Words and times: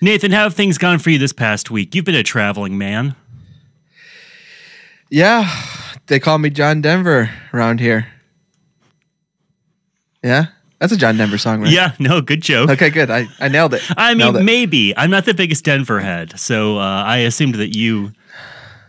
Nathan, 0.00 0.30
how 0.32 0.44
have 0.44 0.54
things 0.54 0.78
gone 0.78 0.98
for 0.98 1.10
you 1.10 1.18
this 1.18 1.32
past 1.32 1.70
week? 1.70 1.94
You've 1.94 2.04
been 2.06 2.14
a 2.14 2.22
traveling 2.22 2.78
man. 2.78 3.14
Yeah, 5.10 5.50
they 6.06 6.20
call 6.20 6.38
me 6.38 6.50
John 6.50 6.80
Denver 6.80 7.30
around 7.52 7.80
here. 7.80 8.06
Yeah, 10.22 10.46
that's 10.78 10.92
a 10.92 10.96
John 10.96 11.16
Denver 11.16 11.36
song, 11.36 11.62
right? 11.62 11.70
Yeah, 11.72 11.92
no, 11.98 12.20
good 12.20 12.42
joke. 12.42 12.70
Okay, 12.70 12.90
good. 12.90 13.10
I, 13.10 13.26
I 13.40 13.48
nailed 13.48 13.74
it. 13.74 13.82
I 13.96 14.14
Nailed 14.14 14.34
mean, 14.34 14.42
it. 14.42 14.44
maybe. 14.44 14.96
I'm 14.96 15.10
not 15.10 15.24
the 15.24 15.34
biggest 15.34 15.64
Denver 15.64 16.00
head, 16.00 16.38
so 16.38 16.78
uh, 16.78 17.02
I 17.04 17.18
assumed 17.18 17.56
that 17.56 17.76
you 17.76 18.12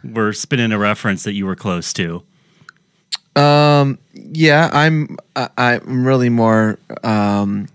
were 0.03 0.31
spinning 0.33 0.71
a 0.71 0.77
reference 0.77 1.23
that 1.23 1.33
you 1.33 1.45
were 1.45 1.55
close 1.55 1.91
to. 1.93 2.23
Um, 3.35 3.97
yeah, 4.13 4.69
I'm. 4.71 5.17
I, 5.35 5.49
I'm 5.57 6.05
really 6.05 6.29
more 6.29 6.77
um, 7.03 7.67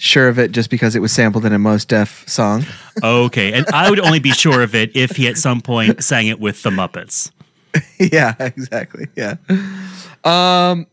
sure 0.00 0.28
of 0.28 0.38
it 0.38 0.50
just 0.50 0.70
because 0.70 0.96
it 0.96 1.00
was 1.00 1.12
sampled 1.12 1.44
in 1.44 1.52
a 1.52 1.58
Mos 1.58 1.84
Def 1.84 2.26
song. 2.26 2.64
Okay, 3.04 3.52
and 3.52 3.66
I 3.72 3.88
would 3.90 4.00
only 4.00 4.18
be 4.18 4.32
sure 4.32 4.62
of 4.62 4.74
it 4.74 4.94
if 4.96 5.12
he 5.12 5.28
at 5.28 5.36
some 5.36 5.60
point 5.60 6.02
sang 6.02 6.26
it 6.26 6.40
with 6.40 6.62
the 6.62 6.70
Muppets. 6.70 7.30
yeah, 7.98 8.34
exactly. 8.40 9.06
Yeah. 9.14 9.36
Um, 10.24 10.86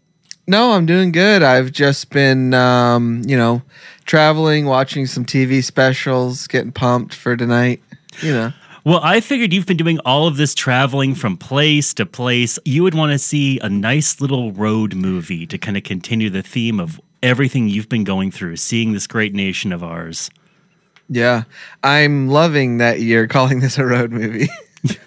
no, 0.46 0.74
I'm 0.74 0.86
doing 0.86 1.12
good. 1.12 1.42
I've 1.42 1.72
just 1.72 2.10
been, 2.12 2.54
um, 2.54 3.24
you 3.26 3.36
know, 3.36 3.62
traveling, 4.06 4.66
watching 4.66 5.06
some 5.06 5.26
TV 5.26 5.64
specials, 5.64 6.48
getting 6.48 6.72
pumped 6.72 7.14
for 7.14 7.36
tonight. 7.36 7.82
You 8.22 8.32
know. 8.34 8.54
Well, 8.84 9.02
I 9.04 9.20
figured 9.20 9.52
you've 9.52 9.66
been 9.66 9.76
doing 9.76 10.00
all 10.06 10.28
of 10.28 10.38
this 10.38 10.56
traveling 10.56 11.14
from 11.14 11.36
place 11.36 11.94
to 11.96 12.06
place. 12.06 12.58
You 12.64 12.84
would 12.84 12.96
want 12.96 13.12
to 13.12 13.20
see 13.20 13.60
a 13.60 13.70
nice 13.70 14.22
little 14.22 14.54
road 14.54 14.96
movie 14.96 15.46
to 15.48 15.58
kind 15.58 15.76
of 15.76 15.84
continue 15.84 16.30
the 16.30 16.42
theme 16.42 16.80
of 16.80 17.02
everything 17.24 17.68
you've 17.70 17.90
been 17.90 18.04
going 18.04 18.32
through, 18.32 18.56
seeing 18.58 18.94
this 18.94 19.08
great 19.08 19.34
nation 19.34 19.72
of 19.72 19.84
ours. 19.84 20.30
Yeah, 21.10 21.44
I'm 21.84 22.28
loving 22.28 22.78
that 22.80 23.00
you're 23.02 23.28
calling 23.28 23.60
this 23.62 23.78
a 23.78 23.86
road 23.86 24.12
movie. 24.12 24.48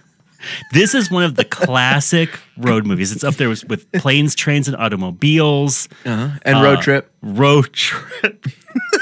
This 0.72 0.94
is 0.94 1.10
one 1.10 1.22
of 1.22 1.34
the 1.34 1.44
classic 1.44 2.30
road 2.56 2.86
movies. 2.86 3.12
It's 3.12 3.22
up 3.22 3.34
there 3.34 3.50
with, 3.50 3.68
with 3.68 3.92
planes, 3.92 4.34
trains, 4.34 4.68
and 4.68 4.76
automobiles. 4.78 5.86
uh-huh. 6.06 6.30
And 6.46 6.62
road 6.62 6.78
Uh, 6.78 6.82
trip. 6.82 7.12
Road 7.20 7.72
trip. 7.74 8.46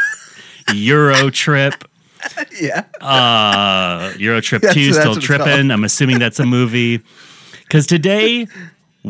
Euro 0.74 1.30
trip. 1.30 1.74
Yeah. 2.60 2.82
Uh, 3.00 4.12
Euro 4.18 4.40
trip 4.40 4.62
That's- 4.62 4.74
2 4.74 4.92
that's 4.92 4.98
still 4.98 5.14
tripping. 5.16 5.70
I'm 5.70 5.84
assuming 5.84 6.18
that's 6.18 6.40
a 6.40 6.44
movie. 6.44 7.00
Because 7.62 7.86
today 7.86 8.48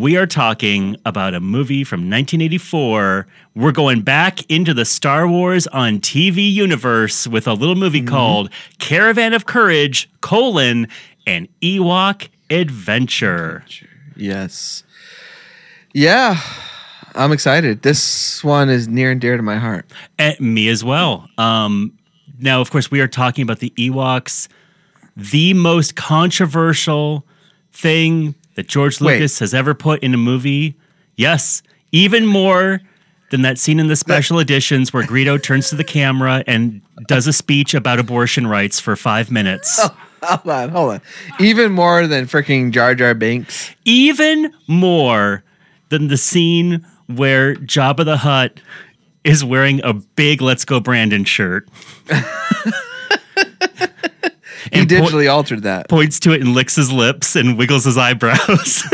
we 0.01 0.17
are 0.17 0.27
talking 0.27 0.97
about 1.05 1.35
a 1.35 1.41
movie 1.41 1.85
from 1.85 2.01
1984. 2.01 3.27
We're 3.55 3.73
going 3.73 4.03
back 4.03 4.49
into 4.51 4.73
the 4.75 4.85
Star 4.85 5.27
Wars 5.27 5.67
on 5.69 5.99
TV 6.01 6.51
universe 6.53 7.27
with 7.27 7.47
a 7.47 7.55
little 7.55 7.75
movie 7.75 7.99
Mm-hmm. 8.01 8.09
called 8.09 8.51
Caravan 8.79 9.33
of 9.35 9.47
Courage, 9.47 10.09
colon, 10.21 10.87
an 11.27 11.49
Ewok 11.61 12.29
Adventure. 12.51 13.65
Yes. 14.17 14.85
Yeah. 15.93 16.41
I'm 17.15 17.33
excited. 17.33 17.83
This 17.83 18.45
one 18.45 18.69
is 18.69 18.87
near 18.87 19.11
and 19.11 19.21
dear 19.21 19.37
to 19.37 19.43
my 19.43 19.57
heart. 19.57 19.87
And 20.19 20.39
me 20.39 20.69
as 20.69 20.85
well. 20.85 21.29
Um, 21.39 21.99
now, 22.39 22.61
of 22.61 22.71
course, 22.71 22.91
we 22.91 23.01
are 23.01 23.09
talking 23.09 23.43
about 23.43 23.59
the 23.59 23.71
Ewoks, 23.71 24.47
the 25.17 25.55
most 25.55 25.97
controversial 25.97 27.27
thing 27.73 28.35
that 28.59 28.67
George 28.67 29.01
Wait. 29.01 29.15
Lucas 29.15 29.39
has 29.39 29.55
ever 29.55 29.73
put 29.73 30.03
in 30.03 30.13
a 30.13 30.17
movie. 30.17 30.75
Yes, 31.15 31.63
even 31.93 32.27
more 32.27 32.81
than 33.31 33.43
that 33.43 33.57
scene 33.57 33.79
in 33.79 33.87
the 33.87 33.95
special 33.95 34.41
editions 34.41 34.93
where 34.93 35.05
Greedo 35.05 35.41
turns 35.41 35.71
to 35.71 35.77
the 35.77 35.85
camera 35.85 36.43
and 36.45 36.83
does 37.07 37.29
a 37.29 37.33
speech 37.33 37.73
about 37.73 38.01
abortion 38.01 38.49
rights 38.49 38.81
for 38.81 38.97
five 38.97 39.31
minutes. 39.31 39.81
Hold 40.25 40.49
on, 40.49 40.69
hold 40.71 40.91
on. 40.95 41.01
Even 41.39 41.71
more 41.71 42.09
than 42.09 42.25
freaking 42.25 42.73
Jar 42.73 42.97
Jar 42.97 43.15
Binks. 43.15 43.71
Even 43.85 44.53
more 44.67 45.45
than 45.91 46.09
the 46.09 46.17
scene 46.17 46.85
where 47.07 47.55
Jabba 47.55 48.05
the 48.05 48.17
Hutt 48.17 48.59
is 49.23 49.45
wearing 49.45 49.81
a 49.85 49.93
big 49.93 50.43
Let's 50.43 50.65
Go 50.65 50.81
Brandon 50.81 51.23
shirt. 51.23 51.69
He 54.73 54.81
And 54.81 54.89
po- 54.89 54.95
digitally 54.97 55.31
altered 55.31 55.63
that. 55.65 55.89
points 55.89 56.19
to 56.21 56.33
it 56.33 56.41
and 56.41 56.55
licks 56.55 56.77
his 56.77 56.91
lips 56.93 57.37
and 57.37 57.57
wiggles 57.59 57.85
his 57.85 57.97
eyebrows. 57.99 58.83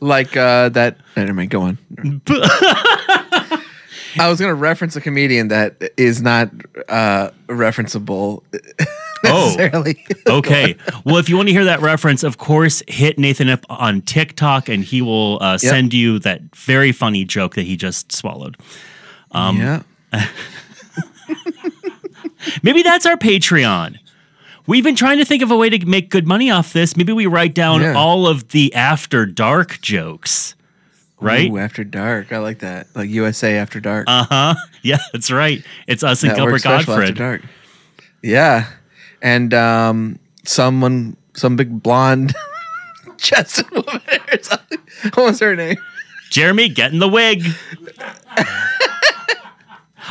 Like 0.00 0.36
uh 0.36 0.68
that 0.70 0.96
never 1.16 1.32
mind, 1.32 1.50
go 1.50 1.60
on. 1.62 1.78
I 4.18 4.28
was 4.28 4.40
gonna 4.40 4.52
reference 4.54 4.96
a 4.96 5.00
comedian 5.00 5.46
that 5.48 5.76
is 5.96 6.20
not 6.20 6.50
uh 6.88 7.30
referenceable 7.46 8.42
Oh. 9.24 9.56
okay. 10.26 10.74
Well, 11.04 11.18
if 11.18 11.28
you 11.28 11.36
want 11.36 11.48
to 11.48 11.52
hear 11.52 11.66
that 11.66 11.80
reference, 11.80 12.24
of 12.24 12.38
course, 12.38 12.82
hit 12.88 13.16
Nathan 13.20 13.48
up 13.48 13.64
on 13.70 14.02
TikTok 14.02 14.68
and 14.68 14.82
he 14.82 15.00
will 15.00 15.38
uh, 15.40 15.56
send 15.58 15.94
you 15.94 16.18
that 16.18 16.40
very 16.56 16.90
funny 16.90 17.24
joke 17.24 17.54
that 17.54 17.62
he 17.62 17.76
just 17.76 18.10
swallowed. 18.10 18.56
Um, 19.30 19.58
yeah. 19.58 19.82
Maybe 22.62 22.82
that's 22.82 23.06
our 23.06 23.16
Patreon. 23.16 23.98
We've 24.66 24.84
been 24.84 24.94
trying 24.96 25.18
to 25.18 25.24
think 25.24 25.42
of 25.42 25.50
a 25.50 25.56
way 25.56 25.70
to 25.70 25.84
make 25.86 26.08
good 26.08 26.26
money 26.26 26.50
off 26.50 26.72
this. 26.72 26.96
Maybe 26.96 27.12
we 27.12 27.26
write 27.26 27.54
down 27.54 27.80
Yeah. 27.80 27.94
all 27.94 28.26
of 28.28 28.48
the 28.50 28.72
after 28.74 29.26
dark 29.26 29.80
jokes, 29.80 30.54
right? 31.20 31.50
Ooh, 31.50 31.58
after 31.58 31.82
dark. 31.82 32.32
I 32.32 32.38
like 32.38 32.60
that. 32.60 32.86
Like 32.94 33.10
USA 33.10 33.56
after 33.56 33.80
dark. 33.80 34.04
Uh 34.08 34.24
huh. 34.28 34.54
Yeah, 34.84 34.98
that's 35.12 35.30
right. 35.30 35.64
It's 35.86 36.02
us 36.02 36.24
and 36.24 36.34
Gilbert 36.34 36.62
Gottfried. 36.62 36.98
after 37.10 37.12
dark. 37.12 37.42
Yeah. 38.22 38.66
And 39.20 39.52
um 39.54 40.18
someone 40.44 41.16
some 41.34 41.54
big 41.56 41.82
blonde 41.82 42.34
chested 43.16 43.70
woman 43.70 44.00
or 44.32 44.42
something. 44.42 44.78
What 45.14 45.24
was 45.24 45.40
her 45.40 45.54
name? 45.56 45.76
Jeremy, 46.30 46.68
get 46.68 46.92
in 46.92 46.98
the 47.00 47.08
wig. 47.08 47.44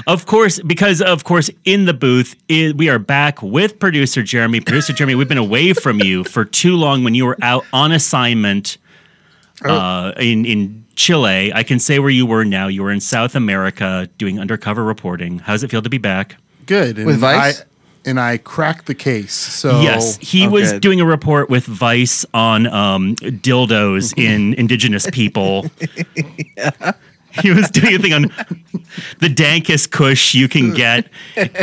Of 0.07 0.25
course, 0.25 0.59
because 0.59 1.01
of 1.01 1.23
course, 1.23 1.49
in 1.65 1.85
the 1.85 1.93
booth, 1.93 2.35
i 2.49 2.73
we 2.75 2.89
are 2.89 2.99
back 2.99 3.41
with 3.41 3.79
producer 3.79 4.23
Jeremy. 4.23 4.61
Producer 4.61 4.93
Jeremy, 4.93 5.15
we've 5.15 5.29
been 5.29 5.37
away 5.37 5.73
from 5.73 5.99
you 6.01 6.23
for 6.23 6.45
too 6.45 6.75
long 6.75 7.03
when 7.03 7.15
you 7.15 7.25
were 7.25 7.37
out 7.41 7.65
on 7.73 7.91
assignment 7.91 8.77
uh, 9.63 10.13
in 10.17 10.45
in 10.45 10.85
Chile. 10.95 11.53
I 11.53 11.63
can 11.63 11.79
say 11.79 11.99
where 11.99 12.09
you 12.09 12.25
were 12.25 12.45
now. 12.45 12.67
You 12.67 12.83
were 12.83 12.91
in 12.91 13.01
South 13.01 13.35
America 13.35 14.09
doing 14.17 14.39
undercover 14.39 14.83
reporting. 14.83 15.39
How 15.39 15.53
does 15.53 15.63
it 15.63 15.71
feel 15.71 15.81
to 15.81 15.89
be 15.89 15.97
back? 15.97 16.37
Good. 16.65 16.97
And 16.97 17.07
With 17.07 17.19
Vice? 17.19 17.61
I, 17.61 17.65
and 18.05 18.19
I 18.19 18.37
cracked 18.37 18.87
the 18.87 18.95
case. 18.95 19.33
So 19.33 19.81
yes, 19.81 20.17
he 20.17 20.47
oh, 20.47 20.51
was 20.51 20.71
good. 20.71 20.81
doing 20.81 21.01
a 21.01 21.05
report 21.05 21.49
with 21.49 21.65
Vice 21.65 22.25
on 22.33 22.67
um, 22.67 23.15
dildos 23.15 24.17
in 24.17 24.53
indigenous 24.55 25.09
people. 25.11 25.69
He 27.41 27.51
was 27.51 27.69
doing 27.69 27.95
a 27.95 27.99
thing 27.99 28.13
on 28.13 28.21
the 29.19 29.27
dankest 29.29 29.91
kush 29.91 30.33
you 30.33 30.47
can 30.47 30.73
get 30.73 31.07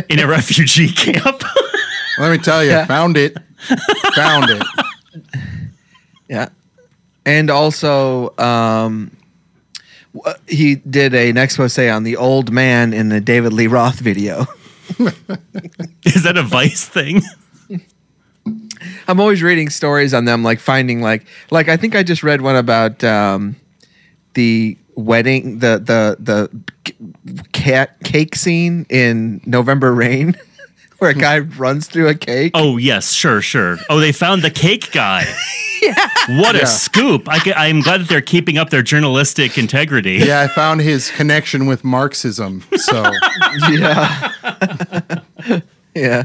in 0.09 0.19
a 0.19 0.27
refugee 0.27 0.89
camp. 0.91 1.43
let 2.19 2.31
me 2.31 2.39
tell 2.39 2.65
you, 2.65 2.71
Yeah. 2.71 2.87
found 2.87 3.17
it. 3.17 3.37
found 4.15 4.51
it. 4.51 4.63
Yeah. 6.29 6.49
And 7.27 7.51
also 7.51 8.37
um 8.39 9.11
he 10.49 10.77
did 10.77 11.15
an 11.15 11.37
expose 11.37 11.79
on 11.79 12.03
the 12.03 12.17
old 12.17 12.51
man 12.51 12.93
in 12.93 13.09
the 13.11 13.21
David 13.21 13.53
Lee 13.53 13.67
Roth 13.67 14.01
video. 14.01 14.47
Is 16.05 16.23
that 16.25 16.37
a 16.37 16.43
Vice 16.43 16.87
thing? 16.89 17.23
I'm 19.07 19.21
always 19.21 19.43
reading 19.43 19.69
stories 19.69 20.15
on 20.15 20.25
them, 20.25 20.43
like 20.43 20.61
finding 20.61 21.01
like 21.03 21.27
like 21.51 21.69
I 21.69 21.77
think 21.77 21.95
I 21.95 22.03
just 22.03 22.23
read 22.23 22.41
one 22.41 22.57
about 22.57 23.03
um, 23.05 23.57
the 24.35 24.77
wedding, 24.99 25.61
the 25.61 25.79
the 25.79 26.17
the 26.19 27.43
cat 27.53 27.99
cake 28.05 28.35
scene 28.35 28.87
in 28.89 29.41
November 29.47 29.95
Rain, 29.95 30.37
where 30.99 31.11
a 31.11 31.15
guy 31.15 31.39
runs 31.39 31.87
through 31.87 32.09
a 32.09 32.15
cake. 32.15 32.53
Oh 32.55 32.77
yes, 32.77 33.13
sure, 33.13 33.41
sure. 33.41 33.79
Oh, 33.89 34.01
they 34.01 34.13
found 34.13 34.43
the 34.43 34.51
cake 34.51 34.91
guy. 34.93 35.25
yeah. 35.83 35.95
What 36.41 36.55
a 36.57 36.61
Yeah. 36.61 36.65
scoop! 36.65 37.29
I, 37.29 37.69
am 37.69 37.81
glad 37.81 38.01
that 38.01 38.09
they're 38.09 38.21
keeping 38.21 38.59
up 38.59 38.71
their 38.71 38.83
journalistic 38.83 39.57
integrity. 39.59 40.15
Yeah, 40.17 40.41
I 40.43 40.49
found 40.49 40.81
his 40.81 41.11
connection 41.11 41.67
with 41.67 41.85
Marxism. 41.85 42.65
So 42.77 43.11
yeah, 43.71 44.33
yeah, 45.95 46.25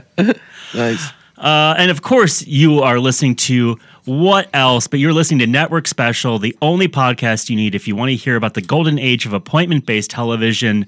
nice. 0.74 1.10
Uh, 1.38 1.75
and 1.78 1.92
of 1.92 2.02
course, 2.02 2.46
you 2.48 2.80
are 2.80 3.00
listening 3.00 3.36
to 3.36 3.78
what 4.05 4.50
else? 4.53 4.88
But 4.88 5.00
you're 5.00 5.13
listening 5.13 5.39
to 5.39 5.47
Network 5.47 5.88
Special, 5.88 6.39
the 6.39 6.57
only 6.61 6.88
podcast 6.88 7.50
you 7.50 7.55
need 7.55 7.73
if 7.73 7.88
you 7.88 7.95
want 7.95 8.09
to 8.09 8.15
hear 8.15 8.35
about 8.35 8.53
the 8.53 8.61
golden 8.61 9.00
age 9.00 9.25
of 9.25 9.33
appointment 9.33 9.85
based 9.85 10.09
television, 10.09 10.85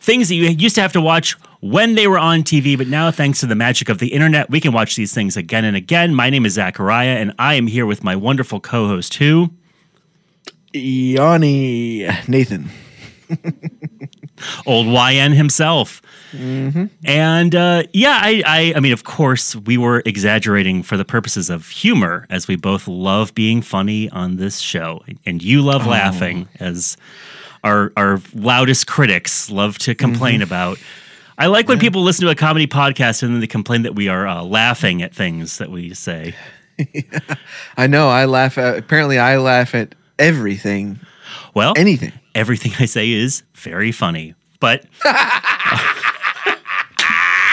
things 0.00 0.28
that 0.28 0.34
you 0.34 0.44
used 0.48 0.74
to 0.74 0.82
have 0.82 0.92
to 0.92 1.00
watch 1.00 1.36
when 1.60 1.94
they 1.94 2.06
were 2.06 2.18
on 2.18 2.42
TV, 2.42 2.78
but 2.78 2.86
now, 2.86 3.10
thanks 3.10 3.40
to 3.40 3.46
the 3.46 3.54
magic 3.54 3.88
of 3.88 3.98
the 3.98 4.08
internet, 4.08 4.48
we 4.48 4.60
can 4.60 4.72
watch 4.72 4.96
these 4.96 5.12
things 5.12 5.36
again 5.36 5.64
and 5.64 5.76
again. 5.76 6.14
My 6.14 6.30
name 6.30 6.46
is 6.46 6.52
Zachariah, 6.54 7.16
and 7.16 7.32
I 7.38 7.54
am 7.54 7.66
here 7.66 7.86
with 7.86 8.04
my 8.04 8.14
wonderful 8.14 8.60
co 8.60 8.86
host, 8.86 9.14
who? 9.14 9.50
Yanni 10.72 12.08
Nathan. 12.28 12.70
Old 14.66 14.86
YN 14.86 15.32
himself. 15.32 16.02
And 16.32 17.54
uh, 17.54 17.84
yeah, 17.92 18.20
I, 18.22 18.42
I, 18.46 18.72
I 18.76 18.80
mean, 18.80 18.92
of 18.92 19.04
course, 19.04 19.56
we 19.56 19.78
were 19.78 20.02
exaggerating 20.04 20.82
for 20.82 20.96
the 20.96 21.04
purposes 21.04 21.48
of 21.48 21.68
humor, 21.68 22.26
as 22.28 22.46
we 22.48 22.56
both 22.56 22.86
love 22.86 23.34
being 23.34 23.62
funny 23.62 24.10
on 24.10 24.36
this 24.36 24.58
show, 24.58 25.02
and 25.24 25.42
you 25.42 25.62
love 25.62 25.86
laughing, 25.86 26.48
as 26.60 26.96
our 27.64 27.92
our 27.96 28.20
loudest 28.34 28.86
critics 28.86 29.50
love 29.50 29.78
to 29.78 29.94
complain 29.94 30.42
about. 30.42 30.78
I 31.38 31.46
like 31.46 31.68
when 31.68 31.78
people 31.78 32.02
listen 32.02 32.24
to 32.26 32.32
a 32.32 32.34
comedy 32.34 32.66
podcast 32.66 33.22
and 33.22 33.32
then 33.32 33.40
they 33.40 33.46
complain 33.46 33.82
that 33.82 33.94
we 33.94 34.08
are 34.08 34.26
uh, 34.26 34.42
laughing 34.42 35.02
at 35.02 35.14
things 35.14 35.58
that 35.58 35.70
we 35.70 35.94
say. 35.94 36.34
I 37.76 37.86
know. 37.86 38.08
I 38.08 38.24
laugh. 38.24 38.58
At, 38.58 38.76
apparently, 38.76 39.18
I 39.18 39.38
laugh 39.38 39.74
at 39.74 39.94
everything, 40.18 40.98
Well, 41.54 41.74
anything. 41.76 42.12
everything 42.34 42.72
I 42.78 42.86
say 42.86 43.10
is 43.10 43.42
very 43.54 43.92
funny. 43.92 44.34
But 44.60 44.84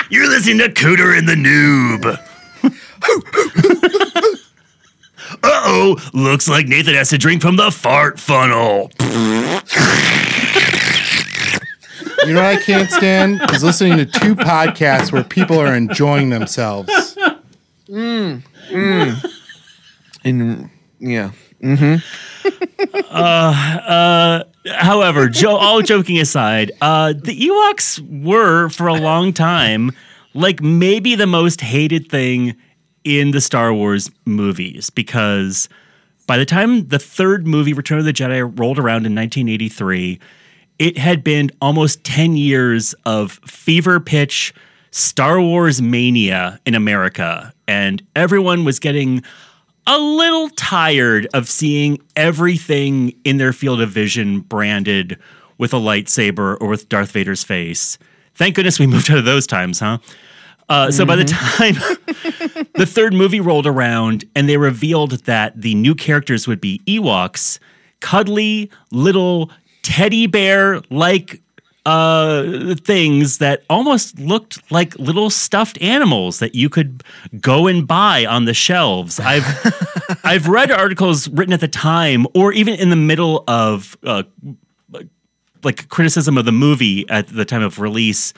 you're 0.10 0.28
listening 0.28 0.60
to 0.60 0.70
Cooter 0.70 1.18
and 1.18 1.28
the 1.28 1.36
Noob. 1.36 2.20
uh 5.44 5.62
oh, 5.66 5.98
looks 6.14 6.48
like 6.48 6.68
Nathan 6.68 6.94
has 6.96 7.10
to 7.10 7.18
drink 7.18 7.42
from 7.42 7.56
the 7.58 7.70
fart 7.72 8.20
funnel. 8.20 8.92
You 12.26 12.34
know 12.34 12.42
what 12.42 12.58
I 12.58 12.62
can't 12.62 12.90
stand 12.90 13.40
is 13.54 13.64
listening 13.64 13.98
to 13.98 14.06
two 14.06 14.36
podcasts 14.36 15.12
where 15.12 15.24
people 15.24 15.60
are 15.60 15.76
enjoying 15.76 16.30
themselves. 16.32 17.16
And 20.24 20.70
yeah, 21.00 21.32
However, 24.74 25.30
Joe, 25.30 25.56
all 25.56 25.81
joking 25.81 26.19
aside, 26.19 26.71
uh, 26.81 27.13
the 27.13 27.39
Ewoks 27.39 28.24
were 28.24 28.69
for 28.69 28.88
a 28.88 28.95
long 28.95 29.33
time 29.33 29.92
like 30.36 30.62
maybe 30.62 31.15
the 31.15 31.25
most 31.25 31.62
hated 31.62 32.09
thing 32.09 32.56
in 33.03 33.31
the 33.31 33.42
Star 33.42 33.74
Wars 33.74 34.12
movies 34.25 34.89
because 34.89 35.69
by 36.27 36.38
the 36.38 36.45
time 36.45 36.88
the 36.88 37.00
third 37.00 37.47
movie, 37.47 37.74
Return 37.74 38.00
of 38.00 38.06
the 38.06 38.13
Jedi, 38.13 38.42
rolled 38.59 38.77
around 38.77 39.06
in 39.06 39.15
1983, 39.15 40.19
it 40.77 40.98
had 40.98 41.24
been 41.24 41.51
almost 41.62 42.03
10 42.03 42.36
years 42.36 42.94
of 43.06 43.39
fever 43.45 44.00
pitch 44.00 44.53
Star 44.91 45.39
Wars 45.39 45.81
mania 45.81 46.59
in 46.65 46.75
America. 46.75 47.53
And 47.68 48.06
everyone 48.15 48.65
was 48.65 48.80
getting 48.80 49.24
a 49.88 49.98
little 49.98 50.50
tired 50.50 51.28
of 51.34 51.50
seeing 51.50 52.02
everything 52.16 53.14
in 53.24 53.38
their 53.38 53.54
field 53.54 53.82
of 53.82 53.90
vision 53.90 54.40
branded 54.40 55.20
with 55.58 55.74
a 55.74 55.78
lightsaber 55.78 56.58
or 56.60 56.68
with 56.68 56.90
Darth 56.90 57.12
Vader's 57.12 57.44
face. 57.44 57.98
Thank 58.34 58.56
goodness 58.56 58.80
we 58.80 58.88
moved 58.88 59.10
out 59.12 59.18
of 59.18 59.26
those 59.26 59.48
times, 59.48 59.80
huh? 59.80 60.00
Uh, 60.68 60.90
so 60.90 61.06
by 61.06 61.16
the 61.16 61.24
time 61.24 61.76
the 62.76 62.88
third 62.88 63.14
movie 63.14 63.40
rolled 63.40 63.68
around 63.68 64.26
and 64.36 64.50
they 64.50 64.58
revealed 64.58 65.12
that 65.26 65.62
the 65.62 65.76
new 65.76 65.94
characters 65.94 66.48
would 66.48 66.60
be 66.60 66.82
Ewoks, 66.88 67.60
cuddly 68.00 68.72
little 68.92 69.52
teddy 69.84 70.26
bear 70.26 70.82
like 70.90 71.42
uh, 71.86 72.76
things 72.76 73.38
that 73.38 73.64
almost 73.70 74.20
looked 74.20 74.72
like 74.72 74.98
little 74.98 75.30
stuffed 75.30 75.80
animals 75.82 76.40
that 76.40 76.56
you 76.56 76.70
could 76.70 77.04
go 77.40 77.68
and 77.68 77.88
buy 77.88 78.26
on 78.26 78.46
the 78.46 78.54
shelves. 78.54 79.20
I've 79.20 79.46
I've 80.24 80.48
read 80.48 80.72
articles 80.72 81.28
written 81.30 81.54
at 81.54 81.60
the 81.60 81.68
time 81.68 82.26
or 82.34 82.54
even 82.54 82.74
in 82.76 82.90
the 82.90 82.96
middle 82.96 83.44
of 83.48 83.98
uh, 84.04 84.24
like 85.64 85.90
criticism 85.90 86.38
of 86.38 86.46
the 86.46 86.52
movie 86.52 87.08
at 87.10 87.28
the 87.28 87.44
time 87.44 87.64
of 87.64 87.80
release. 87.80 88.34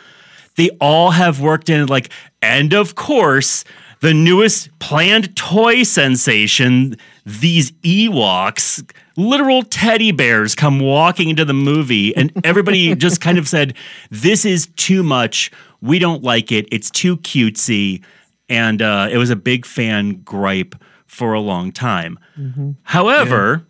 They 0.56 0.70
all 0.82 1.12
have 1.12 1.40
worked 1.40 1.70
in 1.70 1.86
like, 1.86 2.10
and 2.42 2.74
of 2.74 2.96
course, 2.96 3.64
the 4.00 4.14
newest 4.14 4.78
planned 4.80 5.36
toy 5.36 5.84
sensation, 5.84 6.96
these 7.28 7.74
Ewoks, 7.84 8.90
literal 9.18 9.62
teddy 9.62 10.14
bears 10.14 10.56
come 10.56 10.80
walking 10.80 11.28
into 11.30 11.44
the 11.44 11.54
movie, 11.54 12.16
and 12.16 12.32
everybody 12.46 12.96
just 13.06 13.20
kind 13.20 13.38
of 13.38 13.50
said, 13.50 13.74
This 14.10 14.46
is 14.46 14.68
too 14.78 15.04
much. 15.04 15.52
We 15.82 16.00
don't 16.00 16.24
like 16.24 16.54
it. 16.54 16.70
It's 16.72 16.90
too 16.90 17.18
cutesy. 17.18 18.02
And 18.48 18.82
uh, 18.82 19.10
it 19.12 19.18
was 19.18 19.30
a 19.30 19.36
big 19.36 19.66
fan 19.66 20.22
gripe 20.24 20.74
for 21.06 21.34
a 21.34 21.42
long 21.42 21.74
time. 21.74 22.18
However, 22.84 23.66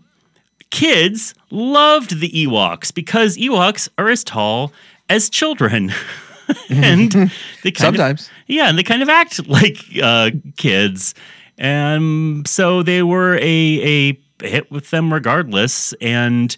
kids 0.70 1.34
loved 1.50 2.20
the 2.20 2.30
Ewoks 2.30 2.94
because 2.94 3.38
Ewoks 3.38 3.90
are 3.98 4.08
as 4.08 4.24
tall 4.24 4.72
as 5.10 5.30
children. 5.32 5.92
and 6.70 7.12
they 7.64 7.72
kind 7.72 7.96
Sometimes. 7.96 8.28
of, 8.28 8.34
yeah, 8.46 8.70
and 8.70 8.78
they 8.78 8.84
kind 8.84 9.02
of 9.02 9.10
act 9.10 9.48
like 9.48 9.80
uh, 10.02 10.30
kids, 10.58 11.16
and 11.58 12.48
so 12.48 12.84
they 12.84 13.04
were 13.04 13.36
a 13.38 14.12
a 14.12 14.20
hit 14.46 14.72
with 14.72 14.90
them 14.92 15.14
regardless. 15.14 15.94
And 16.02 16.56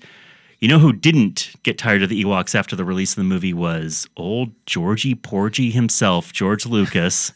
you 0.59 0.67
know 0.67 0.79
who 0.79 0.91
didn't 0.93 1.51
get 1.63 1.77
tired 1.77 2.03
of 2.03 2.09
the 2.09 2.23
Ewoks 2.23 2.53
after 2.53 2.75
the 2.75 2.83
release 2.85 3.11
of 3.13 3.17
the 3.17 3.23
movie 3.23 3.53
was 3.53 4.07
old 4.17 4.51
Georgie 4.65 5.15
Porgy 5.15 5.71
himself, 5.71 6.33
George 6.33 6.65
Lucas. 6.65 7.31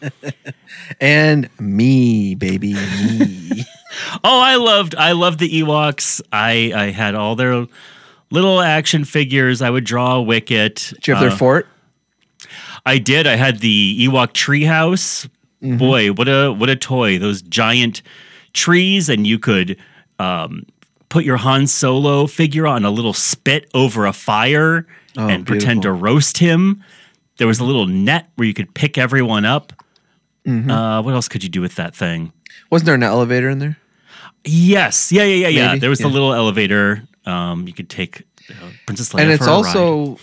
and 1.00 1.48
me, 1.60 2.34
baby, 2.34 2.74
me. 2.74 3.64
Oh, 4.22 4.40
I 4.40 4.56
loved 4.56 4.94
I 4.94 5.12
loved 5.12 5.38
the 5.40 5.48
Ewoks. 5.62 6.20
I 6.30 6.72
I 6.74 6.90
had 6.90 7.14
all 7.14 7.34
their 7.36 7.66
little 8.30 8.60
action 8.60 9.04
figures. 9.04 9.62
I 9.62 9.70
would 9.70 9.84
draw 9.84 10.16
a 10.16 10.22
wicket. 10.22 10.92
Did 10.96 11.06
you 11.08 11.14
have 11.14 11.22
their 11.22 11.32
Uh, 11.32 11.36
fort? 11.36 11.68
I 12.84 12.98
did. 12.98 13.26
I 13.26 13.36
had 13.36 13.60
the 13.60 14.06
Ewok 14.06 14.34
treehouse. 14.34 15.26
Boy, 15.60 16.12
what 16.12 16.28
a 16.28 16.52
what 16.52 16.68
a 16.68 16.76
toy! 16.76 17.18
Those 17.18 17.42
giant 17.42 18.02
trees, 18.52 19.08
and 19.08 19.26
you 19.26 19.38
could 19.38 19.76
um, 20.18 20.64
put 21.08 21.24
your 21.24 21.36
Han 21.38 21.66
Solo 21.66 22.26
figure 22.26 22.66
on 22.66 22.84
a 22.84 22.90
little 22.90 23.12
spit 23.12 23.68
over 23.74 24.06
a 24.06 24.12
fire 24.12 24.86
Oh, 25.16 25.26
and 25.26 25.44
pretend 25.44 25.82
to 25.82 25.90
roast 25.90 26.38
him. 26.38 26.84
There 27.38 27.48
was 27.48 27.58
a 27.58 27.64
little 27.64 27.86
net 27.86 28.28
where 28.36 28.46
you 28.46 28.54
could 28.54 28.72
pick 28.74 28.96
everyone 28.96 29.44
up. 29.44 29.72
Uh, 30.46 31.02
what 31.02 31.12
else 31.12 31.28
could 31.28 31.42
you 31.42 31.48
do 31.48 31.60
with 31.60 31.74
that 31.74 31.94
thing? 31.94 32.32
Wasn't 32.70 32.86
there 32.86 32.94
an 32.94 33.02
elevator 33.02 33.50
in 33.50 33.58
there? 33.58 33.76
Yes, 34.44 35.10
yeah, 35.12 35.24
yeah, 35.24 35.34
yeah, 35.34 35.48
yeah. 35.48 35.66
Maybe, 35.68 35.80
There 35.80 35.90
was 35.90 35.98
the 35.98 36.06
yeah. 36.06 36.12
little 36.14 36.32
elevator. 36.32 37.02
Um, 37.26 37.66
you 37.66 37.74
could 37.74 37.90
take 37.90 38.22
uh, 38.48 38.70
Princess 38.86 39.12
Leia 39.12 39.22
and 39.22 39.30
it's 39.32 39.44
for 39.44 39.50
a 39.50 39.54
ride. 39.62 39.76
also, 39.76 40.18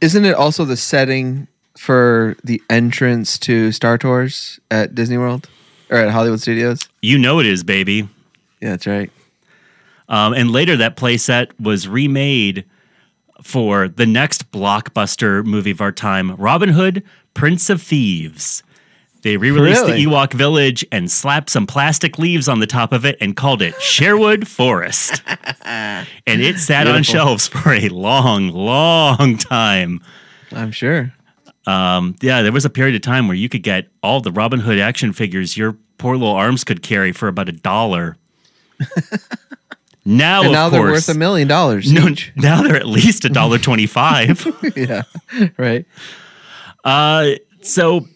isn't 0.00 0.24
it 0.24 0.34
also 0.34 0.64
the 0.64 0.76
setting 0.76 1.48
for 1.78 2.36
the 2.44 2.60
entrance 2.68 3.38
to 3.38 3.72
Star 3.72 3.96
Tours 3.98 4.58
at 4.70 4.94
Disney 4.94 5.16
World 5.18 5.48
or 5.90 5.96
at 5.98 6.10
Hollywood 6.10 6.40
Studios? 6.40 6.88
you 7.00 7.18
know 7.18 7.38
it 7.40 7.46
is, 7.46 7.62
baby. 7.64 8.08
Yeah, 8.60 8.70
that's 8.70 8.86
right. 8.86 9.10
Um, 10.08 10.32
and 10.32 10.50
later, 10.50 10.76
that 10.76 10.96
playset 10.96 11.50
was 11.60 11.86
remade 11.86 12.64
for 13.42 13.88
the 13.88 14.06
next 14.06 14.50
blockbuster 14.50 15.44
movie 15.44 15.70
of 15.70 15.80
our 15.80 15.92
time, 15.92 16.34
Robin 16.36 16.70
Hood, 16.70 17.04
Prince 17.34 17.70
of 17.70 17.80
Thieves. 17.82 18.62
They 19.22 19.36
re-released 19.36 19.82
Really? 19.82 20.04
the 20.04 20.10
Ewok 20.10 20.32
Village 20.32 20.84
and 20.92 21.10
slapped 21.10 21.50
some 21.50 21.66
plastic 21.66 22.18
leaves 22.18 22.48
on 22.48 22.60
the 22.60 22.66
top 22.66 22.92
of 22.92 23.04
it 23.04 23.16
and 23.20 23.36
called 23.36 23.62
it 23.62 23.80
Sherwood 23.82 24.46
Forest. 24.58 25.22
and 25.62 26.06
it 26.26 26.58
sat 26.58 26.86
on 26.86 27.02
shelves 27.02 27.46
for 27.48 27.72
a 27.72 27.88
long, 27.88 28.48
long 28.48 29.36
time. 29.36 30.00
I'm 30.52 30.72
sure. 30.72 31.12
Um, 31.68 32.16
yeah, 32.22 32.40
there 32.40 32.50
was 32.50 32.64
a 32.64 32.70
period 32.70 32.94
of 32.94 33.02
time 33.02 33.28
where 33.28 33.36
you 33.36 33.50
could 33.50 33.62
get 33.62 33.88
all 34.02 34.22
the 34.22 34.32
Robin 34.32 34.58
Hood 34.58 34.78
action 34.78 35.12
figures 35.12 35.54
your 35.54 35.76
poor 35.98 36.16
little 36.16 36.34
arms 36.34 36.64
could 36.64 36.82
carry 36.82 37.12
for 37.12 37.28
about 37.28 37.50
a 37.50 37.52
dollar. 37.52 38.16
now, 40.06 40.38
and 40.38 40.46
of 40.46 40.52
now 40.52 40.68
they're 40.70 40.80
worth 40.80 41.10
a 41.10 41.14
million 41.14 41.46
dollars 41.46 41.92
no, 41.92 42.08
each. 42.08 42.32
now 42.36 42.62
they're 42.62 42.76
at 42.76 42.86
least 42.86 43.26
a 43.26 43.28
dollar 43.28 43.58
twenty-five. 43.58 44.46
yeah, 44.76 45.02
right. 45.58 45.84
uh, 46.84 47.32
so 47.60 48.06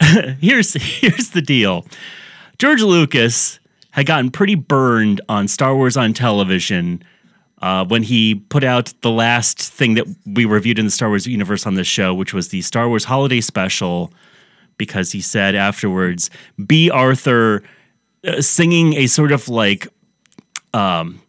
here's 0.00 0.72
here's 0.72 1.30
the 1.30 1.42
deal. 1.42 1.84
George 2.58 2.80
Lucas 2.80 3.60
had 3.90 4.06
gotten 4.06 4.30
pretty 4.30 4.54
burned 4.54 5.20
on 5.28 5.48
Star 5.48 5.76
Wars 5.76 5.98
on 5.98 6.14
television 6.14 7.04
uh, 7.66 7.84
when 7.84 8.04
he 8.04 8.36
put 8.36 8.62
out 8.62 8.94
the 9.00 9.10
last 9.10 9.60
thing 9.60 9.94
that 9.94 10.06
we 10.24 10.44
reviewed 10.44 10.78
in 10.78 10.84
the 10.84 10.90
Star 10.90 11.08
Wars 11.08 11.26
universe 11.26 11.66
on 11.66 11.74
this 11.74 11.88
show, 11.88 12.14
which 12.14 12.32
was 12.32 12.50
the 12.50 12.62
Star 12.62 12.88
Wars 12.88 13.02
Holiday 13.02 13.40
Special, 13.40 14.12
because 14.78 15.10
he 15.10 15.20
said 15.20 15.56
afterwards, 15.56 16.30
Bea 16.64 16.90
Arthur 16.90 17.64
uh, 18.24 18.40
singing 18.40 18.94
a 18.94 19.08
sort 19.08 19.32
of 19.32 19.48
like 19.48 19.88
um, 20.74 21.20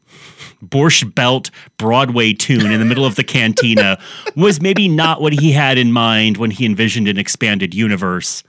Borscht 0.64 1.16
Belt 1.16 1.50
Broadway 1.78 2.34
tune 2.34 2.72
in 2.72 2.80
the 2.80 2.86
middle 2.86 3.06
of 3.06 3.16
the 3.16 3.24
cantina 3.24 4.00
was 4.36 4.62
maybe 4.62 4.88
not 4.88 5.22
what 5.22 5.34
he 5.34 5.54
had 5.54 5.80
in 5.80 5.92
mind 5.92 6.38
when 6.38 6.52
he 6.52 6.68
envisioned 6.68 7.08
an 7.08 7.18
expanded 7.18 7.74
universe. 7.74 8.44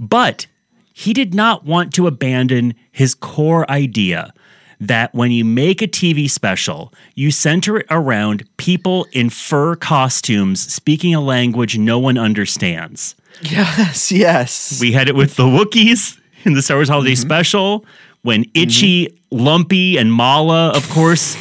But 0.00 0.46
he 0.94 1.12
did 1.12 1.34
not 1.34 1.66
want 1.66 1.92
to 1.96 2.06
abandon 2.06 2.74
his 2.90 3.14
core 3.14 3.70
idea 3.70 4.32
that 4.80 5.14
when 5.14 5.30
you 5.30 5.44
make 5.44 5.82
a 5.82 5.88
TV 5.88 6.30
special, 6.30 6.92
you 7.14 7.30
center 7.30 7.78
it 7.78 7.86
around 7.90 8.44
people 8.56 9.06
in 9.12 9.30
fur 9.30 9.76
costumes 9.76 10.60
speaking 10.72 11.14
a 11.14 11.20
language 11.20 11.78
no 11.78 11.98
one 11.98 12.18
understands. 12.18 13.14
Yes, 13.42 14.10
yes. 14.10 14.78
We 14.80 14.92
had 14.92 15.08
it 15.08 15.14
with 15.14 15.36
the 15.36 15.44
Wookiees 15.44 16.18
in 16.44 16.54
the 16.54 16.62
Star 16.62 16.76
Wars 16.76 16.88
Holiday 16.88 17.12
mm-hmm. 17.12 17.20
Special 17.20 17.84
when 18.22 18.44
mm-hmm. 18.44 18.62
Itchy, 18.62 19.20
Lumpy, 19.30 19.96
and 19.96 20.12
Malla, 20.12 20.70
of 20.70 20.88
course, 20.90 21.36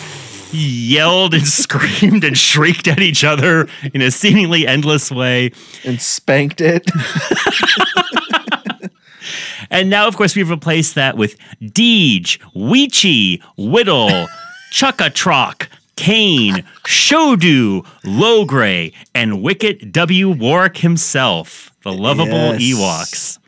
yelled 0.54 1.34
and 1.34 1.48
screamed 1.48 2.24
and 2.24 2.38
shrieked 2.38 2.88
at 2.88 3.00
each 3.00 3.24
other 3.24 3.68
in 3.94 4.02
a 4.02 4.12
seemingly 4.12 4.68
endless 4.68 5.12
way. 5.12 5.52
and 5.84 6.02
spanked 6.02 6.62
it. 6.62 6.90
And 9.70 9.90
now, 9.90 10.08
of 10.08 10.16
course, 10.18 10.36
we've 10.36 10.50
replaced 10.50 10.96
that 10.96 11.18
with 11.18 11.38
Deej, 11.62 12.40
Weechee, 12.56 13.42
Widdle, 13.58 14.28
Chukha-Trok, 14.72 15.70
Kane, 15.96 16.64
Shodu, 16.86 17.86
Logray, 18.04 18.94
and 19.16 19.42
Wicket 19.42 19.92
W. 19.92 20.30
Warrick 20.30 20.78
himself, 20.78 21.72
the 21.84 21.92
lovable 21.92 22.56
Yes. 22.56 22.62
Ewoks. 22.62 23.40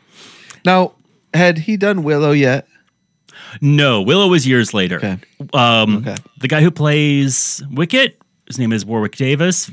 now, 0.64 0.94
had 1.32 1.58
he 1.58 1.76
done 1.76 2.02
Willow 2.02 2.32
yet? 2.32 2.66
No, 3.60 4.02
Willow 4.02 4.28
was 4.28 4.46
years 4.46 4.74
later. 4.74 4.96
Okay. 4.96 5.18
Um, 5.54 5.98
Okay. 5.98 6.16
The 6.38 6.48
guy 6.48 6.60
who 6.60 6.70
plays 6.70 7.62
Wicket, 7.70 8.20
his 8.46 8.58
name 8.58 8.72
is 8.72 8.84
Warwick 8.84 9.16
Davis, 9.16 9.70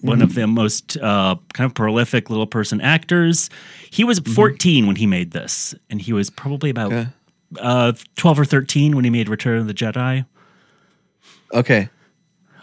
one 0.00 0.18
Mm-hmm. 0.18 0.22
of 0.22 0.34
the 0.34 0.46
most 0.46 0.96
uh, 0.98 1.36
kind 1.54 1.68
of 1.68 1.74
prolific 1.74 2.30
little 2.30 2.46
person 2.46 2.80
actors. 2.80 3.48
He 3.90 4.04
was 4.04 4.18
14 4.20 4.86
when 4.86 4.96
he 4.96 5.06
made 5.06 5.30
this, 5.30 5.74
and 5.90 6.00
he 6.00 6.12
was 6.12 6.30
probably 6.30 6.70
about 6.70 6.92
Okay. 6.92 7.08
uh, 7.60 7.92
12 8.16 8.40
or 8.40 8.44
13 8.44 8.94
when 8.96 9.04
he 9.04 9.10
made 9.10 9.28
Return 9.28 9.58
of 9.58 9.66
the 9.66 9.74
Jedi. 9.74 10.26
Okay. 11.54 11.88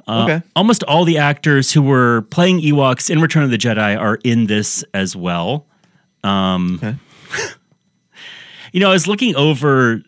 Uh, 0.08 0.24
okay. 0.24 0.46
Almost 0.55 0.84
all 0.84 1.03
the 1.05 1.17
actors 1.17 1.72
who 1.72 1.82
were 1.82 2.22
playing 2.29 2.62
Ewoks 2.62 3.10
in 3.10 3.20
Return 3.22 3.44
of 3.44 3.50
the 3.50 3.58
Jedi 3.58 4.00
are 4.00 4.20
in 4.24 4.46
this 4.46 4.84
as 4.94 5.15
well. 5.15 5.65
Um, 6.24 6.79
Okay. 6.84 6.96
You 8.72 8.82
know, 8.82 8.89
I 8.89 8.94
was 8.94 9.08
looking 9.08 9.34
over 9.38 10.01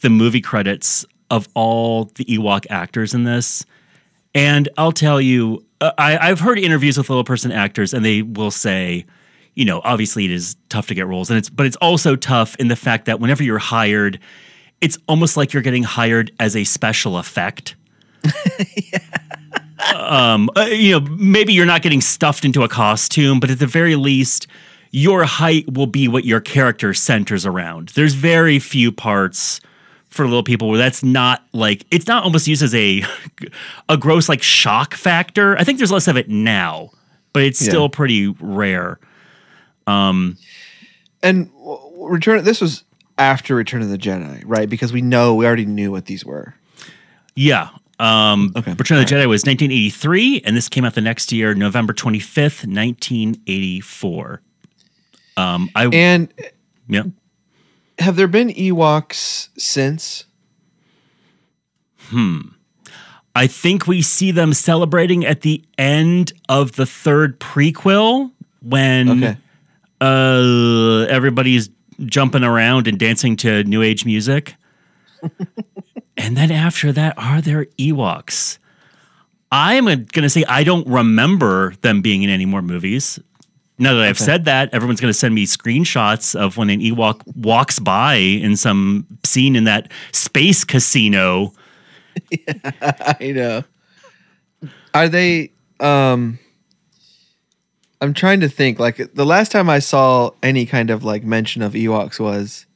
the 0.00 0.08
movie 0.08 0.40
credits 0.40 1.04
of 1.32 1.48
all 1.54 2.04
the 2.14 2.24
Ewok 2.26 2.64
actors 2.70 3.12
in 3.12 3.24
this, 3.24 3.66
and 4.36 4.68
I'll 4.78 4.92
tell 4.92 5.20
you, 5.20 5.64
uh, 5.80 5.90
I, 5.98 6.16
I've 6.16 6.38
heard 6.38 6.60
interviews 6.60 6.96
with 6.96 7.08
little 7.10 7.24
person 7.24 7.50
actors, 7.50 7.92
and 7.92 8.04
they 8.04 8.22
will 8.22 8.52
say, 8.52 9.04
you 9.56 9.64
know, 9.64 9.80
obviously 9.84 10.24
it 10.26 10.30
is 10.30 10.54
tough 10.68 10.86
to 10.86 10.94
get 10.94 11.06
roles, 11.08 11.28
and 11.30 11.38
it's 11.38 11.50
but 11.50 11.66
it's 11.66 11.76
also 11.76 12.14
tough 12.14 12.54
in 12.56 12.68
the 12.68 12.76
fact 12.76 13.06
that 13.06 13.18
whenever 13.18 13.42
you're 13.42 13.58
hired, 13.58 14.20
it's 14.80 14.96
almost 15.08 15.36
like 15.36 15.52
you're 15.52 15.62
getting 15.62 15.82
hired 15.82 16.30
as 16.38 16.54
a 16.54 16.62
special 16.62 17.16
effect. 17.18 17.74
um, 19.94 20.48
uh, 20.56 20.62
you 20.66 20.92
know, 20.92 21.00
maybe 21.16 21.52
you're 21.52 21.66
not 21.66 21.82
getting 21.82 22.00
stuffed 22.00 22.44
into 22.44 22.62
a 22.62 22.68
costume, 22.68 23.40
but 23.40 23.50
at 23.50 23.58
the 23.58 23.66
very 23.66 23.96
least, 23.96 24.46
your 24.90 25.24
height 25.24 25.72
will 25.72 25.86
be 25.86 26.08
what 26.08 26.24
your 26.24 26.40
character 26.40 26.94
centers 26.94 27.44
around. 27.46 27.90
There's 27.90 28.14
very 28.14 28.58
few 28.58 28.90
parts 28.92 29.60
for 30.08 30.24
little 30.24 30.42
people 30.42 30.68
where 30.68 30.78
that's 30.78 31.02
not 31.02 31.44
like 31.52 31.84
it's 31.90 32.06
not 32.06 32.24
almost 32.24 32.46
used 32.46 32.62
as 32.62 32.74
a 32.74 33.02
a 33.88 33.96
gross 33.96 34.28
like 34.28 34.42
shock 34.42 34.94
factor. 34.94 35.56
I 35.58 35.64
think 35.64 35.78
there's 35.78 35.92
less 35.92 36.08
of 36.08 36.16
it 36.16 36.28
now, 36.28 36.90
but 37.32 37.42
it's 37.42 37.60
Yeah. 37.62 37.68
still 37.68 37.88
pretty 37.88 38.28
rare. 38.40 38.98
And 39.86 40.36
w- 41.22 41.50
w- 41.52 42.08
Return. 42.08 42.44
This 42.44 42.60
was 42.60 42.84
after 43.18 43.54
Return 43.54 43.82
of 43.82 43.88
the 43.88 43.98
Jedi, 43.98 44.42
right? 44.44 44.68
Because 44.68 44.92
we 44.92 45.00
know 45.02 45.34
we 45.34 45.46
already 45.46 45.64
knew 45.66 45.90
what 45.90 46.06
these 46.06 46.24
were. 46.24 46.54
Yeah. 47.34 47.68
Um, 47.98 48.52
Okay. 48.54 48.72
Return 48.74 48.98
of 48.98 49.08
the 49.08 49.14
Jedi 49.14 49.26
was 49.26 49.44
1983, 49.46 50.42
and 50.44 50.54
this 50.56 50.68
came 50.68 50.84
out 50.84 50.94
the 50.94 51.00
next 51.00 51.32
year, 51.32 51.54
November 51.54 51.94
25th, 51.94 52.66
1984. 52.66 54.42
Um, 55.38 55.70
I 55.74 55.86
And 55.86 56.32
yeah. 56.88 57.04
have 57.98 58.16
there 58.16 58.28
been 58.28 58.48
Ewoks 58.50 59.48
since? 59.58 60.24
Hmm. 62.08 62.40
I 63.34 63.46
think 63.46 63.86
we 63.86 64.00
see 64.02 64.30
them 64.30 64.52
celebrating 64.54 65.24
at 65.26 65.42
the 65.42 65.62
end 65.76 66.32
of 66.48 66.72
the 66.72 66.86
third 66.86 67.38
prequel 67.40 68.30
when 68.62 69.22
Okay. 69.24 69.36
Uh, 70.00 71.06
everybody's 71.08 71.70
jumping 72.04 72.44
around 72.44 72.88
and 72.88 72.98
dancing 72.98 73.36
to 73.36 73.64
new 73.64 73.82
age 73.82 74.04
music. 74.04 74.54
and 76.16 76.36
then 76.36 76.50
after 76.50 76.92
that, 76.92 77.14
are 77.16 77.40
there 77.40 77.66
Ewoks? 77.78 78.58
I'm 79.50 79.84
going 79.84 80.06
to 80.06 80.28
say 80.28 80.44
I 80.44 80.64
don't 80.64 80.86
remember 80.86 81.74
them 81.82 82.02
being 82.02 82.22
in 82.22 82.30
any 82.30 82.46
more 82.46 82.62
movies. 82.62 83.18
Now 83.78 83.94
that 83.94 84.04
I've 84.04 84.18
said 84.18 84.46
that, 84.46 84.72
everyone's 84.72 85.00
going 85.00 85.12
to 85.12 85.18
send 85.18 85.34
me 85.34 85.44
screenshots 85.46 86.34
of 86.34 86.56
when 86.56 86.70
an 86.70 86.80
Ewok 86.80 87.20
walks 87.36 87.78
by 87.78 88.14
in 88.14 88.56
some 88.56 89.06
scene 89.22 89.54
in 89.54 89.64
that 89.64 89.92
space 90.12 90.64
casino. 90.64 91.52
yeah, 92.30 93.16
I 93.20 93.32
know. 93.32 93.64
Are 94.94 95.08
they? 95.10 95.52
Um, 95.78 96.38
I'm 98.00 98.12
trying 98.14 98.40
to 98.40 98.48
think. 98.48 98.78
Like 98.78 99.14
the 99.14 99.24
last 99.26 99.50
time 99.52 99.70
I 99.70 99.78
saw 99.78 100.30
any 100.42 100.66
kind 100.66 100.90
of 100.90 101.02
like 101.04 101.24
mention 101.24 101.62
of 101.62 101.72
Ewoks 101.72 102.20
was, 102.20 102.66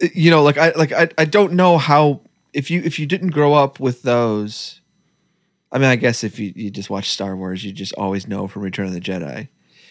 you 0.00 0.30
know, 0.30 0.42
like 0.42 0.58
I 0.58 0.70
like 0.70 0.92
I, 0.92 1.08
I 1.18 1.24
don't 1.24 1.52
know 1.54 1.78
how 1.78 2.20
if 2.52 2.70
you 2.70 2.80
if 2.84 2.98
you 2.98 3.06
didn't 3.06 3.30
grow 3.30 3.54
up 3.54 3.80
with 3.80 4.02
those. 4.02 4.80
I 5.72 5.78
mean, 5.78 5.88
I 5.88 5.96
guess 5.96 6.22
if 6.22 6.38
you, 6.38 6.52
you 6.54 6.70
just 6.70 6.88
watch 6.90 7.10
Star 7.10 7.36
Wars, 7.36 7.64
you 7.64 7.72
just 7.72 7.92
always 7.94 8.28
know 8.28 8.46
from 8.46 8.62
Return 8.62 8.86
of 8.86 8.92
the 8.92 9.00
Jedi. 9.00 9.48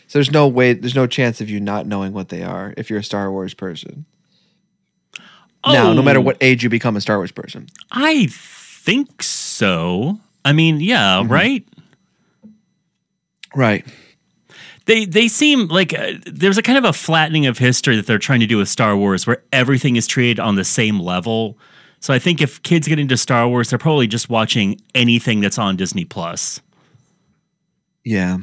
So 0.07 0.17
there's 0.19 0.31
no 0.31 0.47
way, 0.47 0.73
there's 0.73 0.95
no 0.95 1.05
chance 1.05 1.41
of 1.41 1.49
you 1.49 1.59
not 1.59 1.85
knowing 1.85 2.13
what 2.13 2.29
they 2.29 2.43
are 2.43 2.73
if 2.77 2.89
you're 2.89 2.99
a 2.99 3.03
Star 3.03 3.29
Wars 3.29 3.53
person. 3.53 4.05
Now, 5.67 5.91
no 5.93 6.01
matter 6.01 6.19
Oh. 6.19 6.21
what 6.23 6.37
age 6.41 6.63
you 6.63 6.69
become 6.69 6.95
a 6.95 7.01
Star 7.01 7.17
Wars 7.17 7.31
person. 7.31 7.67
I 7.91 8.27
think 8.31 9.21
so. 9.21 10.19
I 10.45 10.53
mean, 10.53 10.79
yeah, 10.79 11.19
Mm-hmm. 11.21 11.31
right. 11.31 11.67
Right. 13.55 13.85
They 14.85 15.05
they 15.05 15.27
seem 15.27 15.67
like 15.67 15.97
uh, 15.97 16.13
there's 16.27 16.57
a 16.59 16.61
kind 16.61 16.77
of 16.77 16.83
a 16.85 16.93
flattening 16.93 17.47
of 17.47 17.57
history 17.57 17.95
that 17.95 18.05
they're 18.05 18.19
trying 18.19 18.41
to 18.41 18.45
do 18.47 18.57
with 18.57 18.69
Star 18.69 18.95
Wars, 18.95 19.25
where 19.25 19.43
everything 19.51 19.95
is 19.95 20.05
treated 20.05 20.39
on 20.39 20.55
the 20.55 20.63
same 20.63 20.99
level. 20.99 21.57
So 22.01 22.13
I 22.13 22.19
think 22.19 22.39
if 22.41 22.61
kids 22.61 22.87
get 22.87 22.99
into 22.99 23.17
Star 23.17 23.47
Wars, 23.47 23.69
they're 23.71 23.79
probably 23.79 24.05
just 24.05 24.29
watching 24.29 24.79
anything 24.93 25.39
that's 25.39 25.57
on 25.57 25.75
Disney 25.75 26.05
Plus. 26.05 26.61
Yeah. 28.03 28.37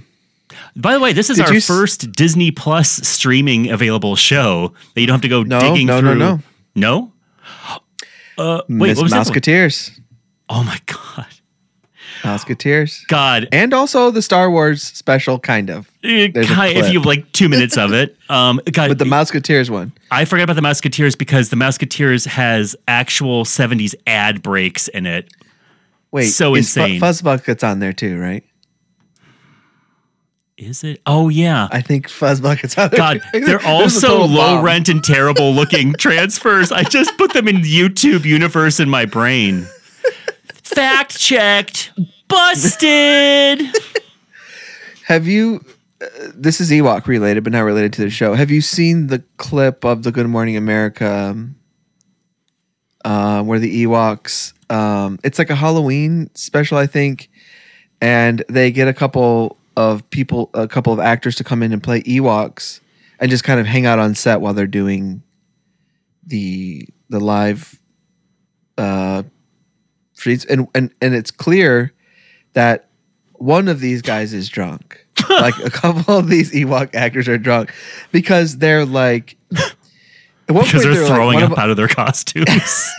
By 0.76 0.94
the 0.94 1.00
way, 1.00 1.12
this 1.12 1.30
is 1.30 1.36
Did 1.36 1.46
our 1.46 1.52
you 1.52 1.58
s- 1.58 1.66
first 1.66 2.10
Disney 2.12 2.50
Plus 2.50 2.90
streaming 2.90 3.70
available 3.70 4.16
show 4.16 4.72
that 4.94 5.00
you 5.00 5.06
don't 5.06 5.14
have 5.14 5.22
to 5.22 5.28
go 5.28 5.42
No, 5.44 5.60
digging 5.60 5.86
no, 5.86 6.00
no, 6.00 6.10
through. 6.10 6.18
no. 6.18 6.40
No? 6.74 7.12
Uh, 8.36 8.62
wait, 8.68 8.88
Miss 8.88 8.96
what 8.96 9.02
was 9.04 9.12
that 9.12 9.18
one? 9.18 9.26
Musketeers. 9.26 10.00
Oh 10.48 10.64
my 10.64 10.78
god, 10.86 11.26
Musketeers. 12.24 13.04
God! 13.08 13.48
And 13.52 13.72
also 13.74 14.10
the 14.10 14.22
Star 14.22 14.50
Wars 14.50 14.82
special, 14.82 15.38
kind 15.38 15.70
of. 15.70 15.90
Eh, 16.04 16.28
There's 16.32 16.50
a 16.50 16.54
ki- 16.54 16.78
if 16.78 16.92
you 16.92 16.98
have 17.00 17.06
like 17.06 17.30
two 17.32 17.48
minutes 17.48 17.76
of 17.76 17.92
it, 17.92 18.16
um, 18.28 18.60
God, 18.72 18.88
But 18.88 18.98
the 18.98 19.04
Musketeers 19.04 19.70
one. 19.70 19.92
I 20.10 20.24
forgot 20.24 20.44
about 20.44 20.56
the 20.56 20.62
Musketeers 20.62 21.16
because 21.16 21.50
the 21.50 21.56
Musketeers 21.56 22.24
has 22.26 22.76
actual 22.88 23.44
'70s 23.44 23.94
ad 24.06 24.42
breaks 24.42 24.88
in 24.88 25.06
it. 25.06 25.32
Wait, 26.10 26.26
So 26.26 26.54
insane. 26.54 27.00
Fuzzbucket's 27.00 27.64
on 27.64 27.78
there 27.78 27.92
too, 27.94 28.18
right? 28.20 28.44
Is 30.58 30.84
it? 30.84 31.00
Oh 31.06 31.28
yeah. 31.28 31.68
I 31.72 31.80
think 31.80 32.08
Fuzzbucket's 32.08 32.76
on 32.78 32.90
there. 32.90 32.98
God, 32.98 33.20
they're 33.32 33.40
There's 33.46 33.64
a 33.64 33.68
also 33.68 34.18
low 34.24 34.56
bomb. 34.56 34.64
rent 34.64 34.88
and 34.88 35.02
terrible 35.02 35.52
looking 35.52 35.92
transfers. 35.98 36.70
I 36.70 36.82
just 36.84 37.16
put 37.18 37.32
them 37.32 37.48
in 37.48 37.56
YouTube 37.62 38.24
universe 38.24 38.78
in 38.78 38.88
my 38.88 39.04
brain. 39.06 39.66
Fact 40.74 41.18
checked. 41.18 41.92
Busted. 42.28 43.62
Have 45.06 45.26
you? 45.26 45.64
Uh, 46.00 46.06
this 46.34 46.60
is 46.60 46.70
Ewok 46.70 47.06
related, 47.06 47.44
but 47.44 47.52
not 47.52 47.60
related 47.60 47.92
to 47.94 48.02
the 48.02 48.10
show. 48.10 48.34
Have 48.34 48.50
you 48.50 48.60
seen 48.60 49.08
the 49.08 49.22
clip 49.36 49.84
of 49.84 50.02
the 50.02 50.12
Good 50.12 50.26
Morning 50.28 50.56
America, 50.56 51.10
um, 51.10 51.56
uh, 53.04 53.42
where 53.42 53.58
the 53.58 53.84
Ewoks? 53.84 54.54
Um, 54.70 55.18
it's 55.22 55.38
like 55.38 55.50
a 55.50 55.54
Halloween 55.54 56.30
special, 56.34 56.78
I 56.78 56.86
think, 56.86 57.28
and 58.00 58.42
they 58.48 58.70
get 58.70 58.88
a 58.88 58.94
couple 58.94 59.58
of 59.76 60.08
people, 60.10 60.50
a 60.54 60.66
couple 60.66 60.92
of 60.92 61.00
actors 61.00 61.34
to 61.36 61.44
come 61.44 61.62
in 61.62 61.72
and 61.72 61.82
play 61.82 62.02
Ewoks, 62.02 62.80
and 63.20 63.30
just 63.30 63.44
kind 63.44 63.60
of 63.60 63.66
hang 63.66 63.84
out 63.84 63.98
on 63.98 64.14
set 64.14 64.40
while 64.40 64.54
they're 64.54 64.66
doing 64.66 65.22
the 66.26 66.88
the 67.08 67.20
live 67.20 67.78
uh 68.78 69.22
streets 70.22 70.44
and 70.46 70.68
and 70.74 70.90
and 71.02 71.14
it's 71.14 71.30
clear 71.30 71.92
that 72.54 72.88
one 73.34 73.68
of 73.68 73.80
these 73.80 74.02
guys 74.02 74.32
is 74.32 74.48
drunk. 74.48 75.04
like 75.30 75.58
a 75.58 75.70
couple 75.70 76.16
of 76.16 76.28
these 76.28 76.52
Ewok 76.52 76.94
actors 76.94 77.28
are 77.28 77.38
drunk 77.38 77.72
because 78.12 78.58
they're 78.58 78.86
like 78.86 79.36
At 80.48 80.54
one 80.54 80.64
because 80.64 80.84
they're 80.84 81.06
throwing 81.06 81.34
one 81.36 81.44
up 81.44 81.52
of- 81.52 81.58
out 81.58 81.70
of 81.70 81.76
their 81.76 81.88
costumes. 81.88 82.46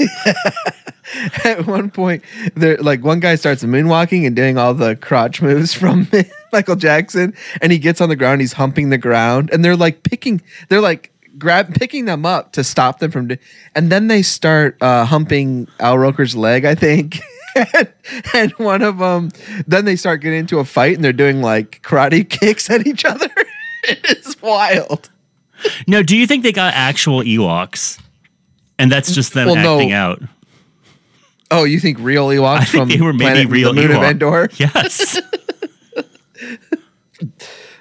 at 1.43 1.65
one 1.65 1.91
point, 1.91 2.23
they're 2.55 2.77
like 2.77 3.03
one 3.03 3.19
guy 3.19 3.35
starts 3.35 3.63
moonwalking 3.63 4.25
and 4.27 4.35
doing 4.35 4.57
all 4.57 4.73
the 4.73 4.95
crotch 4.95 5.41
moves 5.41 5.73
from 5.73 6.07
Michael 6.51 6.75
Jackson, 6.75 7.33
and 7.61 7.71
he 7.71 7.77
gets 7.77 8.01
on 8.01 8.09
the 8.09 8.15
ground, 8.15 8.41
he's 8.41 8.53
humping 8.53 8.89
the 8.89 8.97
ground, 8.97 9.49
and 9.51 9.63
they're 9.63 9.75
like 9.77 10.03
picking, 10.03 10.41
they're 10.69 10.81
like 10.81 11.11
grab 11.37 11.73
picking 11.75 12.05
them 12.05 12.25
up 12.25 12.51
to 12.53 12.63
stop 12.63 12.99
them 12.99 13.11
from, 13.11 13.27
do- 13.29 13.37
and 13.75 13.91
then 13.91 14.07
they 14.07 14.21
start 14.21 14.77
uh, 14.81 15.05
humping 15.05 15.67
Al 15.79 15.97
Roker's 15.97 16.35
leg, 16.35 16.65
I 16.65 16.75
think. 16.75 17.19
and, 17.73 17.93
and 18.33 18.51
one 18.53 18.81
of 18.81 18.97
them, 18.97 19.29
then 19.67 19.85
they 19.85 19.95
start 19.95 20.21
getting 20.21 20.39
into 20.39 20.59
a 20.59 20.65
fight, 20.65 20.95
and 20.95 21.03
they're 21.03 21.13
doing 21.13 21.41
like 21.41 21.81
karate 21.83 22.27
kicks 22.39 22.69
at 22.69 22.85
each 22.87 23.05
other. 23.05 23.29
it 23.83 24.17
is 24.25 24.41
wild. 24.41 25.09
no, 25.87 26.03
do 26.03 26.17
you 26.17 26.27
think 26.27 26.43
they 26.43 26.51
got 26.51 26.73
actual 26.73 27.21
Ewoks? 27.21 27.99
And 28.79 28.91
that's 28.91 29.13
just 29.13 29.33
them 29.33 29.47
Well, 29.47 29.55
no. 29.55 29.75
acting 29.75 29.91
out. 29.91 30.21
Oh, 31.51 31.63
you 31.63 31.79
think 31.79 31.99
real 31.99 32.29
Ewoks 32.29 32.57
I 32.57 32.65
think 32.65 32.81
from 32.81 32.89
they 32.89 33.01
were 33.01 33.13
maybe 33.13 33.25
planet, 33.25 33.51
real 33.51 33.73
the 33.73 33.81
moon 33.81 33.91
of 33.91 34.01
Endor? 34.01 34.49
Yes. 34.55 35.21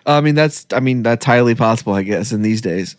I 0.04 0.20
mean, 0.20 0.34
that's 0.34 0.66
I 0.72 0.80
mean 0.80 1.02
that's 1.02 1.24
highly 1.24 1.54
possible, 1.54 1.94
I 1.94 2.02
guess, 2.02 2.32
in 2.32 2.42
these 2.42 2.60
days, 2.60 2.96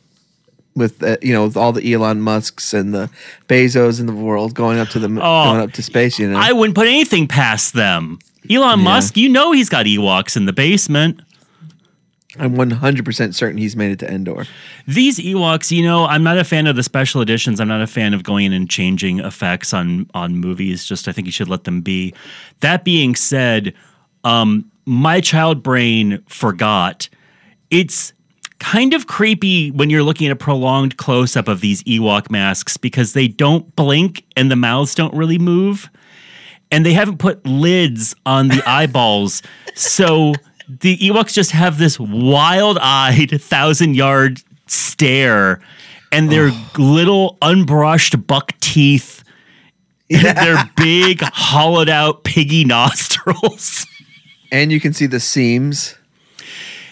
with 0.76 1.02
uh, 1.04 1.18
you 1.22 1.34
know 1.34 1.46
with 1.46 1.58
all 1.58 1.72
the 1.72 1.94
Elon 1.94 2.22
Musk's 2.22 2.74
and 2.74 2.94
the 2.94 3.10
Bezos 3.48 4.00
in 4.00 4.06
the 4.08 4.14
world 4.14 4.54
going 4.56 4.80
up 4.80 4.90
to 4.90 5.00
the 5.00 5.08
Oh, 5.08 5.46
going 5.46 5.62
up 5.62 5.72
to 5.74 5.84
space. 5.84 6.20
You 6.20 6.30
know, 6.30 6.38
I 6.38 6.52
wouldn't 6.52 6.76
put 6.76 6.88
anything 6.88 7.28
past 7.28 7.74
them. 7.74 8.20
Elon 8.50 8.80
Yeah. 8.80 8.84
Musk, 8.86 9.16
you 9.18 9.30
know 9.30 9.52
he's 9.52 9.70
got 9.70 9.86
Ewoks 9.86 10.36
in 10.36 10.46
the 10.46 10.54
basement. 10.54 11.22
I'm 12.40 12.56
100 12.56 13.06
percent 13.06 13.36
certain 13.36 13.60
he's 13.60 13.76
made 13.76 13.92
it 13.92 14.00
to 14.00 14.12
Endor. 14.12 14.46
These 14.88 15.20
Ewoks, 15.20 15.70
you 15.70 15.84
know, 15.84 16.06
I'm 16.06 16.24
not 16.24 16.40
a 16.40 16.44
fan 16.44 16.66
of 16.66 16.76
the 16.76 16.82
special 16.82 17.22
editions. 17.22 17.60
I'm 17.60 17.68
not 17.68 17.82
a 17.82 17.88
fan 17.88 18.16
of 18.16 18.24
going 18.24 18.46
in 18.48 18.54
and 18.54 18.68
changing 18.68 19.20
effects 19.20 19.72
on 19.74 20.10
on 20.16 20.38
movies. 20.38 20.84
Just 20.84 21.08
I 21.08 21.12
think 21.12 21.28
you 21.28 21.32
should 21.32 21.48
let 21.48 21.66
them 21.66 21.82
be. 21.82 22.14
That 22.62 22.84
being 22.84 23.14
said, 23.16 23.76
um, 24.24 24.70
my 24.86 25.22
child 25.22 25.62
brain 25.62 26.24
forgot. 26.28 27.08
It's 27.70 28.14
kind 28.74 28.96
of 28.96 29.06
creepy 29.06 29.70
when 29.70 29.92
you're 29.92 30.02
looking 30.02 30.26
at 30.26 30.34
a 30.34 30.36
prolonged 30.36 30.98
close 30.98 31.36
up 31.36 31.48
of 31.48 31.62
these 31.62 31.84
Ewok 31.84 32.32
masks 32.32 32.76
because 32.76 33.14
they 33.14 33.28
don't 33.28 33.76
blink 33.76 34.26
and 34.36 34.50
the 34.50 34.56
mouths 34.56 34.96
don't 34.96 35.14
really 35.14 35.38
move. 35.38 35.92
And 36.72 36.84
they 36.84 36.94
haven't 36.94 37.20
put 37.20 37.46
lids 37.46 38.16
on 38.26 38.48
the 38.48 38.64
eyeballs. 38.68 39.44
So 39.76 40.34
the 40.68 40.98
Ewoks 40.98 41.34
just 41.34 41.52
have 41.52 41.78
this 41.78 42.00
wild 42.00 42.80
eyed, 42.82 43.40
thousand 43.40 43.96
yard 43.96 44.42
stare 44.66 45.62
and 46.12 46.32
their 46.32 46.50
little 46.76 47.38
unbrushed 47.44 48.26
buck 48.26 48.60
teeth. 48.60 49.24
their 50.10 50.68
big, 50.78 51.22
hollowed 51.22 51.90
out 51.90 52.24
piggy 52.24 52.66
nostrils. 52.66 53.86
And 54.52 54.72
you 54.72 54.80
can 54.80 54.94
see 54.94 55.06
the 55.06 55.20
seams 55.20 55.96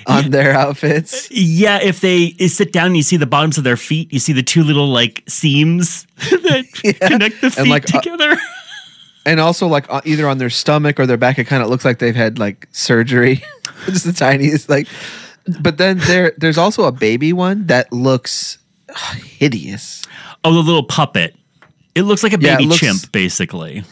on 0.07 0.31
their 0.31 0.53
outfits. 0.53 1.29
Yeah, 1.31 1.79
if 1.81 1.99
they 2.01 2.31
sit 2.47 2.71
down 2.73 2.95
you 2.95 3.03
see 3.03 3.17
the 3.17 3.25
bottoms 3.25 3.57
of 3.57 3.63
their 3.63 3.77
feet, 3.77 4.11
you 4.13 4.19
see 4.19 4.33
the 4.33 4.43
two 4.43 4.63
little 4.63 4.87
like 4.87 5.23
seams 5.27 6.05
that 6.17 6.65
connect 7.01 7.41
the 7.41 7.49
feet 7.51 7.59
And, 7.59 7.69
like, 7.69 7.93
uh, 7.93 8.01
together. 8.01 8.35
And 9.23 9.39
also, 9.39 9.67
like 9.67 9.85
uh, 9.87 10.01
either 10.03 10.27
on 10.27 10.39
their 10.39 10.49
stomach 10.49 10.99
or 10.99 11.05
their 11.05 11.15
back, 11.15 11.37
it 11.37 11.43
kind 11.45 11.61
of 11.61 11.69
looks 11.69 11.85
like 11.85 11.99
they've 11.99 12.15
had 12.15 12.39
like 12.39 12.67
surgery. 12.71 13.43
Just 13.85 14.03
the 14.03 14.13
tiniest, 14.13 14.67
like. 14.67 14.87
But 15.61 15.77
then 15.77 15.99
there, 15.99 16.33
there's 16.39 16.57
also 16.57 16.85
a 16.85 16.91
baby 16.91 17.31
one 17.31 17.67
that 17.67 17.93
looks 17.93 18.57
uh, 18.89 19.13
hideous. 19.13 20.01
oh, 20.43 20.51
the 20.51 20.59
little 20.61 20.81
puppet. 20.83 21.35
It 21.93 22.01
looks 22.01 22.23
like 22.23 22.33
a 22.33 22.39
Yeah, 22.39 22.55
baby 22.57 22.65
looks- 22.69 22.79
chimp, 22.79 23.11
basically. 23.11 23.83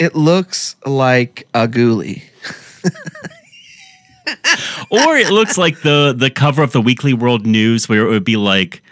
It 0.00 0.16
looks 0.16 0.74
like 0.84 1.46
a 1.54 1.68
ghoulie. 1.68 2.22
Or 4.90 5.16
it 5.16 5.30
looks 5.30 5.56
like 5.58 5.80
the 5.82 6.14
the 6.16 6.30
cover 6.30 6.62
of 6.62 6.72
the 6.72 6.80
Weekly 6.80 7.12
World 7.14 7.46
News, 7.46 7.88
where 7.88 8.06
it 8.06 8.10
would 8.10 8.24
be 8.24 8.36
like, 8.36 8.82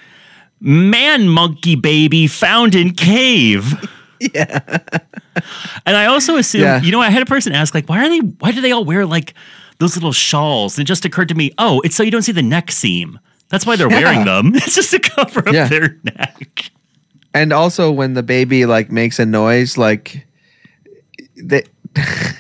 "Man 0.61 1.29
monkey 1.29 1.77
baby 1.77 2.27
found 2.27 2.75
in 2.75 2.93
cave." 2.95 3.75
Yeah. 4.35 4.61
And 5.87 5.97
I 5.97 6.05
also 6.05 6.37
assume, 6.37 6.61
Yeah. 6.61 6.83
you 6.83 6.93
know, 6.93 7.01
I 7.01 7.09
had 7.09 7.23
a 7.23 7.27
person 7.27 7.55
ask, 7.55 7.75
like, 7.75 7.89
why 7.89 8.05
are 8.05 8.09
they? 8.11 8.19
Why 8.19 8.53
do 8.53 8.61
they 8.61 8.71
all 8.71 8.85
wear 8.85 9.07
like 9.07 9.33
those 9.79 9.97
little 9.97 10.13
shawls? 10.13 10.77
And 10.77 10.85
it 10.85 10.89
just 10.89 11.07
occurred 11.07 11.31
to 11.31 11.35
me, 11.35 11.53
oh, 11.57 11.81
it's 11.87 11.97
so 11.97 12.03
you 12.03 12.11
don't 12.11 12.21
see 12.21 12.33
the 12.33 12.43
neck 12.43 12.71
seam. 12.71 13.19
That's 13.49 13.65
why 13.65 13.77
they're 13.77 13.89
wearing 13.89 14.27
them. 14.27 14.53
It's 14.57 14.75
just 14.75 14.91
to 14.91 14.99
cover 14.99 15.41
up 15.49 15.55
Yeah. 15.55 15.69
their 15.69 15.97
neck. 16.05 16.71
And 17.33 17.51
also 17.51 17.91
when 17.91 18.13
the 18.13 18.23
baby 18.23 18.67
like 18.67 18.93
makes 18.93 19.19
a 19.19 19.25
noise, 19.25 19.79
like 19.79 20.27
the 21.37 21.65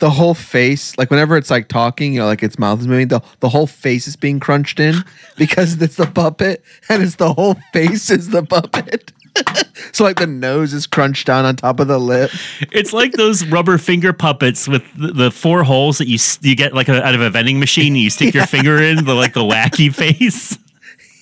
the 0.00 0.10
whole 0.10 0.34
face, 0.34 0.96
like 0.98 1.10
whenever 1.10 1.36
it's 1.36 1.50
like 1.50 1.68
talking, 1.68 2.14
you 2.14 2.20
know, 2.20 2.26
like 2.26 2.42
its 2.42 2.58
mouth 2.58 2.80
is 2.80 2.88
moving, 2.88 3.08
the 3.08 3.20
the 3.40 3.48
whole 3.48 3.66
face 3.66 4.08
is 4.08 4.16
being 4.16 4.40
crunched 4.40 4.80
in 4.80 4.96
because 5.36 5.80
it's 5.80 5.96
the 5.96 6.06
puppet, 6.06 6.64
and 6.88 7.02
it's 7.02 7.16
the 7.16 7.32
whole 7.32 7.54
face 7.72 8.10
is 8.10 8.30
the 8.30 8.42
puppet. 8.42 9.12
so 9.92 10.02
like 10.04 10.16
the 10.16 10.26
nose 10.26 10.72
is 10.72 10.86
crunched 10.86 11.26
down 11.26 11.44
on 11.44 11.54
top 11.54 11.78
of 11.80 11.86
the 11.86 11.98
lip. 11.98 12.30
It's 12.72 12.92
like 12.92 13.12
those 13.12 13.46
rubber 13.46 13.78
finger 13.78 14.12
puppets 14.12 14.66
with 14.66 14.82
the, 14.96 15.12
the 15.12 15.30
four 15.30 15.62
holes 15.62 15.98
that 15.98 16.08
you 16.08 16.18
you 16.40 16.56
get 16.56 16.74
like 16.74 16.88
a, 16.88 17.04
out 17.04 17.14
of 17.14 17.20
a 17.20 17.30
vending 17.30 17.60
machine. 17.60 17.92
and 17.92 17.98
You 17.98 18.10
stick 18.10 18.34
your 18.34 18.46
finger 18.48 18.82
in 18.82 19.04
the 19.04 19.14
like 19.14 19.34
the 19.34 19.40
wacky 19.44 19.94
face. 19.94 20.58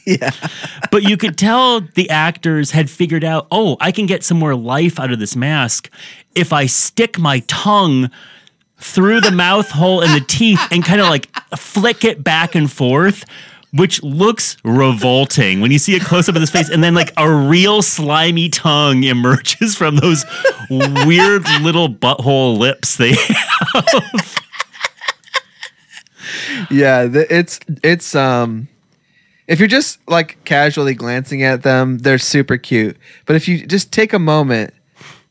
Yeah. 0.07 0.31
But 0.91 1.03
you 1.03 1.19
could 1.19 1.37
tell 1.37 1.83
the 1.83 2.09
actors 2.09 2.71
had 2.71 2.89
figured 2.89 3.25
out, 3.25 3.47
oh, 3.51 3.77
I 3.79 3.93
can 3.93 4.07
get 4.07 4.25
some 4.25 4.39
more 4.39 4.55
life 4.55 4.99
out 4.99 5.13
of 5.13 5.19
this 5.19 5.37
mask 5.37 5.91
if 6.35 6.51
I 6.51 6.65
stick 6.65 7.19
my 7.19 7.41
tongue 7.41 8.11
through 8.79 9.21
the 9.21 9.31
mouth 9.31 9.71
hole 9.71 10.01
and 10.03 10.15
the 10.15 10.25
teeth 10.27 10.61
and 10.71 10.85
kind 10.85 11.01
of 11.01 11.09
like 11.09 11.29
flick 11.57 12.05
it 12.05 12.23
back 12.25 12.55
and 12.55 12.71
forth. 12.71 13.25
Which 13.71 14.03
looks 14.03 14.57
revolting 14.65 15.61
when 15.61 15.71
you 15.71 15.79
see 15.79 15.95
a 15.95 16.01
close 16.01 16.27
up 16.27 16.35
of 16.35 16.41
his 16.41 16.49
face, 16.49 16.71
and 16.71 16.83
then 16.83 16.95
like 16.95 17.13
a 17.19 17.31
real 17.31 17.83
slimy 17.83 18.49
tongue 18.49 19.03
emerges 19.03 19.77
from 19.77 19.97
those 19.97 20.25
weird 20.71 21.47
little 21.61 21.91
butthole 21.91 22.57
lips 22.57 22.97
they 22.97 23.13
have. 23.13 24.35
Yeah, 26.71 27.09
it's 27.13 27.61
it's 27.85 28.15
um 28.15 28.69
if 29.47 29.59
you're 29.59 29.69
just 29.69 29.99
like 30.09 30.43
casually 30.45 30.95
glancing 30.95 31.43
at 31.43 31.63
them, 31.63 31.99
they're 31.99 32.19
super 32.19 32.57
cute. 32.57 32.97
But 33.27 33.37
if 33.37 33.49
you 33.49 33.67
just 33.67 33.93
take 33.93 34.15
a 34.15 34.19
moment 34.19 34.73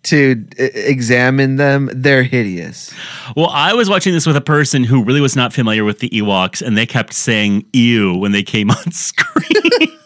to 0.08 0.46
examine 0.58 1.58
them, 1.58 1.90
they're 1.94 2.24
hideous. 2.24 2.94
Well, 3.36 3.50
I 3.50 3.74
was 3.74 3.90
watching 3.90 4.14
this 4.14 4.26
with 4.26 4.36
a 4.36 4.42
person 4.42 4.84
who 4.84 5.04
really 5.04 5.22
was 5.22 5.36
not 5.36 5.54
familiar 5.54 5.84
with 5.84 6.00
the 6.00 6.10
Ewoks, 6.10 6.62
and 6.62 6.78
they 6.78 6.86
kept 6.86 7.14
saying 7.14 7.66
"ew" 7.74 8.16
when 8.16 8.32
they 8.32 8.44
came 8.44 8.72
on 8.72 8.92
screen. 8.92 9.98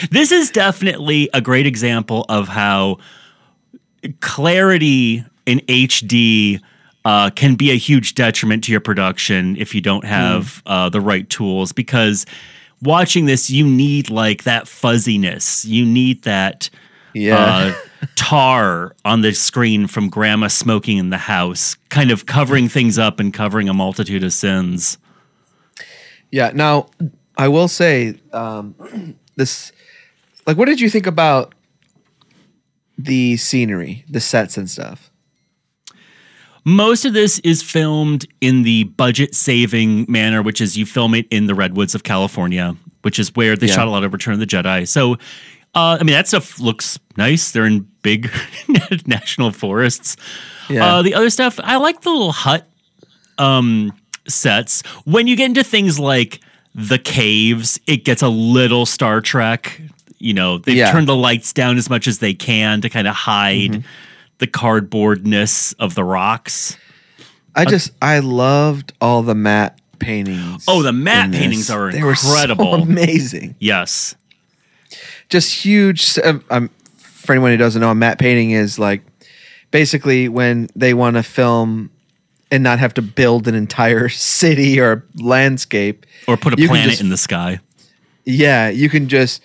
this 0.10 0.30
is 0.30 0.50
definitely 0.50 1.30
a 1.32 1.40
great 1.40 1.66
example 1.66 2.26
of 2.28 2.48
how 2.48 2.98
clarity 4.20 5.24
in 5.46 5.60
HD 5.60 6.60
uh, 7.04 7.30
can 7.30 7.54
be 7.54 7.70
a 7.70 7.76
huge 7.76 8.14
detriment 8.14 8.64
to 8.64 8.72
your 8.72 8.80
production 8.80 9.56
if 9.56 9.74
you 9.74 9.80
don't 9.80 10.04
have 10.04 10.62
uh, 10.66 10.90
the 10.90 11.00
right 11.00 11.28
tools. 11.30 11.72
Because 11.72 12.26
watching 12.82 13.24
this, 13.24 13.48
you 13.48 13.66
need 13.66 14.10
like 14.10 14.44
that 14.44 14.68
fuzziness, 14.68 15.64
you 15.64 15.86
need 15.86 16.22
that 16.24 16.68
Yeah. 17.14 17.74
tar 18.16 18.94
on 19.04 19.22
the 19.22 19.32
screen 19.32 19.86
from 19.86 20.08
grandma 20.08 20.48
smoking 20.48 20.98
in 20.98 21.10
the 21.10 21.18
house, 21.18 21.76
kind 21.88 22.10
of 22.10 22.26
covering 22.26 22.68
things 22.68 22.98
up 22.98 23.18
and 23.20 23.32
covering 23.32 23.68
a 23.68 23.74
multitude 23.74 24.22
of 24.24 24.32
sins. 24.32 24.98
Yeah. 26.30 26.50
Now, 26.54 26.88
I 27.36 27.48
will 27.48 27.68
say 27.68 28.20
um, 28.32 28.74
this. 29.36 29.72
Like, 30.46 30.56
what 30.56 30.66
did 30.66 30.80
you 30.80 30.88
think 30.90 31.06
about 31.06 31.54
the 32.96 33.36
scenery, 33.36 34.04
the 34.08 34.20
sets 34.20 34.56
and 34.56 34.68
stuff? 34.68 35.10
Most 36.64 37.04
of 37.04 37.14
this 37.14 37.38
is 37.40 37.62
filmed 37.62 38.26
in 38.40 38.62
the 38.62 38.84
budget 38.84 39.34
saving 39.34 40.04
manner, 40.08 40.42
which 40.42 40.60
is 40.60 40.76
you 40.76 40.84
film 40.84 41.14
it 41.14 41.26
in 41.30 41.46
the 41.46 41.54
redwoods 41.54 41.94
of 41.94 42.02
California, 42.02 42.76
which 43.02 43.18
is 43.18 43.34
where 43.34 43.56
they 43.56 43.66
Yeah. 43.68 43.74
shot 43.74 43.86
a 43.88 43.90
lot 43.90 44.04
of 44.04 44.12
Return 44.12 44.34
of 44.34 44.40
the 44.40 44.46
Jedi. 44.46 44.86
So, 44.86 45.16
uh, 45.74 45.98
I 46.00 46.04
mean, 46.04 46.14
that 46.14 46.26
stuff 46.28 46.58
looks 46.60 46.98
nice. 47.16 47.52
They're 47.52 47.66
in 47.66 47.86
big 48.02 48.30
national 49.06 49.52
forests. 49.52 50.16
Yeah. 50.68 50.84
Uh, 50.96 51.02
the 51.02 51.14
other 51.14 51.30
stuff, 51.30 51.58
I 51.62 51.76
like 51.76 52.00
the 52.02 52.10
little 52.10 52.32
hut 52.32 52.66
um, 53.38 53.92
sets. 54.26 54.82
When 55.04 55.26
you 55.26 55.36
get 55.36 55.46
into 55.46 55.62
things 55.64 55.98
like 55.98 56.40
the 56.74 56.98
caves, 56.98 57.78
it 57.86 58.04
gets 58.04 58.22
a 58.22 58.28
little 58.28 58.86
Star 58.86 59.20
Trek. 59.20 59.80
You 60.18 60.34
know, 60.34 60.58
they've 60.58 60.76
Yeah. 60.76 60.90
turned 60.92 61.08
the 61.08 61.14
lights 61.16 61.52
down 61.52 61.76
as 61.78 61.88
much 61.88 62.06
as 62.08 62.18
they 62.18 62.34
can 62.34 62.80
to 62.80 62.88
kind 62.88 63.06
of 63.06 63.14
hide 63.14 63.70
Mm-hmm. 63.72 63.86
the 64.38 64.46
cardboardness 64.46 65.74
of 65.78 65.94
the 65.94 66.04
rocks. 66.04 66.76
I 67.54 67.64
just 67.64 67.90
I 68.02 68.18
loved 68.20 68.92
all 69.00 69.22
the 69.22 69.34
matte 69.34 69.80
paintings. 69.98 70.64
Oh, 70.68 70.82
the 70.82 70.92
matte 70.92 71.32
this. 71.32 71.40
paintings 71.40 71.70
are 71.70 71.90
They 71.90 72.02
were 72.04 72.14
so 72.14 72.28
incredible. 72.28 72.74
amazing. 72.82 73.56
Yes. 73.58 74.14
Just 75.28 75.52
huge. 75.64 76.18
Um, 76.18 76.44
um, 76.50 76.70
for 76.96 77.32
anyone 77.32 77.50
who 77.50 77.56
doesn't 77.56 77.80
know, 77.80 77.90
a 77.90 77.94
matte 77.94 78.18
painting 78.18 78.52
is 78.52 78.78
like 78.78 79.02
basically 79.70 80.28
when 80.28 80.68
they 80.74 80.94
want 80.94 81.16
to 81.16 81.22
film 81.22 81.90
and 82.50 82.62
not 82.62 82.78
have 82.78 82.94
to 82.94 83.02
build 83.02 83.46
an 83.46 83.54
entire 83.54 84.08
city 84.08 84.80
or 84.80 85.04
landscape 85.16 86.06
Or 86.26 86.36
put 86.36 86.54
a 86.54 86.56
planet 86.56 86.90
just- 86.90 87.00
in 87.00 87.10
the 87.10 87.16
sky. 87.18 87.60
Yeah, 88.24 88.68
you 88.68 88.90
can 88.90 89.08
just 89.08 89.42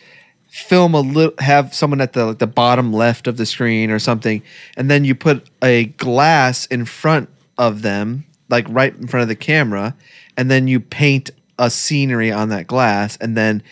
film 0.49 0.93
a 0.93 0.99
little, 0.99 1.33
have 1.39 1.73
someone 1.73 2.01
at 2.01 2.11
the 2.13 2.25
like 2.25 2.39
the 2.39 2.47
bottom 2.47 2.91
left 2.91 3.27
of 3.27 3.37
the 3.37 3.45
screen 3.45 3.89
or 3.89 3.97
something, 3.99 4.43
and 4.75 4.91
then 4.91 5.05
you 5.05 5.15
put 5.15 5.47
a 5.63 5.85
glass 5.85 6.65
in 6.65 6.83
front 6.85 7.29
of 7.57 7.81
them, 7.81 8.25
like 8.49 8.65
right 8.69 8.93
in 8.93 9.07
front 9.07 9.21
of 9.21 9.29
the 9.29 9.35
camera, 9.37 9.95
and 10.35 10.51
then 10.51 10.67
you 10.67 10.81
paint 10.81 11.31
a 11.57 11.69
scenery 11.69 12.29
on 12.31 12.49
that 12.49 12.67
glass, 12.67 13.15
and 13.17 13.37
then 13.37 13.63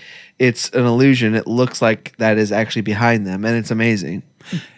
it's 0.42 0.72
an 0.72 0.88
illusion. 0.88 1.36
It 1.36 1.46
looks 1.46 1.84
like 1.84 2.18
that 2.18 2.40
is 2.40 2.52
actually 2.52 2.82
behind 2.82 3.28
them, 3.28 3.46
and 3.46 3.56
it's 3.56 3.70
amazing. 3.70 4.24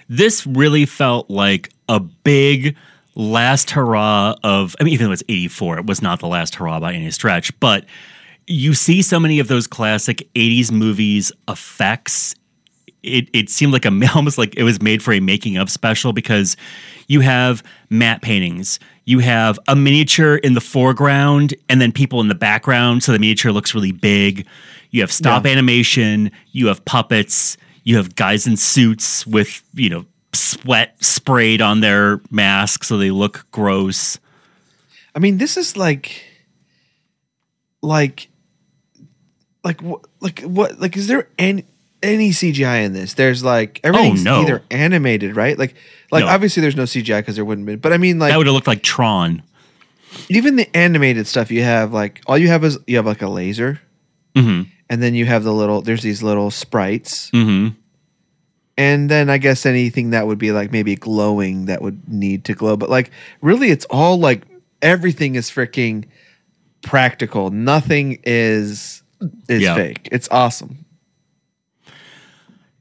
this 0.10 0.45
really 0.45 0.86
felt 0.86 1.30
like 1.30 1.69
a 1.88 2.02
big 2.02 2.76
last 3.15 3.71
hurrah 3.71 4.36
of 4.43 4.76
I 4.80 4.84
mean 4.84 4.93
even 4.93 5.06
though 5.08 5.13
it's 5.13 5.23
84 5.30 5.78
it 5.78 5.86
was 5.86 6.02
not 6.02 6.19
the 6.19 6.28
last 6.28 6.56
hurrah 6.56 6.80
by 6.80 6.93
any 6.93 7.12
stretch 7.12 7.58
but 7.60 7.86
you 8.47 8.73
see 8.73 9.04
so 9.04 9.19
many 9.19 9.38
of 9.38 9.47
those 9.47 9.67
classic 9.67 10.28
80s 10.34 10.71
movies 10.71 11.32
effects 11.47 12.34
it 13.04 13.30
it 13.34 13.52
seemed 13.52 13.71
like 13.71 13.86
a 13.86 13.91
almost 14.15 14.39
like 14.39 14.56
it 14.56 14.63
was 14.63 14.82
made 14.82 15.04
for 15.04 15.13
a 15.13 15.19
making 15.19 15.58
of 15.58 15.69
special 15.69 16.12
because 16.12 16.58
you 17.08 17.19
have 17.19 17.62
matte 17.91 18.23
paintings 18.23 18.80
you 19.06 19.19
have 19.19 19.60
a 19.67 19.76
miniature 19.76 20.38
in 20.38 20.56
the 20.56 20.62
foreground 20.62 21.54
and 21.69 21.80
then 21.80 21.91
people 21.91 22.19
in 22.19 22.30
the 22.30 22.36
background 22.36 23.04
so 23.04 23.12
the 23.12 23.19
miniature 23.19 23.52
looks 23.52 23.76
really 23.76 23.91
big 23.91 24.47
you 24.93 25.01
have 25.01 25.12
stop 25.12 25.43
Yeah. 25.45 25.51
animation 25.51 26.32
you 26.53 26.67
have 26.67 26.86
puppets 26.86 27.58
you 27.84 27.97
have 27.97 28.15
guys 28.15 28.47
in 28.47 28.56
suits 28.56 29.27
with 29.27 29.62
you 29.73 29.89
know 29.89 30.06
sweat 30.32 30.95
sprayed 31.03 31.62
on 31.62 31.82
their 31.82 32.21
masks 32.32 32.88
so 32.88 32.97
they 32.97 33.12
look 33.12 33.45
gross 33.51 34.17
I 35.15 35.19
mean, 35.19 35.38
this 35.38 35.58
is 35.58 35.77
like, 35.77 36.23
like, 37.84 38.29
like 39.63 39.79
what, 39.82 40.01
like 40.21 40.41
what, 40.41 40.79
like 40.79 40.97
is 40.97 41.08
there 41.08 41.29
any 41.38 41.65
any 42.01 42.32
CGI 42.32 42.84
in 42.84 42.93
this? 42.93 43.13
There's 43.13 43.43
like 43.43 43.79
everything's 43.84 44.23
no. 44.23 44.41
either 44.41 44.63
animated, 44.71 45.36
right? 45.36 45.56
Like, 45.58 45.75
like 46.12 46.25
No. 46.25 46.32
obviously 46.32 46.62
there's 46.62 46.75
no 46.75 46.84
CGI 46.84 47.19
because 47.19 47.36
there 47.36 47.45
wouldn't 47.45 47.67
be. 47.67 47.75
But 47.75 47.93
I 47.93 47.97
mean, 47.97 48.17
like 48.19 48.32
that 48.32 48.38
would 48.38 48.47
have 48.47 48.53
looked 48.56 48.67
like 48.67 48.82
tron 48.84 49.43
even 50.29 50.56
the 50.58 50.67
animated 50.75 51.27
stuff 51.27 51.49
you 51.51 51.63
have, 51.63 51.93
like 51.93 52.21
all 52.27 52.38
you 52.38 52.47
have 52.47 52.63
is 52.63 52.77
you 52.88 52.95
have 52.97 53.06
like 53.06 53.21
a 53.21 53.29
laser, 53.29 53.82
Mhm. 54.36 54.67
And 54.93 55.01
then 55.01 55.15
you 55.15 55.25
have 55.25 55.43
the 55.43 55.51
little. 55.53 55.82
There's 55.82 56.03
these 56.03 56.21
little 56.23 56.51
sprites, 56.51 57.29
hmm 57.32 57.69
and 58.75 59.08
then 59.10 59.29
I 59.29 59.38
guess 59.38 59.65
anything 59.67 60.10
that 60.12 60.25
would 60.25 60.39
be 60.39 60.51
like 60.51 60.71
maybe 60.71 60.95
glowing 60.95 61.65
that 61.65 61.82
would 61.84 62.10
need 62.10 62.43
to 62.45 62.53
glow. 62.56 62.75
But 62.75 62.89
like 62.89 63.12
really, 63.41 63.69
it's 63.69 63.86
all 63.89 64.17
like 64.19 64.43
everything 64.82 65.36
is 65.36 65.49
freaking 65.51 66.06
practical. 66.82 67.49
Nothing 67.51 68.19
is 68.23 69.03
is 69.47 69.62
Yeah. 69.62 69.75
fake. 69.75 70.10
It's 70.12 70.27
awesome. 70.32 70.86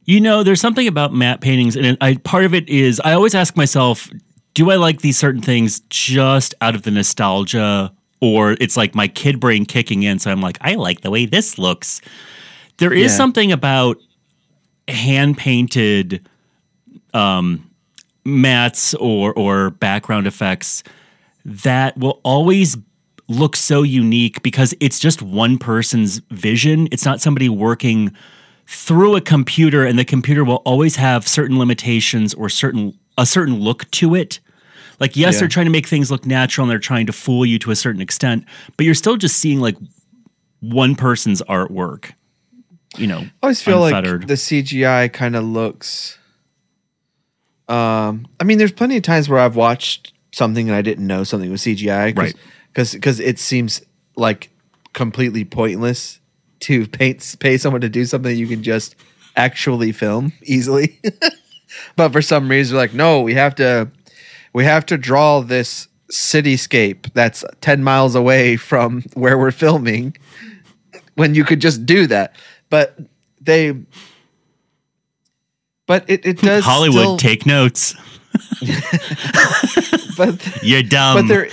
You 0.05 0.21
know, 0.21 0.43
there's 0.43 0.61
something 0.61 0.89
about 0.89 1.13
matte 1.15 1.41
paintings, 1.41 1.77
and 1.77 1.97
I 2.01 2.17
part 2.17 2.45
of 2.45 2.55
it 2.55 2.69
is 2.69 3.01
I 3.05 3.13
always 3.13 3.35
ask 3.35 3.57
myself, 3.57 4.11
do 4.55 4.71
I 4.71 4.77
like 4.77 5.01
these 5.03 5.17
certain 5.17 5.43
things 5.43 5.81
just 5.91 6.55
out 6.61 6.75
of 6.75 6.83
the 6.83 6.91
nostalgia, 6.91 7.93
or 8.23 8.57
it's 8.61 8.77
like 8.79 8.95
my 8.95 9.09
kid 9.09 9.39
brain 9.39 9.67
kicking 9.67 10.05
in? 10.05 10.19
So 10.19 10.31
I'm 10.31 10.41
like, 10.41 10.57
I 10.63 10.77
like 10.77 11.03
the 11.03 11.11
way 11.11 11.27
this 11.27 11.59
looks. 11.59 12.01
There 12.79 12.93
is 12.93 13.11
Yeah. 13.13 13.17
something 13.17 13.53
about 13.53 13.99
hand 14.89 15.37
painted 15.37 16.27
um, 17.13 17.69
mats 18.25 18.95
or 18.95 19.35
or 19.35 19.71
background 19.71 20.27
effects 20.27 20.83
that 21.45 21.99
will 21.99 22.21
always 22.23 22.77
look 23.29 23.57
so 23.57 23.83
unique 23.83 24.43
because 24.43 24.75
it's 24.81 24.99
just 24.99 25.23
one 25.23 25.59
person's 25.59 26.19
vision. 26.31 26.89
It's 26.93 27.05
not 27.05 27.21
somebody 27.21 27.49
working 27.49 28.13
through 28.67 29.17
a 29.17 29.21
computer 29.21 29.85
and 29.85 29.99
the 29.99 30.05
computer 30.05 30.45
will 30.45 30.63
always 30.65 30.97
have 30.97 31.27
certain 31.27 31.59
limitations 31.59 32.33
or 32.35 32.49
certain 32.49 32.97
a 33.19 33.27
certain 33.27 33.61
look 33.61 33.91
to 33.93 34.15
it. 34.15 34.41
Like 35.03 35.17
yes, 35.17 35.35
Yeah. 35.35 35.41
they're 35.41 35.49
trying 35.49 35.67
to 35.67 35.73
make 35.73 35.89
things 35.89 36.13
look 36.13 36.25
natural 36.27 36.65
and 36.65 36.71
they're 36.71 36.79
trying 36.79 37.07
to 37.07 37.13
fool 37.13 37.45
you 37.45 37.59
to 37.59 37.73
a 37.73 37.77
certain 37.77 38.01
extent, 38.01 38.45
but 38.77 38.87
you're 38.87 38.95
still 38.95 39.17
just 39.17 39.37
seeing 39.37 39.59
like 39.59 39.77
one 40.61 40.95
person's 40.95 41.43
artwork. 41.43 42.13
You 42.97 43.09
know, 43.09 43.19
I 43.19 43.31
always 43.43 43.61
feel 43.61 43.85
unfettered. 43.85 44.21
like 44.21 44.29
the 44.29 44.35
CGI 44.35 45.13
kind 45.13 45.35
of 45.35 45.43
looks. 45.43 46.19
Um, 47.69 48.29
I 48.39 48.45
mean, 48.45 48.59
there's 48.59 48.71
plenty 48.71 48.97
of 48.97 49.03
times 49.03 49.29
where 49.29 49.41
I've 49.41 49.57
watched 49.57 50.13
something 50.31 50.69
and 50.69 50.77
I 50.77 50.83
didn't 50.83 51.07
know 51.07 51.25
something 51.25 51.51
was 51.51 51.63
CGI, 51.63 52.17
Right. 52.17 52.35
Because 52.69 52.93
because 52.93 53.19
it 53.19 53.39
seems 53.41 53.83
like 54.17 54.51
completely 54.93 55.45
pointless 55.45 56.21
to 56.61 56.87
paint 56.99 57.35
pay 57.41 57.59
someone 57.59 57.81
to 57.81 57.89
do 57.89 58.05
something 58.05 58.37
you 58.37 58.47
can 58.47 58.63
just 58.63 58.95
actually 59.35 59.91
film 59.91 60.33
easily. 60.45 61.01
but 61.97 62.13
for 62.13 62.23
some 62.23 62.49
reason, 62.49 62.77
like 62.77 62.95
no, 62.95 63.21
we 63.21 63.35
have 63.35 63.55
to 63.57 63.91
we 64.53 64.65
have 64.65 64.87
to 64.87 64.97
draw 64.99 65.41
this 65.41 65.89
cityscape 66.11 67.13
that's 67.15 67.45
ten 67.61 67.83
miles 67.83 68.15
away 68.15 68.57
from 68.57 69.03
where 69.15 69.39
we're 69.39 69.51
filming 69.51 70.17
when 71.15 71.35
you 71.35 71.45
could 71.45 71.61
just 71.61 71.87
do 71.87 72.07
that. 72.07 72.35
But 72.71 72.99
they, 73.41 73.75
but 75.87 76.05
it, 76.09 76.25
it 76.27 76.39
does 76.39 76.65
Hollywood, 76.65 77.01
still- 77.01 77.17
take 77.17 77.47
notes. 77.47 77.95
but 80.17 80.59
You're 80.63 80.83
dumb. 80.83 81.17
but 81.17 81.29
there, 81.29 81.49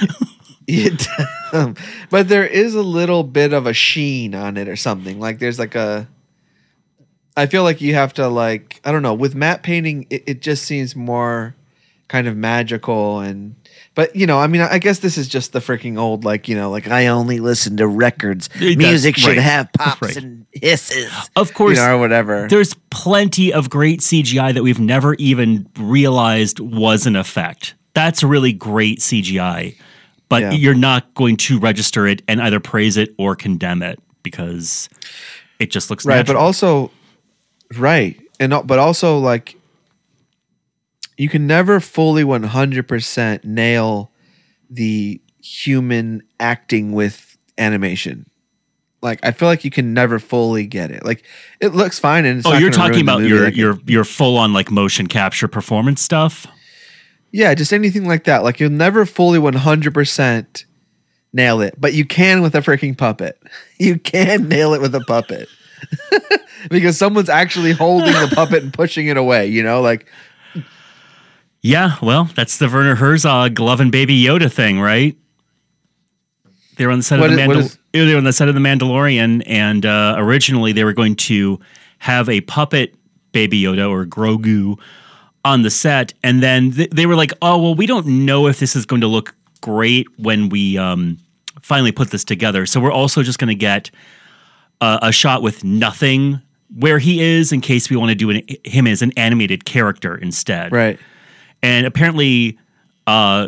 it, 0.68 1.08
but 2.10 2.30
there 2.30 2.46
is 2.46 2.76
a 2.76 2.82
little 2.82 3.24
bit 3.24 3.54
of 3.54 3.66
a 3.66 3.74
sheen 3.74 4.36
on 4.36 4.58
it 4.58 4.68
or 4.68 4.76
something. 4.76 5.20
Like 5.20 5.40
there's 5.40 5.60
like 5.60 5.76
a. 5.76 6.08
I 7.38 7.46
feel 7.46 7.64
like 7.64 7.80
you 7.80 7.94
have 7.96 8.14
to 8.16 8.28
like 8.28 8.82
I 8.84 8.92
don't 8.92 9.02
know 9.04 9.14
with 9.14 9.34
matte 9.36 9.64
painting 9.64 10.08
it, 10.10 10.24
it 10.28 10.42
just 10.42 10.64
seems 10.66 10.96
more 10.96 11.56
kind 12.10 12.28
of 12.28 12.36
magical 12.36 13.20
and 13.20 13.56
but 13.96 14.14
you 14.16 14.26
know 14.28 14.40
I 14.40 14.48
mean 14.48 14.62
I 14.62 14.80
guess 14.80 15.00
this 15.00 15.18
is 15.18 15.28
just 15.28 15.54
the 15.54 15.60
freaking 15.60 15.98
old 15.98 16.26
like 16.26 16.48
you 16.50 16.56
know 16.56 16.70
like 16.72 16.88
I 16.90 17.08
only 17.08 17.40
listen 17.40 17.78
to 17.78 17.88
records 17.88 18.50
music 18.60 19.16
should 19.16 19.38
right. 19.38 19.38
have 19.38 19.72
pops 19.74 20.02
Right. 20.02 20.16
and 20.18 20.46
hisses 20.52 21.12
Of 21.36 21.54
course, 21.54 21.78
you 21.78 21.84
know, 21.86 21.96
or 21.96 22.00
whatever 22.00 22.48
there's 22.50 22.74
plenty 22.90 23.54
of 23.54 23.70
great 23.70 24.02
CGI 24.02 24.54
that 24.54 24.64
we've 24.64 24.80
never 24.80 25.14
even 25.16 25.70
realized 25.78 26.60
was 26.60 27.06
an 27.06 27.16
effect. 27.16 27.76
That's 27.94 28.24
really 28.24 28.54
great 28.54 29.00
CGI, 29.00 29.76
but 30.30 30.42
Yeah. 30.42 30.52
you're 30.52 30.74
not 30.76 31.14
going 31.14 31.38
to 31.38 31.60
register 31.60 32.08
it 32.08 32.22
and 32.28 32.42
either 32.42 32.60
praise 32.60 32.98
it 32.98 33.14
or 33.20 33.36
condemn 33.36 33.82
it 33.84 34.00
because 34.24 34.90
it 35.60 35.70
just 35.72 35.90
looks 35.92 36.06
right 36.06 36.18
natural. 36.18 36.36
but 36.36 36.40
also 36.42 36.92
right 37.78 38.20
and 38.40 38.52
but 38.66 38.80
also 38.80 39.20
like 39.20 39.56
you 41.20 41.28
can 41.28 41.46
never 41.46 41.82
fully 41.82 42.24
100% 42.24 43.44
nail 43.44 44.10
the 44.70 45.22
human 45.44 46.24
acting 46.40 46.94
with 46.94 47.38
animation. 47.58 48.26
Like 49.02 49.20
i 49.24 49.32
feel 49.32 49.48
like 49.48 49.64
you 49.64 49.72
can 49.72 49.94
never 49.94 50.18
fully 50.18 50.66
get 50.66 50.92
it. 50.92 51.06
Like 51.06 51.26
it 51.60 51.74
looks 51.74 52.00
fine 52.00 52.26
and 52.26 52.40
it's 52.40 52.48
oh, 52.48 52.58
you're 52.58 52.72
talking 52.72 53.02
about 53.02 53.22
your 53.24 53.46
like- 53.46 53.56
your 53.56 53.78
your 53.86 54.04
full 54.06 54.38
on 54.38 54.54
like 54.54 54.72
motion 54.72 55.08
capture 55.08 55.48
performance 55.48 56.02
stuff. 56.02 56.48
yeah 57.32 57.54
just 57.54 57.74
anything 57.74 58.08
like 58.08 58.24
that. 58.24 58.44
Like 58.44 58.60
you'll 58.60 58.70
never 58.72 59.06
fully 59.06 59.40
100% 59.40 60.66
nail 61.32 61.62
it 61.62 61.76
but 61.78 61.94
you 61.94 62.06
can 62.06 62.42
with 62.42 62.56
a 62.56 62.60
freaking 62.60 62.98
puppet. 62.98 63.42
You 63.78 63.98
can 63.98 64.50
nail 64.50 64.74
it 64.74 64.82
with 64.82 64.96
a 64.96 65.02
puppet. 65.02 65.50
Because 66.70 66.98
someone's 66.98 67.30
actually 67.30 67.72
holding 67.72 68.12
the 68.12 68.30
puppet 68.36 68.64
and 68.64 68.74
pushing 68.74 69.08
it 69.08 69.16
away 69.16 69.48
you 69.48 69.64
know? 69.64 69.82
Like 69.82 70.10
Yeah, 71.62 71.96
well, 72.02 72.26
that's 72.36 72.58
the 72.58 72.70
Werner 72.70 72.96
Herzog 72.96 73.60
love 73.60 73.80
and 73.82 73.92
baby 73.92 74.22
Yoda 74.24 74.52
thing, 74.52 74.80
right? 74.80 75.18
They 76.78 76.86
were 76.86 76.92
on 76.94 77.00
the 77.00 77.04
set 77.04 77.20
What 77.20 77.32
of 77.32 77.36
the 77.36 77.48
what 77.48 77.58
Mandal- 77.58 77.60
is- 77.62 77.78
they 77.92 78.12
were 78.14 78.18
on 78.18 78.24
the 78.24 78.34
set 78.34 78.48
of 78.48 78.56
the 78.56 78.62
Mandalorian, 78.62 79.44
and 79.46 79.86
uh, 79.86 80.16
originally 80.18 80.72
they 80.72 80.84
were 80.86 80.94
going 80.94 81.16
to 81.16 81.60
have 81.98 82.30
a 82.30 82.42
puppet 82.42 82.96
baby 83.34 83.62
Yoda 83.62 83.90
or 83.90 84.06
Grogu 84.06 84.80
on 85.44 85.64
the 85.64 85.70
set, 85.70 86.14
and 86.24 86.42
then 86.42 86.72
th- 86.72 86.90
they 86.92 87.06
were 87.06 87.16
like, 87.16 87.34
"Oh, 87.42 87.62
well, 87.62 87.76
we 87.76 87.86
don't 87.86 88.06
know 88.26 88.48
if 88.48 88.60
this 88.60 88.76
is 88.76 88.86
going 88.86 89.02
to 89.02 89.08
look 89.08 89.36
great 89.62 90.08
when 90.18 90.48
we 90.48 90.78
um, 90.78 91.18
finally 91.62 91.92
put 91.92 92.12
this 92.12 92.24
together, 92.24 92.66
so 92.66 92.80
we're 92.80 92.92
also 92.94 93.22
just 93.24 93.40
going 93.40 93.50
to 93.50 93.56
get 93.56 93.92
a, 94.80 95.00
a 95.04 95.12
shot 95.12 95.42
with 95.42 95.64
nothing." 95.66 96.42
Where 96.78 97.00
he 97.00 97.20
is, 97.20 97.52
in 97.52 97.62
case 97.62 97.90
we 97.90 97.96
want 97.96 98.10
to 98.10 98.16
do 98.16 98.30
an, 98.30 98.44
him 98.64 98.86
as 98.86 99.02
an 99.02 99.12
animated 99.18 99.66
character 99.66 100.16
instead, 100.16 100.72
right 100.72 101.00
and 101.62 101.86
apparently 101.86 102.58
uh, 103.08 103.48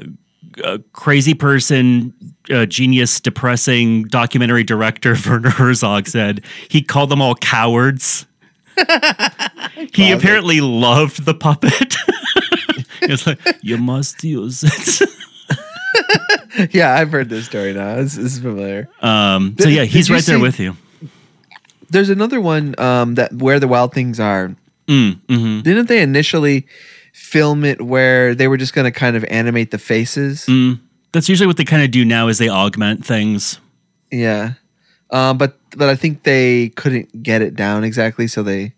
a 0.64 0.80
crazy 0.94 1.34
person 1.34 2.14
uh, 2.52 2.66
genius 2.66 3.20
depressing 3.20 4.04
documentary 4.06 4.64
director 4.64 5.16
werner 5.28 5.50
herzog 5.50 6.08
said 6.08 6.44
he 6.70 6.82
called 6.82 7.10
them 7.10 7.22
all 7.22 7.36
cowards 7.36 8.26
he 9.94 10.12
apparently 10.12 10.62
loved 10.62 11.26
the 11.26 11.34
puppet. 11.34 11.96
was 13.08 13.28
like, 13.28 13.40
"You 13.62 13.78
must 13.78 14.24
use 14.24 14.64
it." 14.64 15.10
yeah, 16.74 16.96
I've 16.96 17.12
heard 17.12 17.30
this 17.30 17.46
story 17.46 17.74
now. 17.74 17.98
This, 17.98 18.16
this 18.16 18.34
is 18.34 18.40
familiar. 18.40 18.90
Um, 19.02 19.56
so 19.60 19.70
yeah, 19.70 19.84
he's 19.84 20.10
right 20.10 20.24
there 20.24 20.40
with 20.40 20.60
you. 20.60 20.76
There's 21.90 22.10
another 22.10 22.40
one 22.40 22.76
um, 22.80 23.16
that 23.16 23.34
where 23.34 23.60
the 23.60 23.68
wild 23.68 23.94
things 23.94 24.20
are. 24.20 24.56
Mm, 24.88 25.20
hmm 25.30 25.62
Didn't 25.62 25.88
they 25.88 26.02
initially 26.02 26.66
film 27.14 27.64
it 27.64 27.82
where 27.82 28.36
they 28.36 28.48
were 28.48 28.58
just 28.58 28.74
going 28.74 28.86
to 28.86 28.92
kind 28.92 29.16
of 29.16 29.24
animate 29.26 29.72
the 29.72 29.78
faces? 29.78 30.46
Mm. 30.46 30.80
That's 31.12 31.28
usually 31.28 31.48
what 31.48 31.58
they 31.58 31.66
kind 31.66 31.84
of 31.84 31.92
do 31.92 32.06
now 32.06 32.28
is 32.28 32.38
they 32.38 32.50
augment 32.50 33.06
things. 33.06 33.60
Yeah, 34.12 34.54
um, 35.10 35.38
but 35.38 35.58
but 35.76 35.90
I 35.90 35.96
think 35.96 36.24
they 36.24 36.70
couldn't 36.70 37.24
get 37.24 37.42
it 37.42 37.56
down 37.56 37.84
exactly, 37.84 38.28
so 38.28 38.44
they. 38.44 38.76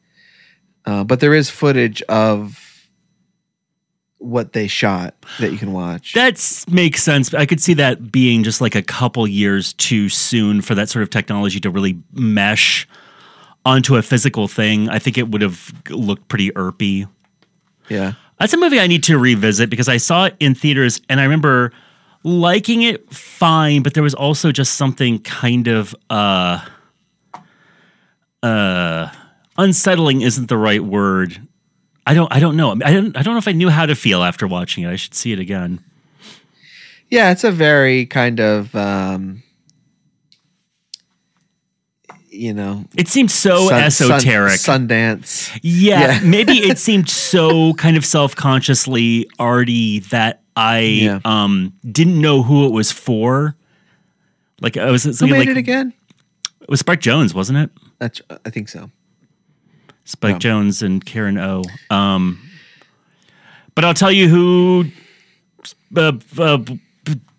Uh, 0.85 1.03
but 1.03 1.21
there 1.21 1.33
is 1.33 1.49
footage 1.49 2.01
of 2.03 2.59
what 4.17 4.53
they 4.53 4.67
shot 4.67 5.15
that 5.39 5.51
you 5.51 5.57
can 5.57 5.71
watch. 5.73 6.13
That 6.13 6.65
makes 6.69 7.03
sense. 7.03 7.33
I 7.33 7.45
could 7.45 7.61
see 7.61 7.73
that 7.75 8.11
being 8.11 8.43
just 8.43 8.61
like 8.61 8.75
a 8.75 8.81
couple 8.81 9.27
years 9.27 9.73
too 9.73 10.09
soon 10.09 10.61
for 10.61 10.75
that 10.75 10.89
sort 10.89 11.03
of 11.03 11.09
technology 11.09 11.59
to 11.61 11.69
really 11.69 12.01
mesh 12.13 12.87
onto 13.65 13.95
a 13.95 14.01
physical 14.01 14.47
thing. 14.47 14.89
I 14.89 14.99
think 14.99 15.17
it 15.17 15.29
would 15.29 15.41
have 15.41 15.71
looked 15.89 16.27
pretty 16.27 16.51
erpy. 16.51 17.07
yeah, 17.89 18.13
That's 18.43 18.51
a 18.51 18.57
movie 18.57 18.77
I 18.77 18.87
need 18.87 19.03
to 19.03 19.17
revisit 19.17 19.69
because 19.69 19.87
I 19.87 19.95
saw 19.95 20.25
it 20.25 20.35
in 20.37 20.53
theaters 20.53 20.99
and 21.07 21.21
I 21.21 21.23
remember 21.23 21.71
liking 22.25 22.81
it 22.81 23.09
fine, 23.09 23.83
but 23.83 23.93
there 23.93 24.03
was 24.03 24.13
also 24.13 24.51
just 24.51 24.75
something 24.75 25.19
kind 25.19 25.69
of 25.69 25.95
uh 26.09 26.59
uh 28.43 29.09
unsettling 29.57 30.23
isn't 30.23 30.49
the 30.49 30.57
right 30.57 30.83
word. 30.83 31.41
I 32.05 32.13
don't 32.13 32.29
I 32.33 32.41
don't 32.41 32.57
know. 32.57 32.71
I 32.71 32.91
don't 32.91 33.15
I 33.15 33.21
don't 33.21 33.33
know 33.33 33.37
if 33.37 33.47
I 33.47 33.53
knew 33.53 33.69
how 33.69 33.85
to 33.85 33.95
feel 33.95 34.21
after 34.23 34.45
watching 34.45 34.83
it. 34.83 34.89
I 34.89 34.97
should 34.97 35.13
see 35.13 35.31
it 35.31 35.39
again. 35.39 35.79
yeah. 37.09 37.31
It's 37.31 37.45
a 37.45 37.51
very 37.51 38.05
kind 38.05 38.41
of 38.41 38.75
um, 38.75 39.42
you 42.33 42.53
know 42.53 42.85
It 42.97 43.07
seemed 43.07 43.29
so 43.31 43.69
sun- 43.69 43.91
sun- 43.91 44.11
esoteric. 44.11 44.59
Sundance. 44.59 45.57
yeah, 45.61 45.99
Yeah. 46.01 46.19
maybe 46.23 46.53
it 46.53 46.77
seemed 46.87 47.09
so 47.09 47.73
kind 47.75 47.95
of 47.97 48.05
self-consciously 48.05 49.27
arty 49.39 49.99
that 49.99 50.41
I 50.55 50.79
Yeah. 50.79 51.19
um 51.25 51.73
didn't 51.89 52.19
know 52.19 52.43
who 52.43 52.65
it 52.65 52.71
was 52.71 52.91
for. 52.91 53.55
Like 54.61 54.77
I 54.77 54.91
was 54.91 55.03
Who 55.03 55.27
made 55.27 55.39
like 55.39 55.47
it 55.49 55.57
again? 55.57 55.93
it 56.61 56.69
was 56.69 56.79
Spike 56.79 57.01
Jonze, 57.01 57.33
wasn't 57.33 57.57
it? 57.59 57.69
That's 57.99 58.21
I 58.45 58.49
think 58.49 58.69
so. 58.69 58.89
Spike. 60.05 60.39
Jonze 60.39 60.81
and 60.83 61.03
Karen 61.05 61.37
O. 61.37 61.63
Um, 61.89 62.39
but 63.75 63.85
I'll 63.85 63.93
tell 63.93 64.11
you 64.11 64.27
who 64.27 64.85
uh, 65.95 66.11
uh, 66.37 66.57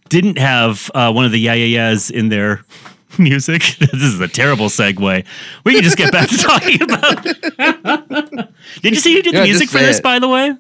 didn't 0.09 0.39
have 0.39 0.91
uh, 0.95 1.13
one 1.13 1.25
of 1.27 1.33
the 1.33 1.39
yeah 1.41 1.53
yeah 1.55 1.67
yeahs 1.91 2.11
in 2.11 2.29
their 2.31 2.65
music. 3.19 3.63
this 3.79 3.93
is 4.03 4.21
a 4.21 4.29
terrible 4.29 4.67
segue. 4.67 5.25
We 5.65 5.75
can 5.75 5.83
just 5.83 5.97
get 5.97 6.13
back 6.13 6.29
to 6.29 6.37
talking 6.37 6.83
about. 6.83 7.23
did 8.83 8.95
you 8.95 9.01
see 9.01 9.15
who 9.15 9.23
did 9.23 9.35
Yeah, 9.35 9.41
the 9.41 9.47
music 9.47 9.69
for 9.71 9.79
this? 9.79 9.99
it. 9.99 10.03
By 10.03 10.19
the 10.19 10.29
way, 10.29 10.55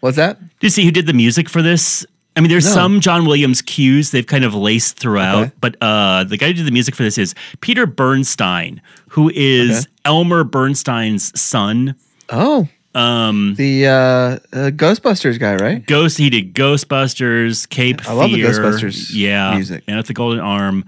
What's 0.00 0.16
that? 0.16 0.40
Did 0.40 0.62
you 0.62 0.70
see 0.70 0.84
who 0.84 0.90
did 0.90 1.06
the 1.06 1.12
music 1.12 1.48
for 1.48 1.60
this? 1.60 2.06
I 2.36 2.40
mean, 2.40 2.48
there's 2.48 2.64
No. 2.64 2.72
some 2.72 3.00
John 3.00 3.26
Williams 3.26 3.60
cues 3.60 4.12
they've 4.12 4.26
kind 4.26 4.44
of 4.44 4.54
laced 4.54 4.96
throughout, 4.98 5.42
Okay. 5.42 5.52
but 5.60 5.76
uh, 5.82 6.24
the 6.24 6.36
guy 6.38 6.46
who 6.46 6.52
did 6.54 6.64
the 6.66 6.70
music 6.70 6.94
for 6.94 7.02
this 7.02 7.18
is 7.18 7.34
Peter 7.60 7.84
Bernstein, 7.86 8.80
who 9.08 9.30
is 9.34 9.70
Okay. 9.80 9.86
Elmer 10.06 10.44
Bernstein's 10.44 11.38
son. 11.38 11.96
Oh, 12.30 12.66
Um, 12.94 13.56
the 13.56 13.86
uh, 13.88 13.90
uh, 13.92 14.38
Ghostbusters 14.70 15.38
guy, 15.38 15.56
right? 15.56 15.84
Ghost. 15.86 16.16
He 16.18 16.30
did 16.30 16.54
Ghostbusters, 16.54 17.68
Cape 17.68 18.08
I 18.08 18.12
love 18.14 18.30
the 18.30 18.40
Ghostbusters 18.42 19.10
yeah, 19.12 19.54
music. 19.54 19.84
and 19.86 19.98
at 19.98 20.06
the 20.06 20.14
Golden 20.14 20.40
Arm. 20.40 20.84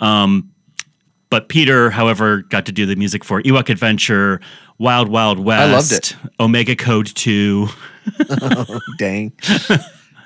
Um, 0.00 0.50
but 1.30 1.48
Peter, 1.48 1.90
however, 1.90 2.42
got 2.42 2.66
to 2.66 2.72
do 2.72 2.86
the 2.86 2.96
music 2.96 3.24
for 3.24 3.40
Ewok 3.42 3.68
Adventure, 3.68 4.40
Wild 4.78 5.08
Wild 5.08 5.38
West, 5.38 5.72
loved 5.72 5.92
it. 5.92 6.16
Omega 6.40 6.74
Code 6.74 7.06
Two. 7.06 7.68
Dang. 8.98 9.32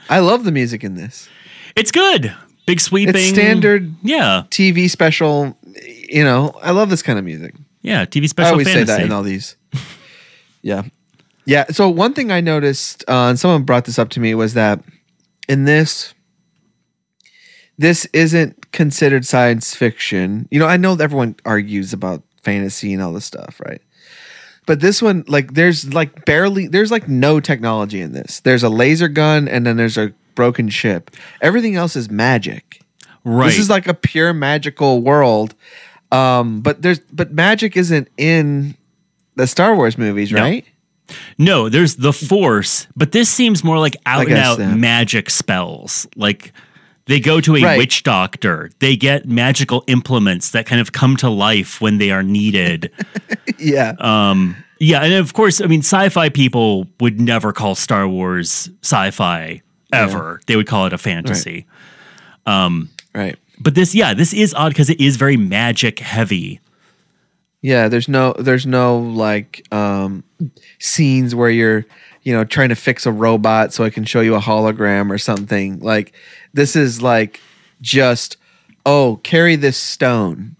I 0.08 0.20
love 0.20 0.44
the 0.44 0.52
music 0.52 0.84
in 0.84 0.94
this. 0.94 1.28
It's 1.76 1.90
good, 1.90 2.32
big 2.66 2.80
sweeping, 2.80 3.14
It's 3.16 3.28
standard 3.28 3.94
Yeah, 4.02 4.44
TV 4.50 4.88
special. 4.88 5.58
You 6.08 6.22
know, 6.24 6.58
I 6.62 6.70
love 6.70 6.88
this 6.90 7.02
kind 7.02 7.18
of 7.18 7.24
music. 7.24 7.54
yeah, 7.82 8.04
TV 8.06 8.28
special. 8.28 8.48
I 8.48 8.52
always 8.52 8.68
fantasy. 8.68 8.86
say 8.86 8.96
that 8.98 9.04
in 9.06 9.12
all 9.12 9.22
these. 9.22 9.56
yeah. 10.62 10.82
Yeah. 11.46 11.66
So 11.70 11.90
one 11.90 12.14
thing 12.14 12.30
I 12.32 12.40
noticed, 12.40 13.04
uh, 13.08 13.28
and 13.28 13.38
someone 13.38 13.64
brought 13.64 13.84
this 13.86 13.98
up 13.98 14.08
to 14.10 14.20
me, 14.20 14.34
was 14.34 14.54
that 14.54 14.82
in 15.48 15.64
this, 15.64 16.14
this 17.78 18.06
isn't 18.12 18.72
considered 18.72 19.26
science 19.26 19.74
fiction. 19.74 20.48
You 20.50 20.58
know, 20.58 20.66
I 20.66 20.76
know 20.76 20.94
everyone 20.94 21.36
argues 21.44 21.92
about 21.92 22.22
fantasy 22.42 22.92
and 22.92 23.02
all 23.02 23.12
this 23.12 23.24
stuff, 23.24 23.60
right? 23.64 23.82
But 24.66 24.80
this 24.80 25.02
one, 25.02 25.24
like, 25.28 25.54
there's 25.54 25.92
like 25.92 26.24
barely, 26.24 26.68
there's 26.68 26.90
like 26.90 27.08
no 27.08 27.38
technology 27.40 28.00
in 28.00 28.12
this. 28.12 28.40
There's 28.40 28.62
a 28.62 28.68
laser 28.70 29.08
gun 29.08 29.46
and 29.48 29.66
then 29.66 29.76
there's 29.76 29.98
a 29.98 30.14
broken 30.34 30.68
ship. 30.68 31.10
Everything 31.40 31.76
else 31.76 31.96
is 31.96 32.10
magic. 32.10 32.80
right. 33.24 33.46
This 33.46 33.58
is 33.58 33.68
like 33.70 33.86
a 33.86 33.94
pure 33.94 34.32
magical 34.32 35.02
world. 35.02 35.54
Um, 36.12 36.60
but 36.60 36.80
there's 36.82 37.00
but 37.12 37.32
magic 37.32 37.76
isn't 37.76 38.08
in 38.16 38.76
the 39.34 39.46
Star 39.46 39.74
Wars 39.74 39.98
movies, 39.98 40.32
right? 40.32 40.64
No, 41.36 41.68
there's 41.68 41.96
the 41.96 42.12
Force, 42.12 42.86
but 42.96 43.12
this 43.12 43.28
seems 43.28 43.62
more 43.62 43.78
like 43.78 43.96
out 44.06 44.26
and 44.26 44.38
out 44.38 44.58
magic 44.78 45.28
spells. 45.28 46.06
Like 46.16 46.52
they 47.06 47.20
go 47.20 47.40
to 47.40 47.56
a 47.56 47.62
Right. 47.62 47.78
witch 47.78 48.02
doctor, 48.02 48.70
they 48.78 48.96
get 48.96 49.26
magical 49.26 49.84
implements 49.86 50.50
that 50.52 50.66
kind 50.66 50.80
of 50.80 50.92
come 50.92 51.16
to 51.18 51.28
life 51.30 51.80
when 51.80 51.98
they 51.98 52.10
are 52.10 52.22
needed. 52.22 52.90
Yeah. 53.58 53.92
um, 54.00 54.56
yeah, 54.80 55.00
and 55.02 55.14
of 55.14 55.32
course, 55.32 55.60
I 55.60 55.66
mean, 55.66 55.80
sci-fi 55.80 56.28
people 56.28 56.86
would 57.00 57.20
never 57.20 57.52
call 57.52 57.74
Star 57.76 58.06
Wars 58.08 58.68
sci-fi 58.82 59.62
ever. 59.92 60.40
They 60.46 60.56
would 60.56 60.66
call 60.66 60.86
it 60.86 60.92
a 60.92 60.98
fantasy. 60.98 61.66
right. 63.14 63.36
But 63.60 63.74
this, 63.76 63.94
yeah, 63.94 64.12
this 64.14 64.34
is 64.34 64.52
odd 64.54 64.70
because 64.70 64.90
it 64.90 65.00
is 65.00 65.16
very 65.16 65.36
magic 65.36 66.00
heavy. 66.00 66.58
Yeah, 67.64 67.88
there's 67.88 68.08
no 68.08 68.34
there's 68.34 68.66
no 68.66 68.98
like 68.98 69.66
um 69.72 70.22
scenes 70.78 71.34
where 71.34 71.48
you're, 71.48 71.86
you 72.22 72.34
know, 72.34 72.44
trying 72.44 72.68
to 72.68 72.74
fix 72.74 73.06
a 73.06 73.10
robot 73.10 73.72
so 73.72 73.84
I 73.84 73.88
can 73.88 74.04
show 74.04 74.20
you 74.20 74.34
a 74.34 74.38
hologram 74.38 75.10
or 75.10 75.16
something. 75.16 75.78
Like 75.78 76.12
this 76.52 76.76
is 76.76 77.00
like 77.00 77.40
just 77.80 78.36
oh, 78.84 79.18
carry 79.22 79.56
this 79.56 79.78
stone. 79.78 80.56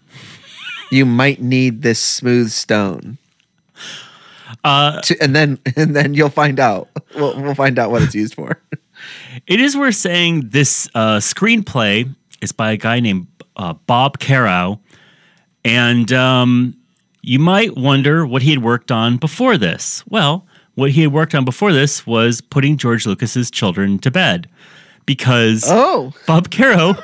You 0.89 1.05
might 1.05 1.39
need 1.39 1.83
this 1.83 2.01
smooth 2.01 2.49
stone. 2.49 3.19
Uh, 4.63 4.99
To, 5.01 5.15
and 5.21 5.35
then 5.35 5.59
and 5.75 5.95
then 5.95 6.15
you'll 6.15 6.29
find 6.31 6.59
out. 6.59 6.89
We'll, 7.13 7.39
we'll 7.39 7.53
find 7.53 7.77
out 7.77 7.91
what 7.91 8.01
it's 8.01 8.15
used 8.15 8.33
for. 8.33 8.59
It 9.45 9.59
is 9.59 9.77
worth 9.77 9.93
saying 9.95 10.49
this 10.49 10.89
uh, 10.95 11.17
screenplay 11.17 12.15
is 12.41 12.51
by 12.51 12.71
a 12.71 12.77
guy 12.77 12.99
named 12.99 13.27
uh, 13.57 13.73
Bob 13.85 14.17
Carrau, 14.17 14.79
and 15.63 16.11
um, 16.13 16.75
you 17.25 17.39
might 17.39 17.75
wonder 17.75 18.25
what 18.25 18.41
he 18.41 18.51
had 18.51 18.63
worked 18.63 18.91
on 18.91 19.17
before 19.17 19.57
this. 19.57 20.03
Well, 20.07 20.45
what 20.75 20.91
he 20.91 21.01
had 21.01 21.11
worked 21.13 21.33
on 21.35 21.45
before 21.45 21.73
this 21.73 22.05
was 22.05 22.41
putting 22.41 22.77
George 22.77 23.05
Lucas's 23.05 23.49
children 23.49 23.97
to 23.99 24.11
bed, 24.11 24.49
because 25.05 25.63
Oh. 25.67 26.13
Bob 26.27 26.49
Carrau 26.49 26.95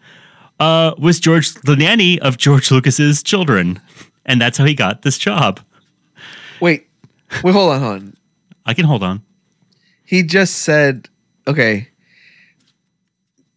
uh, 0.60 0.94
was 0.98 1.18
George 1.20 1.52
the 1.54 1.76
nanny 1.76 2.20
of 2.20 2.36
George 2.38 2.70
Lucas's 2.70 3.22
children, 3.22 3.80
and 4.24 4.40
that's 4.40 4.58
how 4.58 4.64
he 4.64 4.74
got 4.74 5.02
this 5.02 5.18
job. 5.18 5.60
Wait, 6.60 6.86
wait, 7.42 7.52
hold 7.52 7.72
on, 7.72 7.80
hold 7.80 7.94
on. 8.02 8.16
I 8.66 8.74
can 8.74 8.84
hold 8.86 9.02
on. 9.02 9.22
He 10.04 10.22
just 10.22 10.56
said, 10.58 11.08
"Okay, 11.46 11.88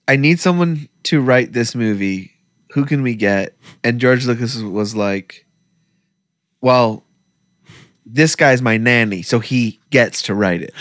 I 0.07 0.15
need 0.15 0.39
someone 0.39 0.89
to 1.03 1.21
write 1.21 1.53
this 1.53 1.75
movie. 1.75 2.31
Who 2.73 2.85
can 2.85 3.03
we 3.03 3.15
get?" 3.15 3.55
And 3.83 3.99
George 3.99 4.25
Lucas 4.25 4.57
was 4.61 4.95
like, 4.95 5.45
"Well, 6.67 7.03
this 8.05 8.35
guy's 8.35 8.61
my 8.61 8.77
nanny, 8.77 9.21
so 9.21 9.39
he 9.39 9.79
gets 9.89 10.21
to 10.23 10.33
write 10.35 10.61
it." 10.61 10.73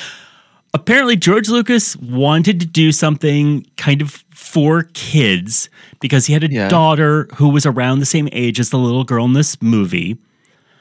apparently 0.74 1.16
George 1.16 1.48
Lucas 1.48 1.96
wanted 1.96 2.60
to 2.60 2.66
do 2.66 2.92
something 2.92 3.64
kind 3.78 4.02
of 4.02 4.22
for 4.34 4.82
kids 4.92 5.70
because 6.00 6.26
he 6.26 6.34
had 6.34 6.44
a 6.44 6.50
Yeah. 6.50 6.68
daughter 6.68 7.28
who 7.36 7.48
was 7.48 7.64
around 7.64 8.00
the 8.00 8.04
same 8.06 8.28
age 8.30 8.60
as 8.60 8.68
the 8.68 8.78
little 8.78 9.02
girl 9.04 9.24
in 9.24 9.32
this 9.32 9.56
movie. 9.62 10.18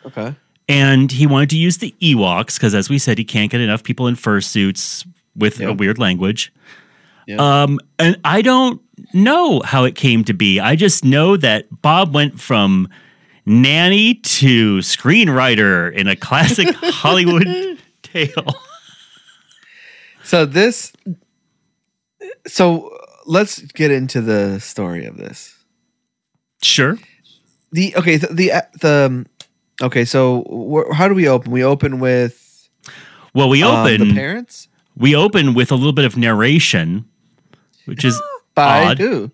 Okay. 0.05 0.35
And 0.67 1.13
he 1.13 1.25
wanted 1.25 1.49
to 1.51 1.57
use 1.57 1.77
the 1.77 1.95
Ewoks 2.01 2.55
because, 2.55 2.75
as 2.75 2.89
we 2.89 2.97
said, 2.99 3.17
he 3.17 3.23
can't 3.23 3.49
get 3.49 3.61
enough 3.61 3.83
people 3.83 4.05
in 4.07 4.15
fursuits 4.17 5.05
with 5.33 5.61
Yeah. 5.61 5.67
a 5.69 5.73
weird 5.73 5.97
language. 5.97 6.51
Yeah. 7.25 7.37
Um, 7.37 7.79
and 7.97 8.17
I 8.25 8.41
don't 8.41 8.81
know 9.13 9.61
how 9.63 9.85
it 9.85 9.95
came 9.95 10.25
to 10.25 10.33
be. 10.33 10.59
I 10.59 10.75
just 10.75 11.05
know 11.05 11.37
that 11.37 11.81
Bob 11.81 12.13
went 12.13 12.37
from 12.41 12.89
nanny 13.45 14.15
to 14.15 14.77
screenwriter 14.77 15.91
in 15.93 16.07
a 16.07 16.15
classic 16.15 16.73
Hollywood 16.75 17.79
tale. 18.01 18.55
So 20.23 20.45
this. 20.45 20.91
So 22.47 22.95
let's 23.25 23.61
get 23.61 23.91
into 23.91 24.21
the 24.21 24.59
story 24.59 25.05
of 25.05 25.17
this. 25.17 25.55
Sure. 26.61 26.97
The 27.71 27.95
okay 27.97 28.17
the 28.17 28.27
the, 28.27 28.67
the 28.79 29.25
okay. 29.83 30.05
So 30.05 30.43
wh- 30.49 30.95
how 30.95 31.07
do 31.07 31.13
we 31.13 31.27
open? 31.27 31.51
We 31.51 31.63
open 31.63 31.99
with 31.99 32.69
Well, 33.33 33.49
we 33.49 33.63
um, 33.63 33.85
open 33.85 34.07
the 34.07 34.13
parents 34.13 34.67
we 34.97 35.15
open 35.15 35.53
with 35.53 35.71
a 35.71 35.75
little 35.75 35.93
bit 35.93 36.05
of 36.05 36.17
narration, 36.17 37.05
which 37.85 38.05
is 38.05 38.19
by 38.53 38.85
odd. 38.85 38.97
who? 38.97 39.31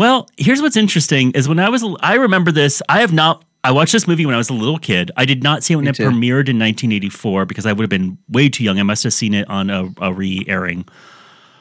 Well, 0.00 0.30
here's 0.38 0.62
what's 0.62 0.78
interesting 0.78 1.30
is 1.32 1.46
when 1.46 1.58
I 1.58 1.68
was 1.68 1.84
I 2.00 2.14
remember 2.14 2.50
this. 2.50 2.80
I 2.88 3.02
have 3.02 3.12
not 3.12 3.44
I 3.62 3.70
watched 3.70 3.92
this 3.92 4.08
movie 4.08 4.24
when 4.24 4.34
I 4.34 4.38
was 4.38 4.48
a 4.48 4.54
little 4.54 4.78
kid. 4.78 5.10
I 5.18 5.26
did 5.26 5.42
not 5.42 5.62
see 5.62 5.74
it 5.74 5.76
when 5.76 5.84
Me 5.84 5.90
it 5.90 5.96
too. 5.96 6.04
premiered 6.04 6.48
in 6.48 6.58
1984 6.58 7.44
because 7.44 7.66
I 7.66 7.74
would 7.74 7.82
have 7.82 7.90
been 7.90 8.16
way 8.30 8.48
too 8.48 8.64
young. 8.64 8.80
I 8.80 8.82
must 8.82 9.04
have 9.04 9.12
seen 9.12 9.34
it 9.34 9.46
on 9.50 9.68
a, 9.68 9.90
a 10.00 10.10
re-airing. 10.10 10.88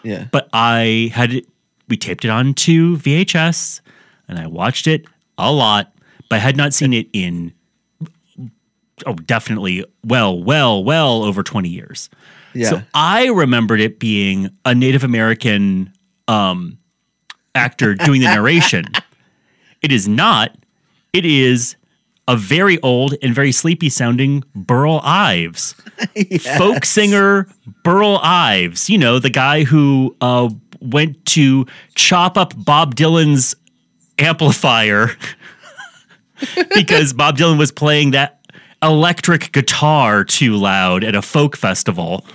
Yeah. 0.04 0.28
But 0.32 0.48
I 0.54 1.12
had 1.14 1.34
it, 1.34 1.48
we 1.90 1.98
taped 1.98 2.24
it 2.24 2.30
onto 2.30 2.96
VHS 2.96 3.82
and 4.30 4.40
I 4.40 4.48
watched 4.48 4.88
it 4.88 5.06
a 5.38 5.52
lot, 5.52 5.94
but 6.30 6.38
I 6.38 6.40
had 6.40 6.56
not 6.56 6.74
seen 6.74 6.94
it 6.94 7.10
in 7.12 7.52
oh 9.06 9.16
definitely 9.16 9.84
well, 10.06 10.42
well, 10.42 10.82
well 10.82 11.24
over 11.24 11.44
20 11.44 11.68
years. 11.68 12.10
Yeah. 12.54 12.70
So 12.70 12.82
I 12.94 13.28
remembered 13.28 13.82
it 13.82 14.00
being 14.00 14.50
a 14.64 14.74
Native 14.74 15.04
American 15.04 15.92
um, 16.30 16.79
actor 17.56 17.96
doing 17.96 18.22
the 18.22 18.28
narration. 18.28 18.86
it 19.82 19.92
is 19.92 20.08
not. 20.08 20.56
It 21.14 21.26
is 21.26 21.76
a 22.28 22.38
very 22.38 22.80
old 22.82 23.16
and 23.24 23.34
very 23.34 23.52
sleepy 23.52 23.90
sounding 23.90 24.44
Burl 24.54 25.02
Ives, 25.04 25.74
folk 26.58 26.86
singer 26.86 27.48
Burl 27.84 28.20
Ives. 28.22 28.90
You 28.90 29.00
know 29.00 29.18
the 29.18 29.32
guy 29.32 29.64
who 29.64 30.16
uh, 30.22 30.50
went 30.80 31.26
to 31.28 31.66
chop 31.96 32.38
up 32.38 32.54
Bob 32.56 32.96
Dylan's 32.96 33.56
amplifier 34.20 35.10
because 36.76 37.14
Bob 37.14 37.38
Dylan 37.38 37.58
was 37.58 37.72
playing 37.72 38.12
that 38.12 38.40
electric 38.84 39.52
guitar 39.52 40.24
too 40.24 40.56
loud 40.56 41.04
at 41.04 41.16
a 41.16 41.24
folk 41.24 41.58
festival. 41.58 42.26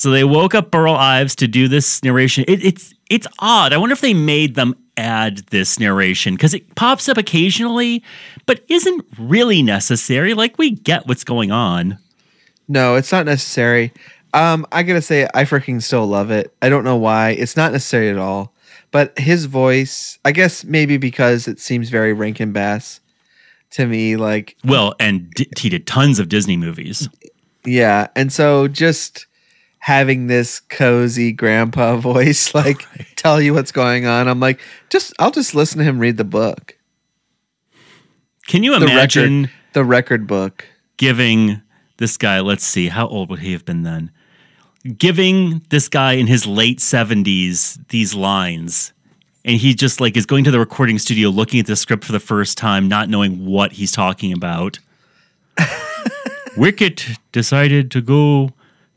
So 0.00 0.10
they 0.10 0.24
woke 0.24 0.54
up 0.54 0.70
Burl 0.70 0.94
Ives 0.94 1.34
to 1.36 1.46
do 1.48 1.68
this 1.68 2.02
narration. 2.02 2.44
It, 2.48 2.64
it's 2.64 2.94
it's 3.10 3.26
odd. 3.38 3.72
I 3.72 3.76
wonder 3.76 3.92
if 3.92 4.00
they 4.00 4.14
made 4.14 4.54
them 4.54 4.74
add 4.96 5.38
this 5.50 5.78
narration 5.80 6.34
because 6.34 6.54
it 6.54 6.74
pops 6.74 7.08
up 7.08 7.16
occasionally, 7.16 8.02
but 8.46 8.64
isn't 8.68 9.04
really 9.18 9.62
necessary. 9.62 10.34
Like 10.34 10.58
we 10.58 10.70
get 10.70 11.06
what's 11.06 11.24
going 11.24 11.50
on. 11.50 11.98
No, 12.68 12.94
it's 12.94 13.10
not 13.12 13.26
necessary. 13.26 13.92
Um, 14.32 14.64
I 14.70 14.82
gotta 14.84 15.02
say, 15.02 15.26
I 15.34 15.44
freaking 15.44 15.82
still 15.82 16.06
love 16.06 16.30
it. 16.30 16.54
I 16.62 16.68
don't 16.68 16.84
know 16.84 16.96
why. 16.96 17.30
It's 17.30 17.56
not 17.56 17.72
necessary 17.72 18.08
at 18.10 18.16
all. 18.18 18.54
But 18.92 19.18
his 19.18 19.44
voice, 19.46 20.18
I 20.24 20.32
guess 20.32 20.64
maybe 20.64 20.96
because 20.96 21.46
it 21.48 21.60
seems 21.60 21.90
very 21.90 22.12
Rankin 22.12 22.52
Bass 22.52 23.00
to 23.72 23.86
me. 23.86 24.16
Like, 24.16 24.56
Well, 24.64 24.94
and 24.98 25.30
d- 25.32 25.48
he 25.58 25.68
did 25.68 25.86
tons 25.86 26.18
of 26.18 26.28
Disney 26.28 26.56
movies. 26.56 27.08
yeah. 27.64 28.08
And 28.16 28.32
so 28.32 28.66
just 28.68 29.26
having 29.80 30.26
this 30.28 30.60
cozy 30.60 31.32
grandpa 31.32 31.96
voice, 32.00 32.54
like, 32.54 32.86
tell 33.16 33.40
you 33.40 33.52
what's 33.54 33.72
going 33.72 34.06
on, 34.06 34.28
I'm 34.28 34.40
like, 34.40 34.60
just, 34.88 35.12
I'll 35.18 35.30
just 35.32 35.54
listen 35.54 35.78
to 35.78 35.84
him 35.84 35.98
read 35.98 36.16
the 36.16 36.24
book. 36.24 36.76
Can 38.46 38.62
you 38.62 38.78
The 38.78 38.86
imagine? 38.86 39.42
record, 39.42 39.50
the 39.74 39.84
record 39.84 40.26
book. 40.26 40.64
giving 40.96 41.62
this 41.98 42.16
guy, 42.16 42.40
let's 42.40 42.64
see, 42.64 42.88
how 42.88 43.06
old 43.08 43.30
would 43.30 43.40
he 43.40 43.52
have 43.52 43.64
been 43.64 43.82
then? 43.82 44.10
Giving 44.96 45.62
this 45.68 45.88
guy 45.88 46.12
in 46.14 46.26
his 46.26 46.46
late 46.46 46.78
70s 46.78 47.78
these 47.88 48.14
lines. 48.14 48.92
And 49.44 49.56
he 49.56 49.74
just 49.74 50.00
like 50.00 50.16
is 50.16 50.26
going 50.26 50.44
to 50.44 50.50
the 50.50 50.58
recording 50.58 50.98
studio 50.98 51.28
looking 51.28 51.60
at 51.60 51.66
the 51.66 51.76
script 51.76 52.04
for 52.04 52.12
the 52.12 52.20
first 52.20 52.56
time, 52.58 52.88
not 52.88 53.08
knowing 53.08 53.44
what 53.46 53.72
he's 53.72 53.92
talking 53.92 54.32
about. 54.32 54.78
Wicket 56.56 57.06
decided 57.32 57.90
to 57.92 58.00
go 58.00 58.52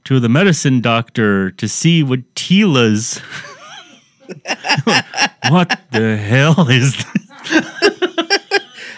to 0.06 0.20
the 0.20 0.30
medicine 0.30 0.82
doctor 0.82 1.52
to 1.52 1.68
see 1.68 2.04
what 2.04 2.34
Tila's. 2.36 3.20
what 5.50 5.80
the 5.92 6.18
hell 6.18 6.70
is 6.70 6.96
this? 6.96 7.24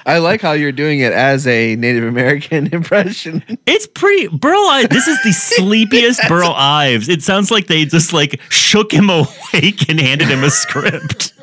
I 0.08 0.20
like 0.20 0.42
how 0.42 0.52
you're 0.52 0.72
doing 0.72 1.00
it 1.00 1.14
as 1.14 1.48
a 1.48 1.76
Native 1.76 2.04
American 2.04 2.68
impression. 2.74 3.44
It's 3.66 3.88
pretty 3.88 4.28
Burl 4.28 4.68
Ives. 4.70 4.90
This 4.90 5.08
is 5.08 5.18
the 5.24 5.34
sleepiest 5.34 6.22
Burl 6.28 6.54
Ives. 6.56 7.10
It 7.10 7.24
sounds 7.24 7.50
like 7.50 7.66
they 7.68 7.86
just 7.86 8.14
like 8.14 8.40
shook 8.50 8.92
him 8.92 9.10
awake 9.10 9.90
and 9.90 10.00
handed 10.00 10.28
him 10.28 10.44
a 10.44 10.52
script. 10.52 11.34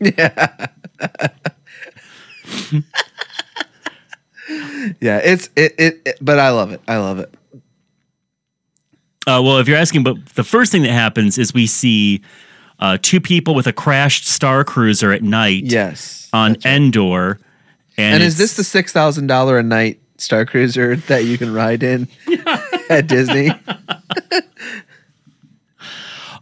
yeah, 0.00 0.68
yeah, 5.00 5.18
it's 5.18 5.50
it, 5.56 5.74
it, 5.78 6.02
it 6.04 6.18
but 6.20 6.38
I 6.38 6.50
love 6.50 6.72
it. 6.72 6.80
I 6.86 6.98
love 6.98 7.18
it. 7.18 7.34
Uh, 9.26 9.40
well, 9.44 9.58
if 9.58 9.68
you're 9.68 9.78
asking, 9.78 10.02
but 10.02 10.16
the 10.34 10.44
first 10.44 10.72
thing 10.72 10.82
that 10.82 10.90
happens 10.92 11.38
is 11.38 11.54
we 11.54 11.66
see 11.66 12.22
uh, 12.80 12.98
two 13.00 13.20
people 13.20 13.54
with 13.54 13.66
a 13.66 13.72
crashed 13.72 14.26
Star 14.26 14.64
Cruiser 14.64 15.12
at 15.12 15.22
night 15.22 15.62
Yes. 15.64 16.28
on 16.32 16.52
right. 16.52 16.66
Endor. 16.66 17.38
And, 17.96 18.14
And 18.14 18.22
is 18.22 18.38
this 18.38 18.54
the 18.56 18.64
six 18.64 18.92
thousand 18.92 19.26
dollar 19.28 19.58
a 19.58 19.62
night 19.62 20.00
Star 20.18 20.44
Cruiser 20.46 20.96
that 21.08 21.24
you 21.24 21.38
can 21.38 21.52
ride 21.52 21.82
in 21.82 22.08
at 22.90 23.06
Disney? 23.06 23.50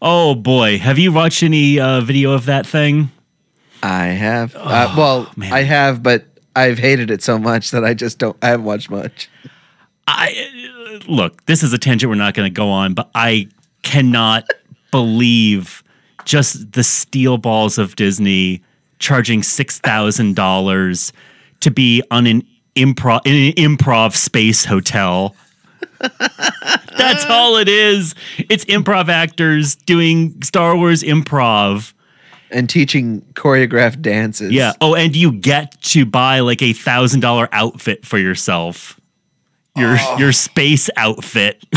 Oh 0.03 0.35
boy, 0.35 0.79
have 0.79 0.99
you 0.99 1.13
watched 1.13 1.43
any 1.43 1.79
uh, 1.79 2.01
video 2.01 2.33
of 2.33 2.47
that 2.47 2.67
thing? 2.67 3.11
I 3.83 4.07
have. 4.07 4.57
uh, 4.57 4.95
well, 4.97 5.31
man. 5.37 5.53
I 5.53 5.61
have, 5.63 6.03
but 6.03 6.25
I've 6.57 6.79
hated 6.79 7.11
it 7.11 7.23
so 7.23 7.39
much 7.39 7.71
that 7.73 7.85
I 7.85 7.93
just 7.93 8.19
don't. 8.19 8.35
I 8.43 8.49
haven't 8.49 8.65
watched 8.65 8.89
much. 8.89 9.29
I 10.09 10.35
look, 11.07 11.45
this 11.47 11.63
is 11.63 11.73
a 11.73 11.79
tangent 11.79 12.11
we're 12.11 12.17
not 12.17 12.35
going 12.35 12.51
to 12.51 12.55
go 12.55 12.69
on, 12.69 12.95
but 12.95 13.11
I 13.15 13.49
cannot 13.83 14.49
believe 14.91 15.83
just 16.25 16.73
the 16.73 16.85
steel 16.85 17.39
balls 17.39 17.79
of 17.79 17.97
Disney 17.97 18.63
charging 18.99 19.43
six 19.43 19.79
thousand 19.79 20.37
dollars 20.37 21.13
to 21.61 21.71
be 21.71 22.03
on 22.11 22.27
an 22.27 22.47
improv 22.77 23.21
in 23.25 23.35
an 23.35 23.53
improv 23.55 24.15
space 24.15 24.65
hotel. 24.65 25.35
That's 25.99 27.25
all 27.27 27.57
it 27.57 27.69
is. 27.69 28.15
It's 28.49 28.65
improv 28.67 29.09
actors 29.09 29.75
doing 29.75 30.43
Star 30.43 30.77
Wars 30.77 31.03
improv. 31.03 31.93
And 32.51 32.69
teaching 32.69 33.23
choreographed 33.35 34.03
dances. 34.03 34.53
Yeah. 34.53 34.73
Oh, 34.81 34.95
and 34.95 35.15
you 35.15 35.33
get 35.33 35.81
to 35.83 36.05
buy 36.05 36.41
like 36.41 36.63
a 36.63 36.73
thousand 36.73 37.21
dollar 37.21 37.49
outfit 37.53 38.05
for 38.05 38.19
yourself. 38.19 39.00
Your 39.77 39.97
your 40.19 40.33
space 40.33 40.91
outfit. 40.97 41.65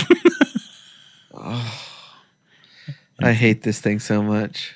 I 3.20 3.34
hate 3.34 3.64
this 3.64 3.80
thing 3.80 4.00
so 4.00 4.22
much. 4.22 4.76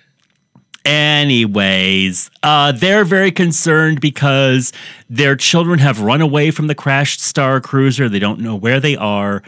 Anyways, 0.85 2.31
uh, 2.43 2.71
they're 2.71 3.03
very 3.03 3.31
concerned 3.31 3.99
because 3.99 4.71
their 5.09 5.35
children 5.35 5.79
have 5.79 5.99
run 5.99 6.21
away 6.21 6.49
from 6.51 6.67
the 6.67 6.75
crashed 6.75 7.19
Star 7.19 7.59
Cruiser. 7.59 8.07
They 8.07 8.19
don't 8.19 8.39
know 8.39 8.55
where 8.55 8.79
they 8.79 8.95
are. 8.95 9.43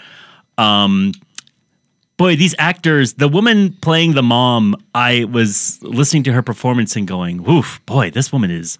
Um, 0.57 1.13
boy, 2.17 2.35
these 2.35 2.53
actors, 2.59 3.13
the 3.13 3.29
woman 3.29 3.71
playing 3.81 4.15
the 4.15 4.23
mom, 4.23 4.75
I 4.93 5.23
was 5.25 5.81
listening 5.81 6.23
to 6.23 6.33
her 6.33 6.41
performance 6.41 6.97
and 6.97 7.07
going, 7.07 7.49
"Oof, 7.49 7.79
boy, 7.85 8.11
this 8.11 8.33
woman 8.33 8.51
is 8.51 8.77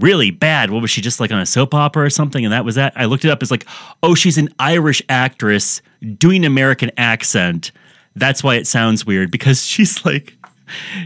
really 0.00 0.30
bad." 0.30 0.70
What 0.70 0.82
was 0.82 0.90
she 0.90 1.00
just 1.00 1.20
like 1.20 1.30
on 1.32 1.38
a 1.40 1.46
soap 1.46 1.74
opera 1.74 2.04
or 2.04 2.10
something? 2.10 2.44
And 2.44 2.52
that 2.52 2.64
was 2.64 2.74
that. 2.74 2.92
I 2.96 3.04
looked 3.04 3.24
it 3.24 3.30
up 3.30 3.42
as 3.42 3.50
like, 3.50 3.66
oh, 4.02 4.14
she's 4.14 4.38
an 4.38 4.48
Irish 4.58 5.02
actress 5.08 5.82
doing 6.18 6.44
an 6.44 6.50
American 6.50 6.90
accent. 6.96 7.72
That's 8.16 8.42
why 8.42 8.56
it 8.56 8.66
sounds 8.66 9.06
weird 9.06 9.30
because 9.30 9.64
she's 9.64 10.04
like 10.04 10.36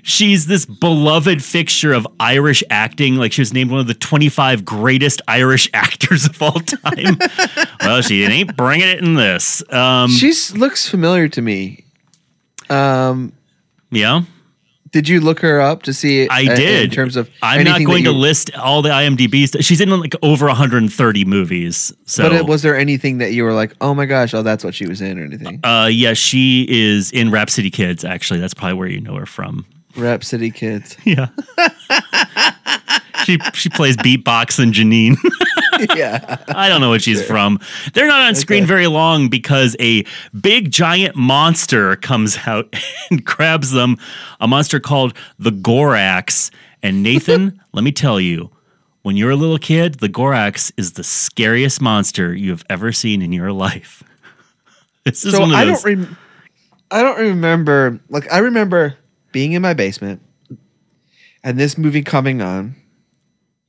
she's 0.02 0.46
this 0.46 0.66
beloved 0.66 1.42
fixture 1.42 1.92
of 1.92 2.06
Irish 2.20 2.62
acting. 2.70 3.16
Like 3.16 3.32
she 3.32 3.40
was 3.40 3.52
named 3.52 3.70
one 3.70 3.80
of 3.80 3.86
the 3.86 3.94
25 3.94 4.64
greatest 4.64 5.22
Irish 5.28 5.68
actors 5.74 6.26
of 6.26 6.40
all 6.42 6.52
time. 6.52 7.18
well, 7.80 8.02
she 8.02 8.24
ain't 8.24 8.56
bringing 8.56 8.88
it 8.88 8.98
in 8.98 9.14
this. 9.14 9.62
Um, 9.72 10.10
She 10.10 10.32
looks 10.54 10.88
familiar 10.88 11.28
to 11.28 11.42
me. 11.42 11.84
Um, 12.70 13.32
yeah, 13.90 14.22
did 14.94 15.08
you 15.08 15.20
look 15.20 15.40
her 15.40 15.60
up 15.60 15.82
to 15.82 15.92
see? 15.92 16.28
I 16.28 16.44
uh, 16.44 16.54
did. 16.54 16.84
In 16.84 16.90
terms 16.90 17.16
of, 17.16 17.28
I'm 17.42 17.64
not 17.64 17.84
going 17.84 18.04
that 18.04 18.12
to 18.12 18.16
list 18.16 18.54
all 18.54 18.80
the 18.80 18.90
IMDb. 18.90 19.60
She's 19.60 19.80
in 19.80 19.90
like 19.90 20.14
over 20.22 20.46
130 20.46 21.24
movies. 21.24 21.92
So, 22.04 22.30
But 22.30 22.46
was 22.46 22.62
there 22.62 22.76
anything 22.76 23.18
that 23.18 23.32
you 23.32 23.42
were 23.42 23.52
like, 23.52 23.74
oh 23.80 23.92
my 23.92 24.06
gosh, 24.06 24.34
oh 24.34 24.42
that's 24.44 24.62
what 24.62 24.72
she 24.72 24.86
was 24.86 25.00
in, 25.00 25.18
or 25.18 25.24
anything? 25.24 25.58
uh, 25.64 25.88
yeah, 25.90 26.12
she 26.12 26.64
is 26.70 27.10
in 27.10 27.32
Rhapsody 27.32 27.70
Kids. 27.70 28.04
Actually, 28.04 28.38
that's 28.38 28.54
probably 28.54 28.74
where 28.74 28.86
you 28.86 29.00
know 29.00 29.16
her 29.16 29.26
from. 29.26 29.66
Rhapsody 29.96 30.52
Kids. 30.52 30.96
Yeah. 31.04 31.26
she 33.24 33.38
she 33.54 33.68
plays 33.68 33.96
beatbox 33.96 34.58
and 34.62 34.72
Janine. 34.72 35.16
yeah. 35.96 36.36
I 36.48 36.68
don't 36.68 36.80
know 36.80 36.90
what 36.90 37.02
she's 37.02 37.24
from. 37.24 37.58
They're 37.92 38.06
not 38.06 38.20
on 38.22 38.34
screen 38.34 38.64
very 38.66 38.86
long 38.86 39.28
because 39.28 39.76
a 39.80 40.04
big 40.40 40.70
giant 40.70 41.16
monster 41.16 41.96
comes 41.96 42.38
out 42.46 42.74
and 43.10 43.24
grabs 43.24 43.70
them. 43.72 43.96
A 44.40 44.46
monster 44.48 44.80
called 44.80 45.16
the 45.38 45.50
Gorax. 45.50 46.50
And 46.82 47.02
Nathan, 47.02 47.60
let 47.72 47.82
me 47.82 47.92
tell 47.92 48.20
you, 48.20 48.50
when 49.02 49.16
you're 49.16 49.30
a 49.30 49.36
little 49.36 49.58
kid, 49.58 49.94
the 50.00 50.08
Gorax 50.08 50.72
is 50.76 50.92
the 50.92 51.04
scariest 51.04 51.80
monster 51.80 52.34
you 52.34 52.50
have 52.50 52.64
ever 52.70 52.92
seen 52.92 53.22
in 53.22 53.32
your 53.32 53.52
life. 53.52 54.02
This 55.04 55.24
is 55.24 55.32
So 55.32 55.40
one 55.40 55.50
of 55.50 55.56
I 55.56 55.64
those. 55.64 55.82
don't 55.82 55.98
rem- 55.98 56.16
I 56.90 57.02
don't 57.02 57.18
remember 57.18 58.00
like 58.08 58.30
I 58.32 58.38
remember 58.38 58.96
being 59.32 59.52
in 59.52 59.62
my 59.62 59.74
basement 59.74 60.22
and 61.42 61.58
this 61.58 61.76
movie 61.76 62.02
coming 62.02 62.40
on 62.40 62.76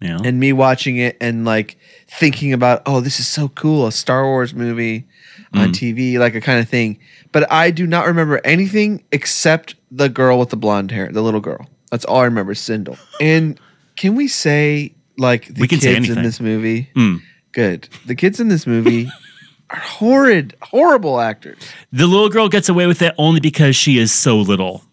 yeah. 0.06 0.20
and 0.24 0.40
me 0.40 0.54
watching 0.54 0.98
it 0.98 1.18
and 1.20 1.46
like 1.46 1.78
thinking 2.08 2.54
about 2.54 2.82
oh 2.86 3.02
this 3.02 3.20
is 3.20 3.28
so 3.28 3.48
cool 3.50 3.88
a 3.88 3.92
Star 3.92 4.26
Wars 4.26 4.54
movie 4.54 5.06
on 5.54 5.70
TV 5.70 6.18
like 6.20 6.36
a 6.36 6.42
kind 6.42 6.60
of 6.60 6.68
thing 6.70 7.00
but 7.32 7.50
I 7.52 7.72
do 7.72 7.88
not 7.88 8.06
remember 8.08 8.42
anything 8.44 9.04
except 9.12 9.76
the 9.92 10.10
girl 10.10 10.38
with 10.40 10.50
the 10.50 10.58
blonde 10.58 10.92
hair 10.92 11.10
the 11.12 11.22
little 11.22 11.40
girl 11.40 11.68
that's 11.92 12.04
all 12.06 12.18
I 12.22 12.26
remember 12.26 12.54
Cindel 12.54 12.98
and 13.22 13.60
can 13.96 14.16
we 14.16 14.28
say 14.28 14.94
like 15.18 15.48
the 15.48 15.62
We 15.62 15.68
can 15.70 15.80
say 15.80 15.96
kids 15.96 16.10
in 16.10 16.24
this 16.24 16.40
movie 16.42 16.90
Mm. 16.96 17.22
good 17.54 17.88
the 18.06 18.16
kids 18.16 18.40
in 18.42 18.50
this 18.50 18.68
movie 18.68 19.10
are 19.70 19.80
horrid 19.80 20.56
horrible 20.62 21.20
actors 21.22 21.58
The 21.94 22.06
little 22.06 22.30
girl 22.30 22.50
gets 22.50 22.68
away 22.70 22.86
with 22.86 23.02
it 23.02 23.16
only 23.18 23.40
because 23.40 23.76
she 23.78 23.98
is 23.98 24.12
so 24.12 24.38
little. 24.38 24.84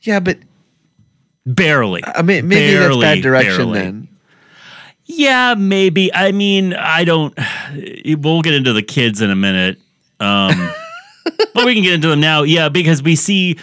yeah 0.00 0.18
but 0.20 0.38
Barely. 1.46 2.02
I 2.04 2.22
mean 2.22 2.46
maybe 2.48 2.76
that's 2.76 2.96
bad 2.96 3.22
direction 3.22 3.72
barely. 3.72 3.78
then 3.80 4.07
Yeah, 5.10 5.54
maybe. 5.56 6.12
I 6.14 6.32
mean, 6.32 6.74
I 6.74 7.04
don't. 7.04 7.36
We'll 8.18 8.42
get 8.42 8.54
into 8.54 8.72
the 8.72 8.82
kids 8.82 9.20
in 9.20 9.30
a 9.30 9.36
minute. 9.36 9.78
Um, 10.20 10.70
but 11.54 11.64
we 11.66 11.74
can 11.74 11.82
get 11.82 11.94
into 11.94 12.08
them 12.08 12.20
now. 12.20 12.42
Yeah, 12.42 12.68
because 12.68 13.02
we 13.02 13.16
see 13.16 13.58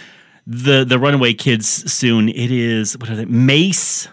the 0.46 0.84
the 0.84 0.98
runaway 0.98 1.34
kids 1.34 1.66
soon. 1.92 2.28
It 2.28 2.50
is 2.50 2.96
what 2.98 3.10
are 3.10 3.16
they? 3.16 3.24
Mace 3.24 4.08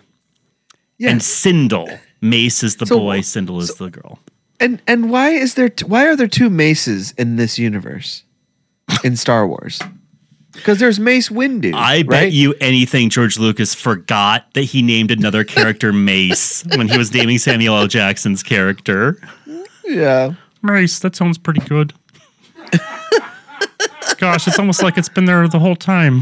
yeah 0.97 1.11
and 1.11 1.21
Cindel. 1.21 1.99
Mace 2.21 2.63
is 2.63 2.77
the 2.77 2.86
So- 2.88 2.97
boy. 2.99 3.19
Cindel 3.19 3.61
is 3.61 3.75
the 3.75 3.89
girl. 3.89 4.19
And 4.59 4.81
and 4.88 5.09
why 5.11 5.29
is 5.29 5.53
there 5.55 5.69
t- 5.69 5.86
why 5.86 6.05
are 6.07 6.15
there 6.15 6.27
two 6.27 6.49
Maces 6.49 7.11
in 7.17 7.36
this 7.36 7.59
universe 7.59 8.23
in 9.03 9.15
Star 9.15 9.47
Wars? 9.47 9.81
Because 10.53 10.79
there's 10.79 10.99
Mace 10.99 11.29
Windu. 11.29 11.73
I 11.73 12.03
bet 12.03 12.31
you 12.31 12.53
anything 12.61 13.09
George 13.09 13.39
Lucas 13.39 13.73
forgot 13.73 14.53
that 14.53 14.61
he 14.63 14.81
named 14.81 15.09
another 15.11 15.43
character 15.43 15.91
Mace 15.91 16.63
when 16.75 16.87
he 16.87 16.97
was 16.97 17.11
naming 17.13 17.39
Samuel 17.39 17.75
L. 17.77 17.87
Jackson's 17.87 18.43
character. 18.43 19.19
Yeah. 19.83 20.33
Mace, 20.61 20.99
that 20.99 21.15
sounds 21.15 21.37
pretty 21.37 21.61
good. 21.61 21.93
Gosh, 24.19 24.47
it's 24.47 24.59
almost 24.59 24.81
like 24.83 24.97
it's 24.97 25.09
been 25.09 25.25
there 25.25 25.47
the 25.47 25.59
whole 25.59 25.75
time. 25.75 26.21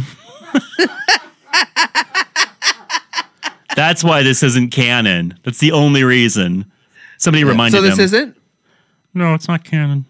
That's 3.75 4.03
why 4.03 4.21
this 4.23 4.43
isn't 4.43 4.69
canon. 4.71 5.37
That's 5.43 5.59
the 5.59 5.71
only 5.71 6.03
reason. 6.03 6.69
Somebody 7.17 7.43
reminded 7.43 7.77
So 7.77 7.81
this 7.81 7.97
him. 7.97 8.03
isn't. 8.05 8.37
No, 9.13 9.33
it's 9.33 9.47
not 9.47 9.63
canon. 9.63 10.05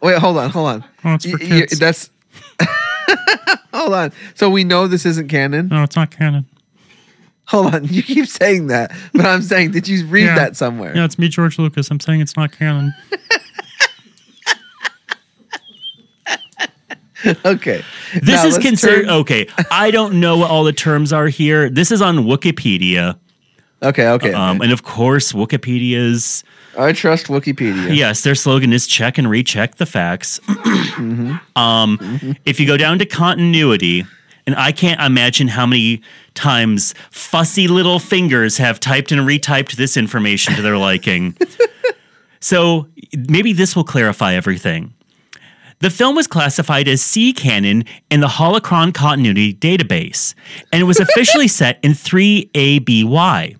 Wait, 0.00 0.18
hold 0.18 0.38
on, 0.38 0.50
hold 0.50 0.68
on. 0.68 0.84
Oh, 1.04 1.14
it's 1.14 1.24
for 1.28 1.36
Y- 1.38 1.38
y- 1.42 1.48
kids. 1.60 1.78
that's. 1.78 2.10
hold 3.72 3.94
on. 3.94 4.12
So 4.34 4.50
we 4.50 4.64
know 4.64 4.86
this 4.86 5.04
isn't 5.06 5.28
canon. 5.28 5.68
No, 5.68 5.82
it's 5.82 5.96
not 5.96 6.10
canon. 6.10 6.46
Hold 7.46 7.74
on. 7.74 7.84
You 7.86 8.02
keep 8.02 8.26
saying 8.26 8.66
that, 8.66 8.92
but 9.14 9.24
I'm 9.24 9.40
saying, 9.42 9.70
did 9.70 9.88
you 9.88 10.06
read 10.06 10.24
Yeah. 10.26 10.34
that 10.34 10.56
somewhere? 10.56 10.94
Yeah, 10.94 11.04
it's 11.04 11.18
me, 11.18 11.28
George 11.28 11.58
Lucas. 11.58 11.90
I'm 11.90 12.00
saying 12.00 12.20
it's 12.20 12.36
not 12.36 12.52
canon. 12.52 12.92
Okay. 17.44 17.82
This 18.14 18.28
Now 18.28 18.46
is 18.46 18.54
let's 18.54 18.64
considered 18.64 19.06
turn- 19.06 19.14
okay. 19.22 19.48
I 19.72 19.90
don't 19.90 20.20
know 20.20 20.36
what 20.36 20.50
all 20.52 20.62
the 20.62 20.72
terms 20.72 21.12
are 21.12 21.26
here. 21.26 21.68
This 21.68 21.90
is 21.90 22.00
on 22.00 22.18
Wikipedia, 22.18 23.18
Okay. 23.82 24.06
Okay. 24.08 24.32
um, 24.32 24.60
and 24.60 24.70
of 24.70 24.84
course, 24.84 25.32
Wikipedia's 25.32 26.44
I 26.78 26.92
trust 26.92 27.26
Wikipedia. 27.26 27.94
yes, 27.94 28.22
their 28.22 28.34
slogan 28.34 28.72
is 28.72 28.86
check 28.86 29.18
and 29.18 29.28
recheck 29.28 29.74
the 29.76 29.86
facts. 29.86 30.40
um, 31.56 32.36
If 32.44 32.60
you 32.60 32.66
go 32.66 32.76
down 32.76 32.98
to 33.00 33.06
continuity, 33.06 34.04
and 34.46 34.56
I 34.56 34.72
can't 34.72 35.00
imagine 35.00 35.48
how 35.48 35.66
many 35.66 36.00
times 36.34 36.94
fussy 37.10 37.68
little 37.68 37.98
fingers 37.98 38.56
have 38.56 38.80
typed 38.80 39.12
and 39.12 39.20
retyped 39.20 39.72
this 39.76 39.96
information 39.96 40.54
to 40.54 40.62
their 40.62 40.78
liking. 40.78 41.36
so 42.40 42.88
maybe 43.28 43.52
this 43.52 43.76
will 43.76 43.84
clarify 43.84 44.32
everything. 44.34 44.94
The 45.80 45.90
film 45.90 46.16
was 46.16 46.26
classified 46.26 46.88
as 46.88 47.02
C 47.02 47.32
canon 47.32 47.84
in 48.10 48.20
the 48.20 48.26
Holocron 48.26 48.94
Continuity 48.94 49.52
Database, 49.52 50.34
and 50.72 50.80
it 50.80 50.84
was 50.86 50.98
officially 50.98 51.48
set 51.60 51.78
in 51.82 51.92
3ABY. 51.92 53.56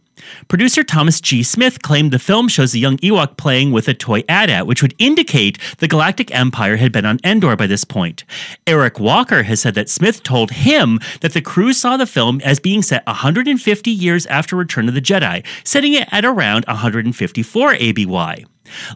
Producer 0.49 0.83
Thomas 0.85 1.21
G. 1.21 1.43
Smith 1.43 1.83
claimed 1.83 2.13
the 2.13 2.19
film 2.19 2.49
shows 2.49 2.75
a 2.75 2.79
young 2.79 2.97
Ewok 2.99 3.37
playing 3.37 3.73
with 3.73 3.89
a 3.89 3.95
toy 3.95 4.23
AT-AT, 4.29 4.67
which 4.67 4.83
would 4.83 4.95
indicate 4.99 5.59
the 5.79 5.89
Galactic 5.89 6.35
Empire 6.35 6.77
had 6.77 6.93
been 6.93 7.07
on 7.07 7.19
Endor 7.25 7.57
by 7.57 7.67
this 7.67 7.85
point. 7.85 8.25
Eric 8.67 8.99
Walker 8.99 9.43
has 9.45 9.61
said 9.61 9.75
that 9.75 9.89
Smith 9.89 10.23
told 10.23 10.51
him 10.51 11.01
that 11.21 11.33
the 11.33 11.43
crew 11.43 11.73
saw 11.73 11.97
the 11.97 12.07
film 12.07 12.41
as 12.45 12.61
being 12.61 12.83
set 12.83 13.07
150 13.07 13.91
years 13.91 14.27
after 14.27 14.57
Return 14.57 14.89
of 14.89 14.95
the 14.95 15.01
Jedi, 15.01 15.45
setting 15.65 15.95
it 15.95 16.09
at 16.13 16.25
around 16.25 16.65
154 16.67 17.75
ABY. 17.75 18.47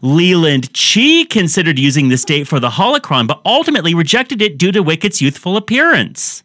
Leland 0.01 0.73
Chee 0.73 1.25
considered 1.25 1.79
using 1.79 2.09
this 2.09 2.23
date 2.23 2.47
for 2.47 2.59
the 2.59 2.69
holocron, 2.69 3.27
but 3.27 3.41
ultimately 3.45 3.93
rejected 3.93 4.41
it 4.41 4.57
due 4.57 4.71
to 4.71 4.83
Wicket's 4.83 5.21
youthful 5.21 5.57
appearance. 5.57 6.43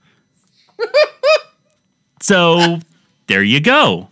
so 2.21 2.79
there 3.27 3.43
you 3.43 3.61
go. 3.61 4.09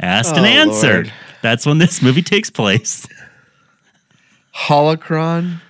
Asked 0.00 0.36
and 0.36 0.44
Oh, 0.46 0.48
answered. 0.48 1.06
Lord. 1.06 1.12
That's 1.42 1.64
when 1.66 1.78
this 1.78 2.02
movie 2.02 2.22
takes 2.22 2.50
place. 2.50 3.06
Holocron. 4.54 5.60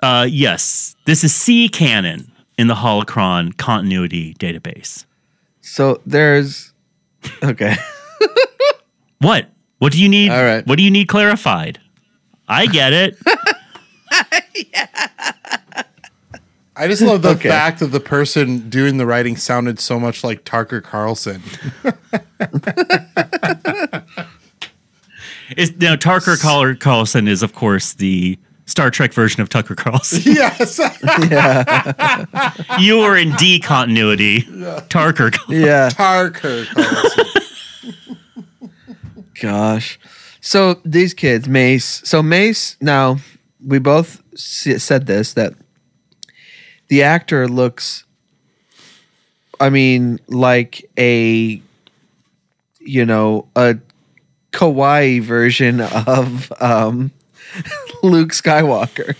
Uh, 0.00 0.26
yes, 0.30 0.96
this 1.04 1.22
is 1.24 1.34
C 1.34 1.68
canon 1.68 2.32
in 2.58 2.66
the 2.66 2.74
holocron 2.74 3.56
continuity 3.56 4.34
database. 4.34 5.04
So 5.60 6.00
there's. 6.06 6.72
Okay. 7.42 7.76
What? 9.18 9.50
What 9.80 9.92
do 9.92 10.00
you 10.02 10.08
need? 10.08 10.30
All 10.30 10.42
right. 10.42 10.66
What 10.66 10.78
do 10.78 10.82
you 10.82 10.90
need 10.90 11.06
clarified? 11.08 11.78
I 12.48 12.64
get 12.64 12.94
it. 12.94 13.18
I 16.76 16.88
just 16.88 17.02
love 17.02 17.20
the 17.20 17.30
Okay. 17.30 17.48
fact 17.50 17.80
that 17.80 17.88
the 17.88 18.00
person 18.00 18.70
doing 18.70 18.96
the 18.96 19.04
writing 19.04 19.36
sounded 19.36 19.78
so 19.78 20.00
much 20.00 20.24
like 20.24 20.44
Tucker 20.46 20.80
Carlson. 20.80 21.42
Is 25.56 25.76
now 25.78 25.96
Tucker 25.96 26.36
Carl- 26.36 26.76
Carlson 26.76 27.26
is 27.26 27.42
of 27.42 27.54
course 27.54 27.94
the 27.94 28.38
Star 28.66 28.90
Trek 28.90 29.12
version 29.12 29.42
of 29.42 29.48
Tucker 29.48 29.74
Carlson. 29.74 30.22
yes. 30.32 30.78
you 32.78 32.98
were 32.98 33.16
in 33.16 33.32
D 33.32 33.58
continuity. 33.58 34.42
Tucker. 34.88 35.32
yeah. 35.48 35.88
Tucker 35.88 36.66
Carlson. 36.72 37.24
Gosh. 39.40 39.98
So 40.40 40.80
these 40.84 41.14
kids, 41.14 41.48
Mace. 41.48 42.02
So 42.04 42.22
Mace. 42.22 42.76
Now 42.80 43.16
we 43.64 43.78
both 43.80 44.22
said 44.38 45.06
this 45.06 45.32
that 45.34 45.54
the 46.88 47.02
actor 47.02 47.48
looks. 47.48 48.04
I 49.58 49.68
mean, 49.68 50.20
like 50.28 50.88
a, 50.98 51.60
you 52.80 53.04
know, 53.04 53.46
a 53.56 53.76
kawaii 54.52 55.22
version 55.22 55.80
of 55.80 56.52
um, 56.60 57.12
Luke 58.02 58.30
Skywalker. 58.30 59.14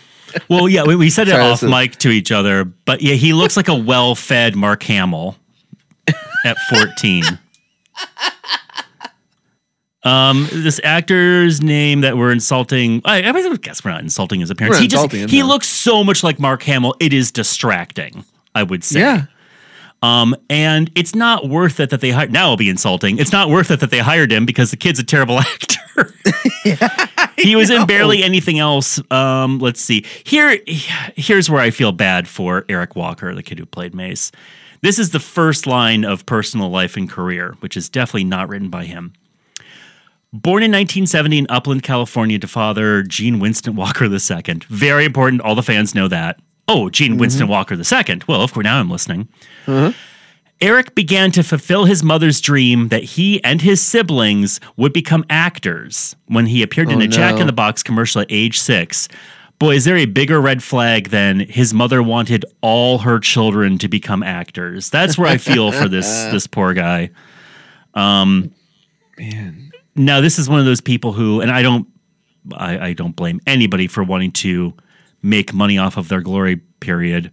Well, 0.49 0.69
yeah, 0.69 0.85
we, 0.85 0.97
we 0.97 1.11
said 1.11 1.29
it 1.29 1.33
Sorry, 1.33 1.43
off 1.45 1.63
is- 1.63 1.71
mic 1.71 1.97
to 1.97 2.09
each 2.11 2.31
other, 2.33 2.65
but 2.65 3.03
yeah, 3.03 3.15
he 3.15 3.33
looks 3.33 3.57
like 3.57 3.69
a 3.69 3.75
well-fed 3.75 4.55
Mark 4.57 4.83
Hamill 4.85 5.37
at 6.45 6.57
14. 6.71 7.25
Um, 10.03 10.49
this 10.51 10.81
actor's 10.83 11.61
name 11.61 12.01
that 12.01 12.17
we're 12.17 12.33
insulting, 12.33 13.03
I, 13.05 13.19
I 13.19 13.57
guess 13.57 13.85
we're 13.85 13.91
not 13.91 14.01
insulting 14.01 14.41
his 14.41 14.51
appearance. 14.51 14.77
We're 14.77 14.83
he 14.83 14.89
just 14.89 15.13
he 15.13 15.43
looks 15.43 15.69
so 15.69 16.03
much 16.03 16.25
like 16.25 16.39
Mark 16.39 16.63
Hamill. 16.63 16.95
It 17.01 17.13
is 17.13 17.31
distracting. 17.31 18.25
I 18.55 18.63
would 18.63 18.83
say. 18.83 19.01
Yeah. 19.01 19.27
Um, 20.03 20.34
and 20.48 20.90
it's 20.94 21.14
not 21.14 21.48
worth 21.48 21.78
it 21.78 21.90
that 21.90 22.01
they 22.01 22.11
hired. 22.11 22.32
Now 22.32 22.48
I'll 22.51 22.57
be 22.57 22.70
insulting. 22.70 23.18
It's 23.18 23.32
not 23.32 23.51
worth 23.51 23.70
it 23.70 23.80
that 23.80 23.90
they 23.90 23.98
hired 23.98 24.32
him 24.32 24.46
because 24.46 24.70
the 24.70 24.76
kid's 24.76 24.98
a 24.98 25.05
terrible 25.05 25.38
actor. 25.40 26.14
he 27.36 27.57
was 27.57 27.70
in 27.70 27.86
barely 27.86 28.22
anything 28.22 28.59
else. 28.59 29.01
Um, 29.11 29.59
let's 29.59 29.80
see. 29.80 30.07
Here, 30.24 30.59
here's 30.66 31.51
where 31.51 31.61
I 31.61 31.70
feel 31.70 31.92
bad 31.92 32.28
for 32.28 32.64
Eric 32.68 32.96
Walker, 32.96 33.34
the 33.34 33.42
kid 33.42 33.59
who 33.59 33.66
played 33.66 33.94
Mace. 33.94 34.32
This 34.82 34.98
is 34.98 35.11
the 35.11 35.20
first 35.20 35.66
line 35.66 36.05
of 36.05 36.24
personal 36.24 36.70
life 36.70 36.96
and 36.96 37.09
career, 37.09 37.55
which 37.61 37.76
is 37.76 37.90
definitely 37.90 38.24
not 38.24 38.48
written 38.48 38.70
by 38.70 38.84
him. 38.84 39.12
Born 40.32 40.62
in 40.62 40.70
1970 40.70 41.38
in 41.38 41.46
Upland, 41.51 41.82
California, 41.82 42.38
to 42.38 42.46
father 42.46 43.03
Gene 43.03 43.40
Winston 43.40 43.76
Walker 43.76 44.05
II. 44.05 44.61
Very 44.68 45.05
important. 45.05 45.42
All 45.42 45.55
the 45.55 45.62
fans 45.62 45.94
know 45.94 46.09
that. 46.09 46.40
Oh, 46.71 46.89
Gene 46.89 47.16
Winston 47.18 47.49
Walker 47.49 47.75
II. 47.75 48.21
Well, 48.29 48.43
of 48.43 48.53
course, 48.53 48.64
now 48.64 48.79
I'm 48.79 48.89
listening. 48.91 49.29
Eric 50.61 50.95
began 50.95 51.31
to 51.33 51.43
fulfill 51.43 51.87
his 51.87 52.03
mother's 52.03 52.41
dream 52.41 52.89
that 52.89 53.03
he 53.03 53.43
and 53.43 53.62
his 53.62 53.81
siblings 53.81 54.61
would 54.77 54.93
become 54.93 55.25
actors 55.31 56.14
when 56.27 56.47
he 56.47 56.62
appeared 56.62 56.91
in 56.91 57.01
Oh, 57.01 57.05
a 57.05 57.09
Jack 57.09 57.41
in 57.41 57.47
the 57.47 57.53
Box 57.53 57.83
commercial 57.83 58.21
at 58.21 58.27
age 58.31 58.59
six. 58.59 59.09
Boy, 59.59 59.75
is 59.77 59.85
there 59.85 59.97
a 59.97 60.05
bigger 60.07 60.41
red 60.41 60.62
flag 60.62 61.09
than 61.09 61.41
his 61.41 61.75
mother 61.75 62.03
wanted 62.03 62.45
all 62.61 62.99
her 62.99 63.18
children 63.18 63.79
to 63.79 63.89
become 63.89 64.23
actors? 64.23 64.91
That's 64.91 65.18
where 65.18 65.29
I 65.29 65.39
feel 65.39 65.73
for 65.73 65.89
this 65.89 66.07
this 66.31 66.47
poor 66.47 66.73
guy. 66.75 67.11
Um, 67.95 68.55
Man. 69.18 69.71
now 69.97 70.21
this 70.21 70.39
is 70.39 70.49
one 70.49 70.61
of 70.61 70.66
those 70.66 70.81
people 70.81 71.12
who, 71.12 71.41
and 71.41 71.51
I 71.51 71.62
don't, 71.62 71.87
I, 72.55 72.89
I 72.89 72.93
don't 72.93 73.16
blame 73.16 73.41
anybody 73.47 73.87
for 73.87 74.03
wanting 74.05 74.33
to 74.33 74.73
make 75.23 75.53
money 75.55 75.79
off 75.79 75.97
of 75.97 76.09
their 76.09 76.21
glory 76.21 76.57
period. 76.81 77.31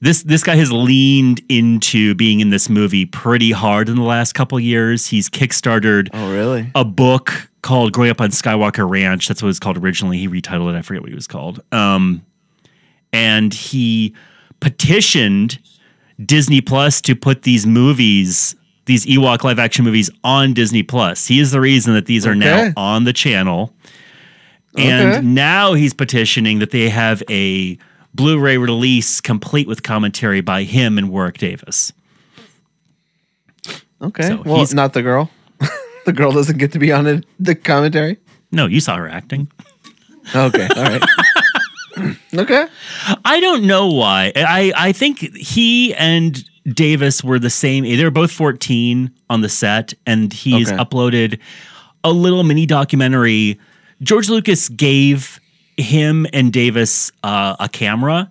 This 0.00 0.22
this 0.22 0.42
guy 0.42 0.56
has 0.56 0.70
leaned 0.70 1.40
into 1.48 2.14
being 2.14 2.40
in 2.40 2.50
this 2.50 2.68
movie 2.68 3.06
pretty 3.06 3.50
hard 3.52 3.88
in 3.88 3.96
the 3.96 4.02
last 4.02 4.34
couple 4.34 4.60
years. 4.60 5.06
He's 5.06 5.30
kickstarted 5.30 6.08
Oh, 6.12 6.32
really? 6.32 6.70
a 6.74 6.84
book 6.84 7.48
called 7.62 7.92
Growing 7.92 8.10
Up 8.10 8.20
on 8.20 8.28
Skywalker 8.30 8.88
Ranch. 8.88 9.26
That's 9.26 9.42
what 9.42 9.46
it 9.46 9.50
was 9.50 9.58
called 9.58 9.78
originally. 9.78 10.18
He 10.18 10.28
retitled 10.28 10.72
it. 10.74 10.76
I 10.76 10.82
forget 10.82 11.00
what 11.02 11.08
he 11.08 11.14
was 11.14 11.26
called. 11.26 11.62
Um, 11.72 12.24
and 13.12 13.54
he 13.54 14.14
petitioned 14.60 15.58
Disney 16.24 16.60
Plus 16.60 17.00
to 17.02 17.16
put 17.16 17.42
these 17.42 17.66
movies, 17.66 18.54
these 18.84 19.06
Ewok 19.06 19.44
live 19.44 19.58
action 19.58 19.84
movies, 19.84 20.10
on 20.24 20.52
Disney 20.52 20.82
Plus. 20.82 21.26
He 21.26 21.40
is 21.40 21.50
the 21.52 21.60
reason 21.60 21.94
that 21.94 22.06
these 22.06 22.26
are 22.26 22.34
now 22.34 22.72
on 22.76 23.04
the 23.04 23.12
channel. 23.12 23.72
And 24.76 25.14
Okay. 25.16 25.26
now 25.26 25.74
he's 25.74 25.94
petitioning 25.94 26.58
that 26.58 26.70
they 26.70 26.88
have 26.88 27.22
a 27.30 27.78
Blu-ray 28.14 28.56
release 28.58 29.20
complete 29.20 29.66
with 29.68 29.82
commentary 29.82 30.40
by 30.40 30.62
him 30.64 30.96
and 30.98 31.10
Warwick 31.10 31.38
Davis. 31.38 31.92
Okay. 34.00 34.28
So 34.28 34.42
well, 34.44 34.56
he's- 34.56 34.74
not 34.74 34.92
the 34.92 35.02
girl. 35.02 35.30
the 36.06 36.12
girl 36.12 36.32
doesn't 36.32 36.58
get 36.58 36.72
to 36.72 36.78
be 36.78 36.92
on 36.92 37.06
it, 37.06 37.24
the 37.40 37.54
commentary. 37.54 38.18
No, 38.52 38.66
you 38.66 38.80
saw 38.80 38.96
her 38.96 39.08
acting. 39.08 39.48
Okay. 40.34 40.68
All 40.76 40.82
right. 40.82 41.02
okay. 42.34 42.66
I 43.24 43.40
don't 43.40 43.64
know 43.64 43.88
why. 43.88 44.32
I, 44.36 44.72
I 44.76 44.92
think 44.92 45.18
he 45.36 45.94
and 45.94 46.42
Davis 46.64 47.24
were 47.24 47.38
the 47.38 47.50
same. 47.50 47.84
They 47.84 48.02
were 48.04 48.10
both 48.10 48.30
14 48.32 49.10
on 49.30 49.40
the 49.40 49.48
set, 49.48 49.94
and 50.06 50.32
he's 50.32 50.70
Okay. 50.70 50.82
uploaded 50.82 51.38
a 52.04 52.12
little 52.12 52.44
mini 52.44 52.66
documentary. 52.66 53.58
George 54.02 54.28
Lucas 54.28 54.68
gave 54.68 55.40
him 55.76 56.26
and 56.32 56.52
Davis 56.52 57.12
uh, 57.22 57.56
a 57.60 57.68
camera, 57.68 58.30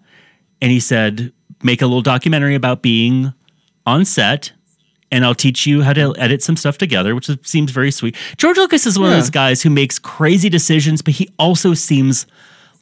and 0.61 0.72
he 0.72 0.80
said, 0.80 1.32
Make 1.63 1.82
a 1.82 1.86
little 1.86 2.01
documentary 2.01 2.53
about 2.55 2.82
being 2.82 3.34
on 3.86 4.05
set. 4.05 4.51
And 5.11 5.24
I'll 5.24 5.36
teach 5.36 5.66
you 5.66 5.82
how 5.84 5.93
to 5.93 6.13
edit 6.18 6.43
some 6.43 6.57
stuff 6.57 6.78
together, 6.78 7.16
which 7.16 7.30
seems 7.43 7.72
very 7.72 7.91
sweet. 7.91 8.16
George 8.38 8.57
Lucas 8.57 8.86
is 8.86 8.99
one 8.99 9.09
Yeah. 9.11 9.18
of 9.18 9.24
those 9.24 9.30
guys 9.30 9.61
who 9.61 9.70
makes 9.70 9.97
crazy 9.99 10.49
decisions, 10.49 11.01
but 11.01 11.13
he 11.13 11.30
also 11.39 11.74
seems 11.74 12.26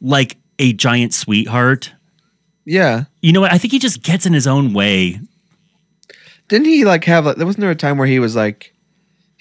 like 0.01 0.37
a 0.59 0.73
giant 0.73 1.13
sweetheart. 1.13 1.93
Yeah. 2.65 3.05
You 3.21 3.33
know 3.33 3.41
what? 3.41 3.51
I 3.53 3.57
think 3.57 3.71
he 3.73 3.79
just 3.79 4.01
gets 4.03 4.25
in 4.25 4.33
his 4.33 4.47
own 4.47 4.73
way. 4.73 5.19
Didn't 6.47 6.67
he 6.67 6.85
like 6.85 7.03
have 7.05 7.25
like 7.25 7.35
there 7.37 7.45
wasn't 7.45 7.61
there 7.61 7.71
a 7.71 7.75
time 7.75 7.97
where 7.97 8.07
he 8.07 8.19
was 8.19 8.35
like 8.35 8.73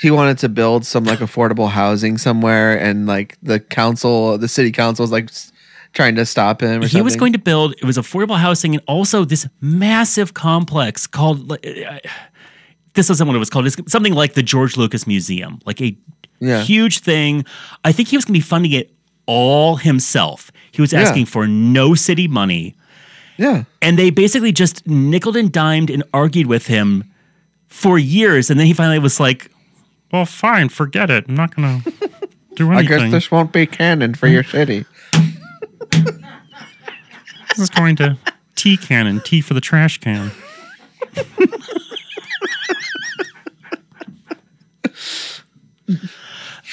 he 0.03 0.11
wanted 0.11 0.37
to 0.39 0.49
build 0.49 0.85
some 0.85 1.05
like 1.05 1.21
affordable 1.21 1.69
housing 1.71 2.19
somewhere 2.19 2.77
and 2.79 3.07
like 3.07 3.39
the 3.43 3.59
council 3.61 4.37
the 4.39 4.49
city 4.49 4.71
council 4.73 5.03
was 5.05 5.13
like 5.13 5.31
trying 5.95 6.15
to 6.17 6.27
stop 6.27 6.61
him 6.63 6.83
or 6.83 6.87
He 6.87 7.01
was 7.03 7.17
going 7.17 7.33
to 7.35 7.39
build 7.39 7.73
it 7.75 7.85
was 7.85 7.97
affordable 7.97 8.37
housing 8.39 8.75
and 8.75 8.83
also 8.87 9.25
this 9.25 9.47
massive 9.61 10.35
complex 10.35 11.07
called 11.07 11.53
uh, 11.53 11.57
this 12.95 13.09
isn't 13.11 13.27
what 13.27 13.35
it 13.37 13.39
was 13.39 13.49
called. 13.49 13.67
It's 13.67 13.77
something 13.91 14.13
like 14.13 14.35
the 14.35 14.43
George 14.43 14.77
Lucas 14.77 15.07
Museum, 15.07 15.61
like 15.65 15.81
a 15.81 15.97
Yeah. 16.41 16.63
huge 16.63 16.99
thing. 16.99 17.45
I 17.85 17.93
think 17.93 18.09
he 18.09 18.17
was 18.19 18.25
going 18.27 18.35
to 18.35 18.39
be 18.39 18.43
funding 18.45 18.73
it 18.73 18.93
all 19.27 19.77
himself. 19.77 20.51
He 20.73 20.83
was 20.83 20.93
Yeah. 20.93 21.01
asking 21.03 21.27
for 21.27 21.47
no 21.47 21.95
city 21.95 22.29
money. 22.29 22.75
Yeah. 23.39 23.65
And 23.81 23.99
they 23.99 24.11
basically 24.11 24.53
just 24.53 24.87
nickled 24.87 25.37
and 25.37 25.51
dimed 25.51 25.89
and 25.89 26.03
argued 26.13 26.49
with 26.49 26.67
him 26.67 27.05
for 27.69 27.99
years. 27.99 28.51
And 28.51 28.59
then 28.61 28.67
he 28.67 28.75
finally 28.75 28.99
was 28.99 29.19
like, 29.19 29.51
Well, 30.13 30.27
fine, 30.27 30.69
forget 30.69 31.11
it. 31.11 31.25
I'm 31.29 31.35
not 31.35 31.55
gonna 31.57 31.81
do 32.57 32.71
anything. 32.71 32.73
I 32.73 32.83
guess 32.83 33.11
this 33.11 33.31
won't 33.31 33.53
be 33.53 33.67
canon 33.67 34.15
for 34.15 34.29
your 34.29 34.45
city. 34.45 34.85
This 37.55 37.65
is 37.65 37.69
going 37.71 37.97
to 37.97 38.17
T 38.57 38.79
cannon, 38.79 39.21
T 39.21 39.43
for 39.43 39.53
the 39.53 39.61
trash 39.61 39.99
can. 39.99 40.31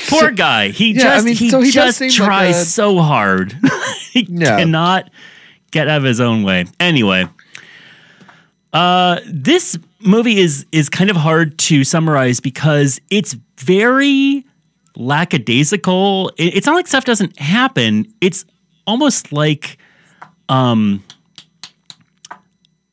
Poor 0.09 0.31
guy. 0.31 0.69
He 0.69 0.91
Yeah, 0.93 1.11
I 1.11 1.15
just 1.15 1.25
mean, 1.25 1.35
he, 1.35 1.49
so 1.49 1.59
he 1.61 1.71
does 1.71 1.73
just 1.97 1.97
seem 1.99 2.09
like 2.09 2.15
tries 2.29 2.61
a- 2.61 2.65
so 2.65 2.99
hard. 2.99 3.55
he 4.11 4.25
Yeah. 4.29 4.57
cannot 4.57 5.09
get 5.71 5.87
out 5.87 5.97
of 5.99 6.03
his 6.03 6.19
own 6.19 6.43
way. 6.43 6.65
Anyway, 6.79 7.27
uh, 8.73 9.19
this 9.27 9.77
movie 10.01 10.37
is 10.39 10.65
is 10.71 10.89
kind 10.89 11.09
of 11.09 11.15
hard 11.15 11.57
to 11.59 11.83
summarize 11.83 12.39
because 12.39 12.99
it's 13.09 13.35
very 13.57 14.45
lackadaisical. 14.95 16.29
It- 16.37 16.55
it's 16.55 16.65
not 16.67 16.75
like 16.75 16.87
stuff 16.87 17.05
doesn't 17.05 17.37
happen. 17.39 18.05
It's 18.21 18.45
almost 18.87 19.31
like 19.31 19.77
um 20.49 21.03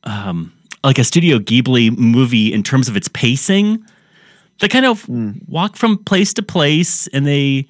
um 0.03 0.53
like 0.83 0.99
a 0.99 1.03
Studio 1.03 1.39
Ghibli 1.39 1.95
movie 1.97 2.53
in 2.53 2.63
terms 2.63 2.87
of 2.87 2.95
its 2.95 3.07
pacing 3.09 3.83
they 4.59 4.67
kind 4.67 4.85
of 4.85 5.07
walk 5.47 5.75
from 5.75 6.03
place 6.03 6.33
to 6.33 6.41
place 6.41 7.07
and 7.07 7.25
they 7.27 7.67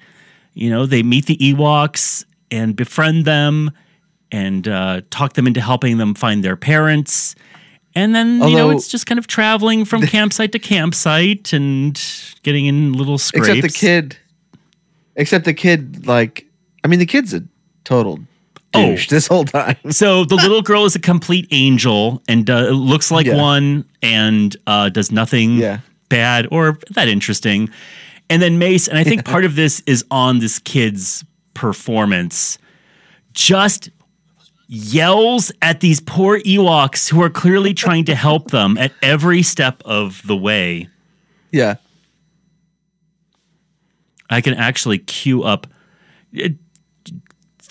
you 0.54 0.70
know 0.70 0.86
they 0.86 1.02
meet 1.02 1.26
the 1.26 1.36
ewoks 1.38 2.24
and 2.50 2.76
befriend 2.76 3.24
them 3.24 3.70
and 4.30 4.68
uh, 4.68 5.00
talk 5.10 5.32
them 5.34 5.46
into 5.46 5.60
helping 5.60 5.96
them 5.98 6.14
find 6.14 6.42
their 6.44 6.56
parents 6.56 7.34
and 7.94 8.14
then 8.14 8.40
you 8.48 8.56
know 8.56 8.70
it's 8.70 8.88
just 8.88 9.06
kind 9.06 9.18
of 9.18 9.26
traveling 9.26 9.84
from 9.84 10.02
campsite 10.06 10.52
to 10.52 10.58
campsite 10.58 11.52
and 11.52 12.00
getting 12.42 12.66
in 12.66 12.92
little 12.92 13.18
scrapes 13.18 13.48
Except 13.48 13.62
the 13.62 13.78
kid 13.78 14.16
except 15.16 15.44
the 15.44 15.54
kid 15.54 16.06
like 16.06 16.46
I 16.84 16.88
mean 16.88 16.98
the 16.98 17.06
kid's 17.06 17.34
a 17.34 17.42
total 17.84 18.20
Oh. 18.74 18.82
douche 18.90 19.08
this 19.08 19.26
whole 19.26 19.46
time. 19.46 19.76
so 19.90 20.26
the 20.26 20.34
little 20.44 20.60
girl 20.60 20.84
is 20.84 20.94
a 20.94 20.98
complete 21.00 21.48
angel 21.52 22.22
and 22.28 22.48
uh, 22.50 22.68
looks 22.68 23.10
like 23.10 23.24
Yeah. 23.24 23.36
one 23.36 23.86
and 24.02 24.54
uh, 24.66 24.90
does 24.90 25.10
nothing 25.10 25.56
Yeah. 25.56 25.78
bad 26.10 26.46
or 26.52 26.78
that 26.90 27.08
interesting. 27.08 27.70
And 28.28 28.42
then 28.42 28.58
Mace, 28.58 28.86
and 28.86 28.98
I 28.98 29.04
think 29.04 29.24
part 29.24 29.46
of 29.46 29.54
this 29.56 29.80
is 29.86 30.04
on 30.10 30.40
this 30.40 30.58
kid's 30.58 31.24
performance, 31.54 32.58
just 33.32 33.88
yells 34.68 35.50
at 35.62 35.80
these 35.80 35.98
poor 35.98 36.38
Ewoks 36.40 37.08
who 37.10 37.22
are 37.22 37.30
clearly 37.30 37.72
trying 37.74 38.04
to 38.04 38.14
help 38.14 38.50
them 38.50 38.76
at 38.78 38.92
every 39.02 39.42
step 39.42 39.82
of 39.84 40.22
the 40.26 40.36
way. 40.36 40.88
Yeah. 41.50 41.76
I 44.30 44.40
can 44.42 44.54
actually 44.54 44.98
cue 44.98 45.42
up. 45.42 45.66
it- 46.32 46.56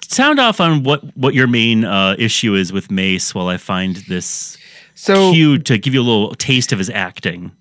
sound 0.09 0.39
off 0.39 0.59
on 0.61 0.83
what 0.83 1.03
what 1.17 1.33
your 1.35 1.47
main 1.47 1.83
uh, 1.83 2.15
issue 2.17 2.55
is 2.55 2.71
with 2.73 2.89
Mace 2.89 3.35
while 3.35 3.47
I 3.49 3.57
find 3.57 3.97
this 4.07 4.57
So 4.95 5.33
cue 5.33 5.59
to 5.59 5.77
give 5.77 5.93
you 5.93 5.99
a 6.01 6.03
little 6.03 6.33
taste 6.35 6.71
of 6.71 6.79
his 6.79 6.89
acting. 6.89 7.51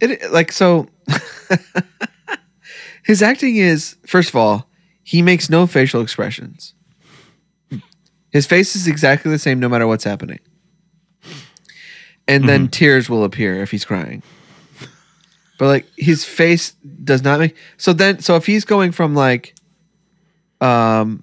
it 0.00 0.30
like 0.30 0.52
so 0.52 0.86
his 3.04 3.22
acting 3.22 3.56
is 3.56 3.96
first 4.06 4.28
of 4.28 4.36
all 4.36 4.68
he 5.02 5.22
makes 5.22 5.48
no 5.50 5.66
facial 5.66 6.02
expressions 6.02 6.74
his 8.32 8.46
face 8.46 8.74
is 8.74 8.88
exactly 8.88 9.30
the 9.30 9.38
same 9.38 9.60
no 9.60 9.68
matter 9.68 9.86
what's 9.86 10.04
happening. 10.04 10.40
And 12.26 12.48
then 12.48 12.68
tears 12.68 13.10
will 13.10 13.24
appear 13.24 13.62
if 13.62 13.70
he's 13.70 13.84
crying. 13.84 14.22
But 15.58 15.66
like 15.66 15.86
his 15.96 16.24
face 16.24 16.72
does 17.04 17.22
not 17.22 17.38
make 17.38 17.54
so 17.76 17.92
then 17.92 18.20
so 18.20 18.36
if 18.36 18.46
he's 18.46 18.64
going 18.64 18.90
from 18.90 19.14
like 19.14 19.54
um 20.60 21.22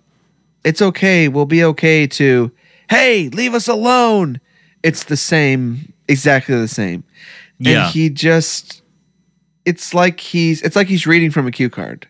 it's 0.64 0.82
okay 0.82 1.28
we'll 1.28 1.46
be 1.46 1.64
okay 1.64 2.08
to 2.08 2.52
hey 2.90 3.28
leave 3.30 3.54
us 3.54 3.68
alone 3.68 4.40
it's 4.84 5.04
the 5.06 5.18
same 5.18 5.94
exactly 6.08 6.56
the 6.56 6.68
same. 6.68 7.04
Yeah. 7.58 7.86
and 7.86 7.94
he 7.94 8.10
just 8.10 8.82
it's 9.66 9.94
like 9.94 10.20
he's 10.20 10.62
it's 10.62 10.76
like 10.76 10.88
he's 10.88 11.06
reading 11.06 11.32
from 11.32 11.48
a 11.48 11.52
cue 11.52 11.70
card. 11.70 12.08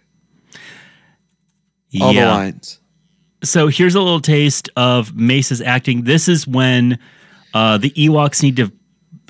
All 2.00 2.14
the 2.14 2.22
lines 2.22 2.80
so 3.44 3.68
here's 3.68 3.96
a 3.96 4.02
little 4.02 4.20
taste 4.20 4.70
of 4.76 5.16
Mace's 5.16 5.62
acting. 5.62 6.04
This 6.04 6.28
is 6.28 6.48
when 6.48 7.00
uh, 7.54 7.78
the 7.78 7.92
Ewoks 7.92 8.44
need 8.44 8.58
to 8.58 8.72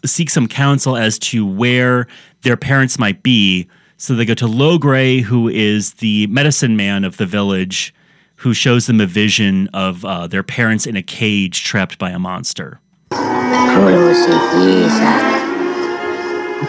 seek 0.05 0.30
some 0.30 0.47
counsel 0.47 0.95
as 0.95 1.20
to 1.20 1.45
where 1.45 2.07
their 2.41 2.57
parents 2.57 2.97
might 2.97 3.22
be. 3.22 3.68
So 3.97 4.16
they 4.16 4.26
go 4.26 4.34
to 4.36 4.45
Logray, 4.45 5.22
who 5.22 5.49
is 5.49 5.93
the 5.95 6.28
medicine 6.28 6.78
man 6.78 7.03
of 7.03 7.18
the 7.18 7.26
village, 7.26 7.93
who 8.38 8.53
shows 8.53 8.88
them 8.88 9.01
a 9.01 9.05
vision 9.05 9.68
of 9.74 10.05
uh, 10.05 10.26
their 10.28 10.43
parents 10.43 10.88
in 10.88 10.95
a 10.95 11.03
cage 11.03 11.64
trapped 11.66 11.97
by 11.97 12.10
a 12.12 12.20
monster. 12.20 12.80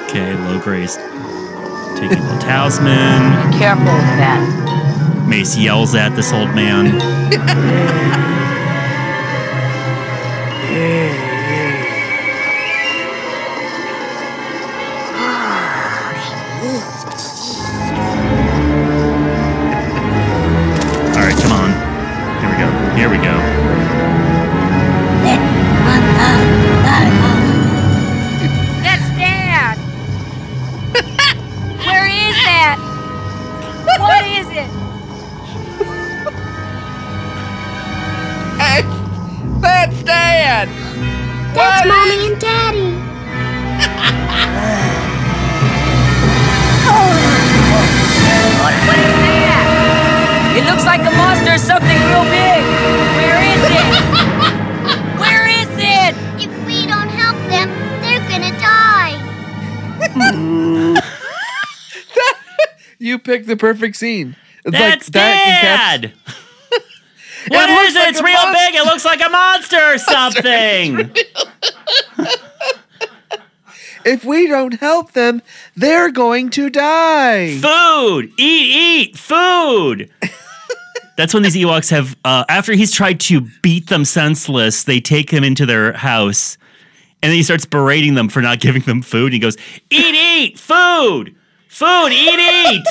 Okay, 0.09 0.35
Logray's 0.35 0.97
taking 1.99 2.25
the 2.27 2.39
talisman. 2.41 3.53
Careful 3.53 3.85
with 3.85 4.19
that. 4.19 4.90
Mace 5.31 5.57
yells 5.57 5.95
at 5.95 6.17
this 6.17 6.33
old 6.33 6.53
man. 6.57 6.87
All 21.15 21.23
right, 21.23 21.39
come 21.41 21.53
on. 21.53 21.71
Here 22.41 22.51
we 22.51 22.57
go. 22.59 22.69
Here 22.97 23.09
we 23.09 23.19
go. 23.19 23.30
That's 39.91 40.03
Dad. 40.05 40.69
That's 41.55 41.87
mommy 41.87 42.33
and 42.33 42.41
daddy. 42.41 42.91
What 48.61 48.99
is 48.99 49.15
that? 49.23 50.55
It 50.57 50.65
looks 50.65 50.85
like 50.85 51.01
a 51.01 51.11
monster 51.17 51.55
or 51.55 51.59
something 51.59 51.99
real 52.07 52.25
big. 52.25 52.63
Where 53.19 53.43
is 53.43 53.63
it? 53.67 53.85
Where 55.21 55.47
is 55.49 55.71
it? 55.77 56.15
If 56.41 56.53
we 56.67 56.87
don't 56.87 57.09
help 57.09 57.37
them, 57.49 57.69
they're 58.03 58.29
gonna 58.29 58.53
die. 58.59 59.17
You 63.03 63.19
picked 63.19 63.47
the 63.47 63.57
perfect 63.57 63.97
scene. 63.97 64.37
It's 64.63 64.73
That's 64.77 65.09
that 65.09 66.03
Dad! 66.03 66.13
What 67.49 67.69
looks 67.71 67.89
is 67.91 67.97
it? 67.97 67.99
like 67.99 68.09
it's 68.11 68.23
real 68.23 68.35
monster. 68.35 68.53
big. 68.67 68.75
It 68.75 68.85
looks 68.85 69.05
like 69.05 69.21
a 69.25 69.29
monster 69.31 69.95
or 69.95 69.99
something. 71.09 71.11
If 74.03 74.25
we 74.25 74.47
don't 74.47 74.81
help 74.81 75.13
them, 75.13 75.43
they're 75.77 76.11
going 76.11 76.49
to 76.51 76.71
die. 76.71 77.59
food! 77.59 78.33
Eat, 78.39 79.11
eat, 79.11 79.19
food! 79.19 80.11
That's 81.19 81.35
when 81.35 81.43
these 81.43 81.55
Ewoks 81.55 81.91
have, 81.91 82.17
uh, 82.25 82.45
after 82.49 82.73
he's 82.73 82.93
tried 82.93 83.21
to 83.21 83.43
beat 83.61 83.89
them 83.91 84.07
senseless, 84.07 84.85
they 84.85 85.01
take 85.01 85.29
him 85.31 85.45
into 85.45 85.67
their 85.67 85.93
house 85.93 86.57
and 87.23 87.29
then 87.29 87.37
he 87.37 87.43
starts 87.43 87.67
berating 87.67 88.15
them 88.15 88.31
for 88.31 88.41
not 88.41 88.61
giving 88.61 88.81
them 88.83 89.03
food. 89.03 89.35
He 89.35 89.39
goes, 89.39 89.59
Eat, 89.91 90.15
eat, 90.15 90.59
food! 90.59 91.35
Food, 91.69 92.09
eat, 92.09 92.39
eat! 92.41 92.85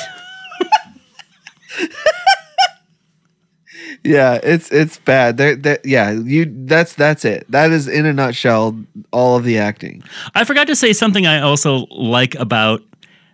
Yeah, 4.02 4.40
it's 4.42 4.70
it's 4.72 4.98
bad. 4.98 5.36
They're, 5.36 5.56
they 5.56 5.78
yeah, 5.84 6.10
you 6.10 6.50
that's 6.64 6.94
that's 6.94 7.24
it. 7.24 7.44
That 7.50 7.70
is 7.70 7.86
in 7.86 8.06
a 8.06 8.12
nutshell 8.12 8.78
all 9.12 9.36
of 9.36 9.44
the 9.44 9.58
acting. 9.58 10.02
I 10.34 10.44
forgot 10.44 10.66
to 10.68 10.76
say 10.76 10.92
something 10.92 11.26
I 11.26 11.40
also 11.40 11.86
like 11.90 12.34
about 12.36 12.82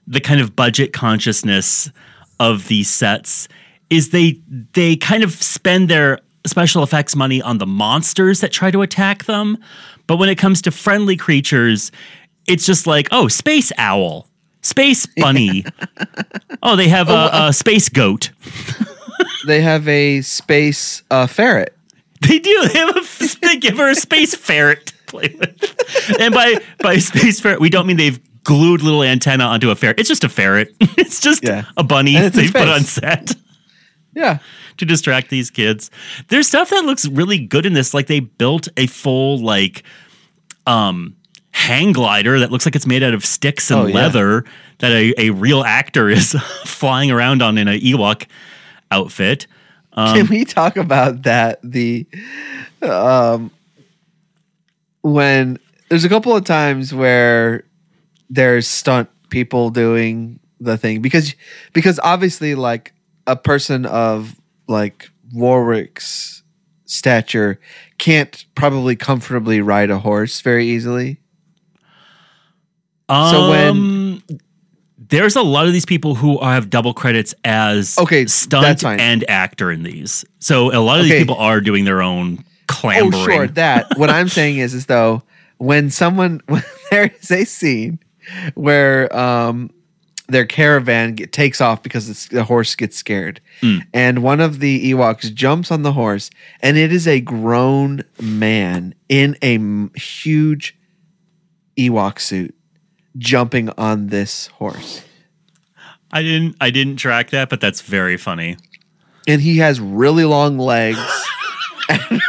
the 0.07 0.21
kind 0.21 0.41
of 0.41 0.57
budget 0.57 0.93
consciousness 0.93 1.91
of 2.41 2.69
these 2.69 2.91
sets 2.91 3.49
is 3.91 4.11
they 4.11 4.41
they 4.73 4.97
kind 4.97 5.23
of 5.23 5.33
spend 5.33 5.89
their 5.89 6.21
special 6.47 6.83
effects 6.83 7.15
money 7.15 7.43
on 7.43 7.59
the 7.59 7.67
monsters 7.67 8.41
that 8.41 8.53
try 8.53 8.71
to 8.71 8.83
attack 8.83 9.25
them, 9.25 9.59
but 10.07 10.17
when 10.17 10.29
it 10.29 10.37
comes 10.37 10.63
to 10.63 10.71
friendly 10.71 11.17
creatures, 11.17 11.93
it's 12.47 12.65
just 12.65 12.87
like, 12.87 13.09
oh, 13.11 13.29
space 13.29 13.73
owl, 13.79 14.29
space 14.63 15.07
bunny. 15.07 15.65
oh, 16.63 16.77
they 16.77 16.89
have 16.89 17.09
a, 17.09 17.31
oh, 17.33 17.47
a 17.49 17.53
space 17.53 17.89
goat. 17.89 18.31
They 19.47 19.61
have 19.63 19.87
a 19.89 20.21
space 20.23 21.03
uh, 21.11 21.27
ferret. 21.27 21.73
They 22.21 22.39
do. 22.39 22.69
They, 22.69 22.79
have 22.79 22.97
a, 22.97 23.37
they 23.43 23.57
give 23.59 23.77
her 23.79 23.91
a 23.91 23.95
space 23.95 24.35
ferret 24.35 24.87
to 24.87 24.95
play 25.07 25.35
with. 25.39 26.19
And 26.21 26.35
by 26.35 26.57
by 26.83 26.99
space 26.99 27.41
ferret, 27.41 27.61
we 27.61 27.69
don't 27.71 27.87
mean 27.87 27.97
they've 27.99 28.19
glued 28.43 28.81
little 28.83 29.03
antenna 29.03 29.45
onto 29.45 29.71
a 29.71 29.75
ferret. 29.75 29.99
It's 30.01 30.09
just 30.09 30.25
a 30.25 30.29
ferret. 30.29 30.75
It's 30.97 31.21
just 31.21 31.45
Yeah. 31.45 31.65
a 31.77 31.85
bunny 31.85 32.17
And 32.17 32.25
it's 32.27 32.37
in 32.37 32.45
they've 32.45 32.53
put 32.53 32.69
on 32.69 32.81
set 32.83 33.35
Yeah. 34.15 34.39
to 34.79 34.85
distract 34.87 35.29
these 35.31 35.51
kids. 35.51 35.91
There's 36.29 36.47
stuff 36.49 36.71
that 36.71 36.85
looks 36.85 37.07
really 37.07 37.39
good 37.39 37.67
in 37.67 37.75
this. 37.75 37.93
Like 37.93 38.07
they 38.07 38.21
built 38.21 38.69
a 38.77 38.87
full 38.87 39.39
like 39.39 39.83
um 40.67 41.15
hang 41.53 41.93
glider 41.93 42.39
that 42.41 42.51
looks 42.51 42.67
like 42.67 42.77
it's 42.77 42.87
made 42.87 43.03
out 43.03 43.15
of 43.15 43.25
sticks 43.25 43.71
and 43.71 43.81
Oh, 43.81 43.87
yeah. 43.87 43.95
leather 43.95 44.45
that 44.79 44.93
a, 44.93 45.15
a 45.19 45.31
real 45.31 45.63
actor 45.65 46.09
is 46.09 46.33
flying 46.65 47.11
around 47.11 47.43
on 47.43 47.57
in 47.59 47.69
a 47.69 47.79
Ewok 47.79 48.27
outfit. 48.91 49.47
Can 50.15 50.27
we 50.29 50.45
talk 50.45 50.77
about 50.77 51.23
that? 51.23 51.59
The 51.63 52.07
um 52.83 53.51
when 55.03 55.59
there's 55.89 56.05
a 56.05 56.09
couple 56.09 56.35
of 56.37 56.45
times 56.45 56.93
where 56.93 57.65
there's 58.29 58.67
stunt 58.67 59.09
people 59.31 59.71
doing 59.71 60.41
the 60.61 60.77
thing 60.77 61.01
because 61.01 61.35
because 61.73 61.99
obviously 62.03 62.55
like 62.55 62.93
a 63.27 63.37
person 63.37 63.87
of 63.87 64.35
like 64.69 65.11
Warwick's 65.33 66.43
stature 66.85 67.59
can't 67.99 68.45
probably 68.55 68.97
comfortably 68.97 69.61
ride 69.61 69.91
a 69.91 69.99
horse 69.99 70.41
very 70.41 70.67
easily. 70.67 71.21
So 73.09 73.51
when- 73.51 73.69
Um, 73.71 74.23
there's 75.09 75.37
a 75.37 75.43
lot 75.43 75.67
of 75.67 75.73
these 75.73 75.85
people 75.85 76.15
who 76.15 76.39
have 76.43 76.71
double 76.71 76.95
credits 76.95 77.35
as 77.45 77.97
Okay, 77.99 78.27
stunt 78.27 78.83
and 79.01 79.29
actor 79.29 79.71
in 79.71 79.83
these. 79.83 80.25
So 80.39 80.75
a 80.75 80.81
lot 80.81 80.99
of 80.99 81.05
these 81.05 81.15
people 81.15 81.37
are 81.37 81.61
doing 81.61 81.85
their 81.85 82.03
own 82.03 82.45
clambering. 82.67 83.15
Oh, 83.15 83.25
sure. 83.25 83.47
That 83.49 83.87
what 83.97 84.11
I'm 84.11 84.29
saying 84.29 84.59
is, 84.59 84.75
is 84.75 84.87
though 84.87 85.23
when 85.59 85.91
someone 85.91 86.41
when 86.49 86.65
there 86.91 87.11
is 87.21 87.31
a 87.31 87.45
scene 87.45 87.99
where 88.55 89.15
um 89.17 89.71
their 90.29 90.45
caravan 90.45 91.15
get, 91.15 91.33
takes 91.33 91.61
off 91.61 91.85
because 91.85 92.09
it's, 92.11 92.27
the 92.27 92.43
horse 92.43 92.75
gets 92.75 92.97
scared, 92.97 93.41
and 93.95 94.25
one 94.25 94.41
of 94.41 94.59
the 94.59 94.91
Ewoks 94.93 95.33
jumps 95.33 95.71
on 95.71 95.83
the 95.83 95.93
horse, 95.93 96.31
and 96.61 96.77
it 96.77 96.93
is 96.93 97.07
a 97.07 97.21
grown 97.21 98.03
man 98.21 98.93
in 99.09 99.37
a 99.41 99.55
m- 99.55 99.93
huge 99.95 100.77
Ewok 101.79 102.19
suit 102.19 102.56
jumping 103.19 103.71
on 103.79 104.09
this 104.09 104.47
horse, 104.49 105.03
I 106.13 106.23
didn't 106.23 106.57
I 106.61 106.71
didn't 106.71 106.97
track 106.97 107.31
that, 107.31 107.49
but 107.49 107.61
that's 107.61 107.81
very 107.81 108.17
funny. 108.17 108.57
and 109.29 109.41
he 109.41 109.59
has 109.59 109.81
really 109.81 110.25
long 110.25 110.59
legs. 110.59 110.99
and 111.89 112.21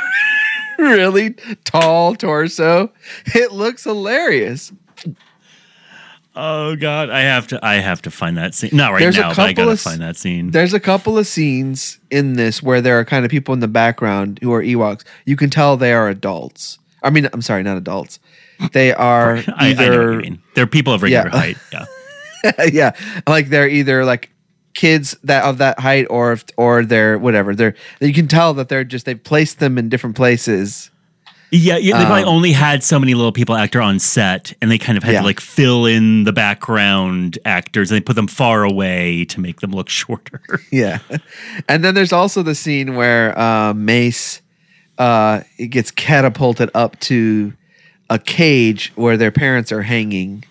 Really 0.79 1.31
tall 1.65 2.13
torso. 2.15 2.91
It 3.33 3.51
looks 3.51 3.83
hilarious. 3.83 4.71
Oh 6.35 6.75
god, 6.75 7.09
I 7.09 7.21
have 7.21 7.47
to 7.47 7.59
I 7.65 7.75
have 7.75 8.03
to 8.03 8.11
find 8.11 8.37
that 8.37 8.53
scene. 8.53 8.69
Not 8.71 8.91
right 8.91 8.99
There's 8.99 9.17
now, 9.17 9.29
but 9.29 9.39
I 9.39 9.53
gotta 9.53 9.71
of 9.71 9.79
find 9.79 10.01
that 10.01 10.17
scene. 10.17 10.51
There's 10.51 10.73
a 10.75 10.79
couple 10.79 11.17
of 11.17 11.25
scenes 11.25 11.97
in 12.11 12.33
this 12.33 12.61
where 12.61 12.79
there 12.79 12.99
are 12.99 13.03
kind 13.05 13.25
of 13.25 13.31
people 13.31 13.55
in 13.55 13.59
the 13.59 13.67
background 13.67 14.37
who 14.43 14.53
are 14.53 14.61
Ewoks. 14.61 15.03
You 15.25 15.35
can 15.35 15.49
tell 15.49 15.77
they 15.77 15.93
are 15.93 16.07
adults. 16.07 16.77
I 17.01 17.09
mean, 17.09 17.27
I'm 17.33 17.41
sorry, 17.41 17.63
not 17.63 17.75
adults. 17.77 18.19
They 18.73 18.93
are 18.93 19.37
I, 19.37 19.39
I 19.39 19.43
know 19.43 19.43
what 19.45 19.63
either 19.63 20.13
you 20.13 20.19
mean. 20.21 20.43
They're 20.55 20.67
people 20.67 20.93
of 20.93 21.01
regular 21.03 21.29
Yeah. 21.33 21.37
height. 21.39 21.57
Yeah. 21.71 21.85
yeah, 22.71 22.91
like 23.27 23.49
they're 23.49 23.67
either 23.67 24.05
like 24.05 24.29
kids 24.73 25.17
that 25.23 25.43
of 25.43 25.57
that 25.57 25.79
height 25.79 26.05
or 26.09 26.37
or 26.55 26.85
they're 26.85 27.17
whatever. 27.17 27.55
They're 27.55 27.75
you 27.99 28.13
can 28.13 28.27
tell 28.27 28.53
that 28.55 28.69
they're 28.69 28.83
just 28.83 29.05
they've 29.05 29.21
placed 29.21 29.59
them 29.59 29.77
in 29.77 29.89
different 29.89 30.15
places. 30.15 30.91
Yeah, 31.49 31.77
yeah, 31.77 31.97
they 31.97 32.03
probably 32.05 32.23
Um, 32.23 32.29
only 32.29 32.51
had 32.51 32.83
so 32.83 32.99
many 32.99 33.13
little 33.13 33.31
people 33.31 33.55
actor 33.55 33.81
on 33.81 33.99
set, 33.99 34.53
and 34.61 34.69
they 34.69 34.77
kind 34.77 34.97
of 34.97 35.03
had 35.03 35.13
Yeah. 35.13 35.19
to 35.21 35.25
like 35.25 35.39
fill 35.39 35.85
in 35.85 36.25
the 36.25 36.33
background 36.33 37.39
actors, 37.45 37.89
and 37.89 37.95
they 37.95 38.01
put 38.03 38.17
them 38.17 38.27
far 38.27 38.63
away 38.65 39.23
to 39.25 39.39
make 39.39 39.61
them 39.61 39.71
look 39.71 39.87
shorter. 40.01 40.41
Yeah, 40.71 40.99
and 41.69 41.83
then 41.85 41.95
there's 41.95 42.11
also 42.13 42.43
the 42.43 42.53
scene 42.55 42.95
where 42.95 43.37
uh, 43.39 43.73
Mace 43.73 44.41
uh, 44.97 45.41
it 45.57 45.67
gets 45.67 45.89
catapulted 45.89 46.69
up 46.75 46.99
to 47.01 47.53
a 48.09 48.19
cage 48.19 48.91
where 48.95 49.17
their 49.17 49.31
parents 49.31 49.71
are 49.71 49.83
hanging, 49.83 50.43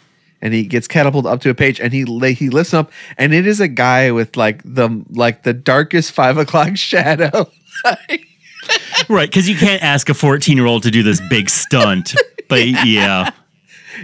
and 0.43 0.53
he 0.53 0.65
gets 0.65 0.87
catapulted 0.87 1.31
up 1.31 1.41
to 1.43 1.51
a 1.51 1.55
page, 1.55 1.81
and 1.81 1.93
he 1.93 2.05
he 2.35 2.51
lifts 2.51 2.75
up, 2.75 2.91
and 3.17 3.33
it 3.35 3.47
is 3.47 3.61
a 3.61 3.69
guy 3.69 4.11
with 4.11 4.37
like 4.37 4.63
the 4.65 5.05
like 5.11 5.43
the 5.43 5.53
darkest 5.53 6.13
five 6.13 6.37
o'clock 6.39 6.77
shadow. 6.77 7.51
right, 9.09 9.29
because 9.29 9.49
you 9.49 9.57
can't 9.57 9.83
ask 9.83 10.09
a 10.09 10.15
14 10.15 10.57
year 10.57 10.67
old 10.67 10.83
to 10.83 10.91
do 10.91 11.03
this 11.03 11.21
big 11.29 11.51
stunt. 11.51 12.15
But 12.49 12.67
yeah, 12.87 13.31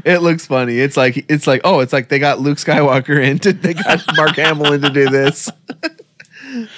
it 0.04 0.22
looks 0.22 0.46
funny. 0.46 0.78
It's 0.78 0.96
like 0.96 1.24
it's 1.28 1.46
like 1.46 1.62
oh, 1.64 1.80
it's 1.80 1.92
like 1.92 2.08
they 2.08 2.18
got 2.18 2.40
Luke 2.40 2.58
Skywalker 2.58 3.22
in 3.22 3.38
to 3.40 3.52
they 3.52 3.74
got 3.74 4.00
Mark 4.16 4.36
Hamill 4.36 4.72
in 4.72 4.82
to 4.82 4.90
do 4.90 5.08
this. 5.08 5.50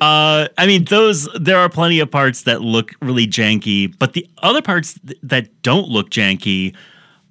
Uh, 0.00 0.48
I 0.56 0.66
mean, 0.66 0.84
those 0.84 1.28
there 1.38 1.58
are 1.58 1.68
plenty 1.68 2.00
of 2.00 2.10
parts 2.10 2.42
that 2.42 2.62
look 2.62 2.92
really 3.02 3.26
janky, 3.26 3.92
but 3.98 4.14
the 4.14 4.28
other 4.38 4.62
parts 4.62 4.98
th- 5.06 5.18
that 5.22 5.62
don't 5.62 5.88
look 5.88 6.10
janky 6.10 6.74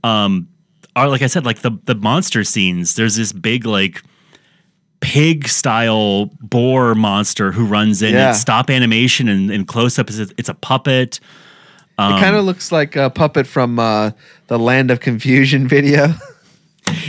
um, 0.03 0.47
are 0.95 1.09
like 1.09 1.21
I 1.21 1.27
said, 1.27 1.45
like 1.45 1.59
the 1.59 1.71
the 1.85 1.95
monster 1.95 2.43
scenes. 2.43 2.95
There's 2.95 3.15
this 3.15 3.33
big 3.33 3.65
like 3.65 4.03
pig 5.01 5.47
style 5.47 6.27
boar 6.41 6.95
monster 6.95 7.51
who 7.51 7.65
runs 7.65 8.01
in. 8.01 8.13
Yeah. 8.13 8.31
Stop 8.33 8.69
animation 8.69 9.27
and, 9.27 9.51
and 9.51 9.67
close 9.67 9.99
up. 9.99 10.09
It's 10.09 10.19
a, 10.19 10.27
it's 10.37 10.49
a 10.49 10.53
puppet. 10.53 11.19
it 11.99 12.19
kind 12.19 12.35
of 12.35 12.45
looks 12.45 12.71
like 12.71 12.95
a 12.95 13.09
puppet 13.09 13.47
from 13.47 13.79
uh, 13.79 14.11
the 14.47 14.57
Land 14.57 14.91
of 14.91 14.99
Confusion 14.99 15.67
video. 15.75 16.13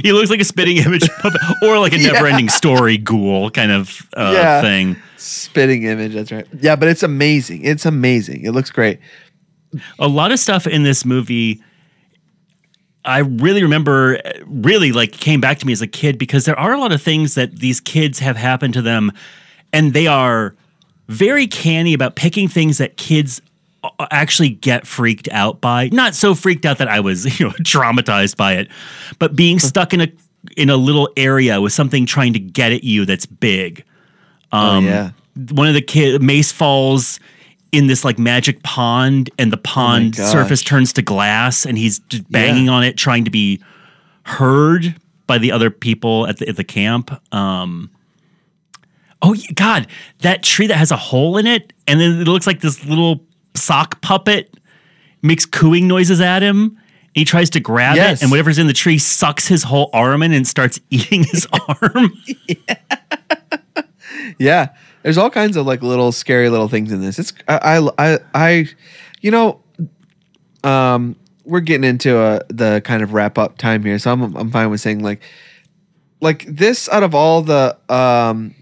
He 0.03 0.13
looks 0.13 0.31
like 0.31 0.41
a 0.41 0.45
spitting 0.45 0.77
image 0.87 1.09
puppet, 1.21 1.41
or 1.63 1.79
like 1.79 1.93
a 1.93 1.99
never 1.99 2.27
ending 2.27 2.49
story 2.49 2.99
ghoul 2.99 3.51
kind 3.51 3.71
of 3.73 4.07
uh, 4.17 4.33
Yeah. 4.35 4.61
thing. 4.61 4.97
Spitting 5.17 5.85
image. 5.85 6.15
That's 6.15 6.31
right. 6.33 6.47
Yeah, 6.61 6.77
but 6.77 6.89
it's 6.89 7.03
amazing. 7.03 7.65
It's 7.65 7.87
amazing. 7.87 8.45
It 8.45 8.53
looks 8.53 8.71
great. 8.71 8.99
a 9.99 10.09
lot 10.09 10.33
of 10.33 10.39
stuff 10.39 10.67
in 10.67 10.83
this 10.85 11.05
movie 11.05 11.63
I 13.05 13.19
really 13.19 13.63
remember 13.63 14.21
really 14.47 14.91
like 14.93 15.13
came 15.13 15.41
back 15.41 15.59
to 15.61 15.67
me 15.67 15.73
as 15.73 15.81
a 15.83 15.87
kid 15.87 16.19
because 16.19 16.45
there 16.45 16.59
are 16.59 16.73
a 16.73 16.79
lot 16.81 16.91
of 16.93 17.01
things 17.01 17.35
that 17.37 17.57
these 17.57 17.81
kids 17.81 18.19
have 18.19 18.37
happened 18.37 18.75
to 18.75 18.83
them 18.83 19.13
and 19.73 19.93
they 19.93 20.07
are 20.09 20.57
very 21.09 21.47
canny 21.47 21.95
about 21.95 22.17
picking 22.17 22.49
things 22.49 22.79
that 22.79 22.97
kids 22.97 23.41
actually 24.11 24.51
get 24.51 24.87
freaked 24.87 25.29
out 25.31 25.61
by. 25.61 25.89
Not 25.89 26.15
so 26.15 26.35
freaked 26.35 26.65
out 26.65 26.79
that 26.79 26.89
I 26.89 27.01
was, 27.01 27.25
you 27.41 27.47
know, 27.47 27.53
traumatized 27.61 28.37
by 28.37 28.55
it, 28.55 28.69
but 29.19 29.37
being 29.37 29.59
stuck 29.59 29.93
in 29.93 30.01
a 30.01 30.09
in 30.57 30.71
a 30.71 30.77
little 30.77 31.09
area 31.17 31.61
with 31.61 31.73
something 31.73 32.07
trying 32.07 32.33
to 32.33 32.39
get 32.39 32.71
at 32.71 32.85
you 32.85 33.05
that's 33.05 33.27
big 33.27 33.83
oh 34.53 34.79
yeah. 34.79 35.11
one 35.51 35.67
of 35.67 35.75
the 35.75 35.83
kid 35.83 36.23
Mace 36.23 36.53
falls 36.53 37.19
in 37.73 37.89
this 37.89 38.05
like 38.05 38.19
magic 38.19 38.63
pond, 38.63 39.29
and 39.39 39.53
the 39.53 39.57
pond 39.57 40.17
gosh. 40.17 40.31
surface 40.31 40.63
turns 40.63 40.93
to 40.95 41.03
glass, 41.03 41.67
and 41.67 41.77
he's 41.77 41.99
just 42.09 42.31
banging 42.31 42.67
Yeah. 42.67 42.73
on 42.73 42.85
it, 42.85 42.97
trying 42.97 43.25
to 43.25 43.31
be 43.31 43.61
heard 44.23 44.95
by 45.27 45.39
the 45.39 45.53
other 45.53 45.71
people 45.71 46.27
at 46.27 46.39
the 46.39 46.49
at 46.49 46.57
the 46.57 46.65
camp. 46.65 47.11
Um, 47.35 47.91
oh 49.21 49.35
God, 49.55 49.89
that 50.21 50.43
tree 50.43 50.67
that 50.69 50.77
has 50.77 50.91
a 50.91 50.97
hole 50.97 51.37
in 51.37 51.47
it, 51.47 51.73
and 51.87 52.01
then 52.01 52.21
it 52.21 52.29
looks 52.29 52.47
like 52.47 52.61
this 52.61 52.85
little 52.87 53.21
sock 53.57 54.01
puppet 54.03 54.57
makes 55.23 55.45
cooing 55.47 55.89
noises 55.89 56.21
at 56.21 56.43
him. 56.43 56.79
He 57.15 57.25
tries 57.25 57.49
to 57.51 57.61
grab 57.61 57.97
Yes. 57.97 58.21
it, 58.21 58.25
and 58.25 58.31
whatever's 58.31 58.59
in 58.59 58.67
the 58.67 58.73
tree 58.75 58.99
sucks 58.99 59.49
his 59.49 59.63
whole 59.63 59.89
arm 59.93 60.23
in 60.23 60.33
and 60.33 60.47
starts 60.47 60.79
eating 60.91 61.25
his 61.25 61.47
arm. 61.83 62.13
Yeah, 64.39 64.69
there's 65.03 65.19
all 65.19 65.31
kinds 65.31 65.57
of 65.57 65.67
like 65.67 65.83
little 65.83 66.13
scary 66.13 66.49
little 66.51 66.69
things 66.69 66.93
in 66.93 67.01
this. 67.01 67.19
It's 67.19 67.33
I 67.49 67.79
I 67.79 67.91
I, 68.15 68.19
I 68.35 68.67
you 69.21 69.31
know, 69.31 69.61
um, 70.63 71.17
we're 71.45 71.61
getting 71.61 71.89
into 71.89 72.19
a, 72.19 72.43
the 72.49 72.83
kind 72.85 73.03
of 73.03 73.15
wrap 73.15 73.39
up 73.39 73.57
time 73.57 73.83
here, 73.85 73.99
so 73.99 74.13
I'm 74.13 74.37
I'm 74.37 74.51
fine 74.51 74.69
with 74.69 74.81
saying 74.81 75.03
like, 75.03 75.23
like 76.21 76.45
this 76.47 76.89
out 76.91 77.03
of 77.03 77.15
all 77.15 77.41
the 77.43 77.79
um, 77.89 78.55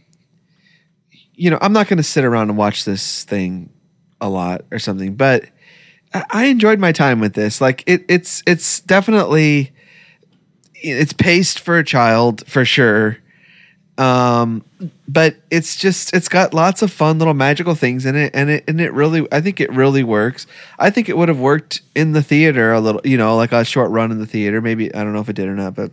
you 1.34 1.51
know, 1.51 1.59
I'm 1.61 1.72
not 1.72 1.88
going 1.88 1.97
to 1.97 2.03
sit 2.05 2.24
around 2.24 2.51
and 2.51 2.59
watch 2.59 2.84
this 2.84 3.24
thing 3.24 3.70
a 4.24 4.28
lot 4.28 4.62
or 4.72 4.78
something, 4.78 5.14
but 5.14 5.44
I, 6.30 6.46
enjoyed 6.46 6.78
my 6.78 6.92
time 6.92 7.20
with 7.20 7.34
this. 7.34 7.60
Like 7.60 7.82
it, 7.86 8.04
it's 8.08 8.42
it's 8.46 8.80
definitely 8.80 9.72
it's 10.74 11.12
paced 11.12 11.60
for 11.60 11.78
a 11.78 11.84
child 11.84 12.46
for 12.46 12.64
sure. 12.64 13.18
Um 13.98 14.64
but 15.06 15.36
it's 15.50 15.76
just 15.76 16.14
it's 16.14 16.28
got 16.28 16.52
lots 16.52 16.82
of 16.82 16.90
fun 16.90 17.18
little 17.18 17.34
magical 17.34 17.74
things 17.74 18.06
in 18.06 18.16
it 18.16 18.32
and 18.34 18.50
it 18.50 18.64
and 18.66 18.80
it 18.80 18.92
really 18.92 19.26
i 19.30 19.40
think 19.40 19.60
it 19.60 19.70
really 19.72 20.02
works. 20.02 20.48
I 20.78 20.90
think 20.90 21.08
it 21.08 21.16
would 21.16 21.28
have 21.28 21.38
worked 21.38 21.82
in 21.94 22.12
the 22.12 22.22
theater 22.22 22.72
a 22.72 22.80
little 22.80 23.00
you 23.04 23.16
know 23.16 23.36
like 23.36 23.52
a 23.52 23.64
short 23.64 23.90
run 23.92 24.10
in 24.10 24.18
the 24.18 24.26
theater 24.26 24.60
maybe 24.60 24.92
i 24.94 25.04
don't 25.04 25.12
know 25.12 25.20
if 25.20 25.28
it 25.28 25.36
did 25.36 25.46
or 25.46 25.54
not 25.54 25.76
but 25.76 25.92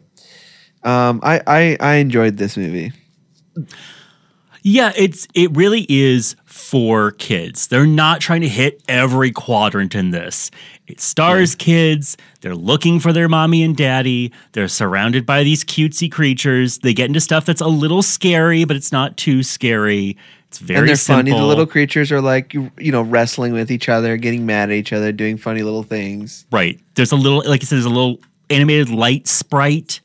um 0.84 1.20
i 1.22 1.42
i, 1.46 1.78
I 1.80 1.94
enjoyed 1.96 2.38
this 2.38 2.58
movie 2.58 2.92
Yeah, 4.64 4.92
it's 4.96 5.28
it 5.34 5.56
really 5.56 5.86
is 5.90 6.36
for 6.46 7.12
kids. 7.12 7.68
They're 7.68 7.88
not 7.88 8.22
trying 8.22 8.42
to 8.42 8.50
hit 8.50 8.82
every 8.88 9.32
quadrant 9.32 9.96
in 9.96 10.12
this. 10.12 10.52
It 10.88 11.00
stars 11.00 11.56
kids. 11.56 12.18
They're 12.42 12.56
looking 12.56 13.00
for 13.00 13.14
their 13.14 13.30
mommy 13.30 13.64
and 13.64 13.76
daddy. 13.76 14.32
They're 14.52 14.68
surrounded 14.68 15.26
by 15.26 15.44
these 15.44 15.64
cutesy 15.64 16.12
creatures. 16.12 16.80
They 16.80 16.94
get 16.94 17.06
into 17.08 17.22
stuff 17.22 17.46
that's 17.46 17.62
a 17.62 17.68
little 17.68 18.02
scary, 18.04 18.66
but 18.66 18.76
it's 18.76 18.92
not 18.92 19.18
too 19.18 19.42
scary. 19.42 20.18
It's 20.50 20.60
very 20.60 20.80
and 20.80 20.90
they're 20.90 20.96
simple. 20.98 21.20
funny 21.20 21.32
the 21.32 21.46
little 21.48 21.66
creatures 21.66 22.12
are 22.12 22.20
like 22.22 22.54
you, 22.54 22.72
you 22.78 22.92
know 22.92 23.02
wrestling 23.04 23.54
with 23.54 23.72
each 23.72 23.88
other 23.88 24.18
getting 24.18 24.46
mad 24.46 24.70
at 24.70 24.76
each 24.76 24.92
other 24.92 25.14
doing 25.14 25.38
funny 25.38 25.64
little 25.64 25.84
things 25.84 26.46
Right. 26.52 26.78
There's 26.96 27.14
a 27.14 27.16
little, 27.16 27.38
like 27.48 27.62
I 27.62 27.66
said, 27.66 27.78
there's 27.78 27.86
a 27.86 27.90
little 27.90 28.20
animated 28.50 28.90
light 28.90 29.30
sprite 29.30 30.02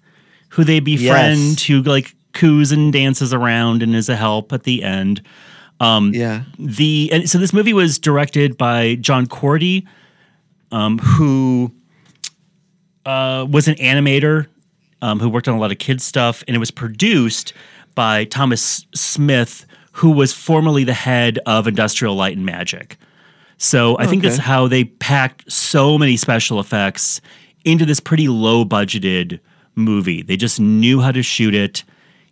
who 0.50 0.62
they 0.62 0.78
befriend, 0.78 1.40
Yes. 1.40 1.62
who 1.64 1.82
like 1.82 2.14
coos 2.36 2.72
and 2.72 2.92
dances 2.92 3.34
around 3.34 3.82
and 3.82 3.94
is 3.94 4.08
a 4.08 4.16
help 4.16 4.52
at 4.52 4.62
the 4.62 4.82
end. 4.82 5.22
Um, 5.78 6.12
yeah 6.14 6.44
the 6.58 7.10
and 7.12 7.28
so 7.28 7.36
this 7.36 7.52
movie 7.52 7.74
was 7.74 7.98
directed 7.98 8.56
by 8.56 8.94
John 8.94 9.26
Korty, 9.26 9.86
um, 10.72 10.98
who 10.98 11.70
uh, 13.04 13.46
was 13.50 13.68
an 13.68 13.74
animator 13.74 14.46
um, 15.02 15.20
who 15.20 15.28
worked 15.28 15.48
on 15.48 15.54
a 15.54 15.58
lot 15.58 15.72
of 15.72 15.78
kids 15.78 16.04
stuff, 16.04 16.42
and 16.46 16.56
it 16.56 16.58
was 16.58 16.70
produced 16.70 17.52
by 17.94 18.24
Thomas 18.24 18.86
Smith, 18.94 19.66
who 19.92 20.10
was 20.10 20.32
formerly 20.32 20.84
the 20.84 20.94
head 20.94 21.38
of 21.46 21.66
Industrial 21.66 22.14
Light 22.14 22.36
and 22.36 22.46
Magic. 22.46 22.96
So 23.58 23.96
I 23.98 24.06
think 24.06 24.22
that's 24.22 24.36
how 24.36 24.68
they 24.68 24.84
packed 24.84 25.50
so 25.50 25.96
many 25.96 26.16
special 26.16 26.60
effects 26.60 27.22
into 27.64 27.86
this 27.86 28.00
pretty 28.00 28.28
low 28.28 28.64
budgeted 28.64 29.40
movie. 29.74 30.22
They 30.22 30.36
just 30.36 30.60
knew 30.60 31.00
how 31.00 31.12
to 31.12 31.22
shoot 31.22 31.54
it. 31.54 31.82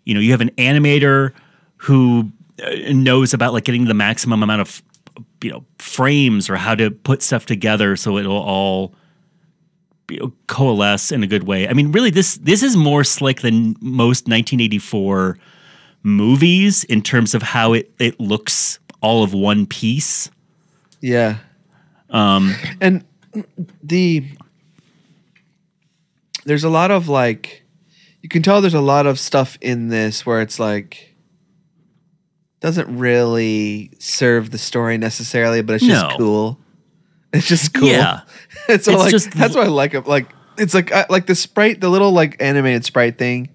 You 0.05 0.15
know, 0.15 0.21
you 0.21 0.31
have 0.33 0.41
an 0.41 0.51
animator 0.53 1.33
who 1.79 2.31
uh, 2.63 2.71
knows 2.93 3.35
about 3.35 3.53
like 3.53 3.65
getting 3.65 3.87
the 3.87 3.95
maximum 3.95 4.43
amount 4.43 4.61
of 4.61 4.83
you 5.43 5.51
know 5.51 5.65
frames 5.79 6.49
or 6.49 6.57
how 6.57 6.75
to 6.75 6.91
put 6.91 7.23
stuff 7.23 7.47
together 7.47 7.95
so 7.97 8.19
it'll 8.19 8.37
all 8.37 8.95
you 10.09 10.19
know, 10.19 10.33
coalesce 10.47 11.13
in 11.13 11.23
a 11.23 11.27
good 11.27 11.45
way. 11.45 11.69
I 11.69 11.73
mean, 11.73 11.93
really, 11.93 12.11
this 12.11 12.37
this 12.37 12.63
is 12.63 12.77
more 12.77 13.05
slick 13.05 13.41
than 13.41 13.77
most 13.81 14.29
1984 14.29 15.39
movies 16.03 16.85
in 16.85 17.03
terms 17.03 17.35
of 17.35 17.43
how 17.43 17.73
it 17.73 17.91
it 17.99 18.19
looks 18.21 18.79
all 19.01 19.23
of 19.23 19.33
one 19.33 19.67
piece. 19.67 20.31
Yeah. 21.01 21.39
Um, 22.11 22.55
and 22.81 23.05
the 23.83 24.25
there's 26.45 26.65
a 26.65 26.71
lot 26.71 26.91
of 26.91 27.09
like 27.09 27.64
you 28.25 28.29
can 28.31 28.41
tell 28.43 28.63
there's 28.63 28.73
a 28.73 28.81
lot 28.81 29.07
of 29.07 29.19
stuff 29.21 29.59
in 29.61 29.89
this 29.89 30.25
where 30.25 30.41
it's 30.41 30.59
like 30.59 31.15
doesn't 32.61 32.97
really 32.97 33.91
serve 33.99 34.51
the 34.51 34.57
story 34.57 34.97
necessarily, 34.97 35.61
but 35.61 35.75
it's 35.75 35.85
just 35.85 36.09
No. 36.09 36.17
cool. 36.17 36.59
It's 37.35 37.47
just 37.47 37.75
cool. 37.75 37.89
Yeah. 37.89 38.21
it's 38.69 38.87
so 38.87 38.93
It's 38.93 39.01
like 39.03 39.11
just- 39.11 39.31
that's 39.33 39.55
what 39.55 39.67
I 39.67 39.69
like. 39.69 39.93
it. 39.93 40.07
Like 40.07 40.29
it's 40.57 40.73
like 40.73 40.91
I, 40.91 41.05
like 41.11 41.27
the 41.27 41.35
sprite, 41.35 41.83
the 41.83 41.91
little 41.91 42.13
like 42.13 42.37
animated 42.41 42.87
sprite 42.87 43.19
thing. 43.19 43.51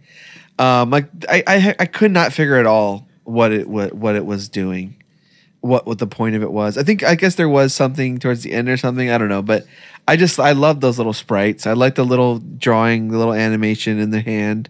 Um, 0.60 0.92
like 0.92 1.10
I, 1.28 1.42
I 1.48 1.76
I 1.80 1.86
could 1.88 2.12
not 2.12 2.32
figure 2.32 2.58
at 2.58 2.68
all 2.68 3.08
what 3.24 3.52
it 3.52 3.68
what 3.68 3.94
what 3.94 4.16
it 4.16 4.26
was 4.26 4.50
doing 4.50 4.99
what 5.62 5.86
what 5.86 6.00
the 6.00 6.08
point 6.08 6.36
of 6.36 6.44
it 6.44 6.52
was. 6.52 6.78
I 6.78 6.84
think 6.84 7.04
I 7.04 7.16
guess 7.16 7.36
there 7.36 7.50
was 7.50 7.74
something 7.74 8.18
towards 8.18 8.44
the 8.44 8.54
end 8.54 8.70
or 8.70 8.78
something. 8.78 9.10
I 9.10 9.18
don't 9.18 9.30
know, 9.30 9.42
but 9.42 9.66
I 10.08 10.16
just 10.16 10.40
I 10.40 10.54
love 10.54 10.82
those 10.82 10.98
little 10.98 11.14
sprites. 11.14 11.68
I 11.68 11.74
like 11.74 11.96
the 11.96 12.06
little 12.06 12.40
drawing, 12.40 13.10
the 13.10 13.18
little 13.18 13.34
animation 13.34 14.00
in 14.00 14.12
the 14.12 14.22
hand. 14.22 14.70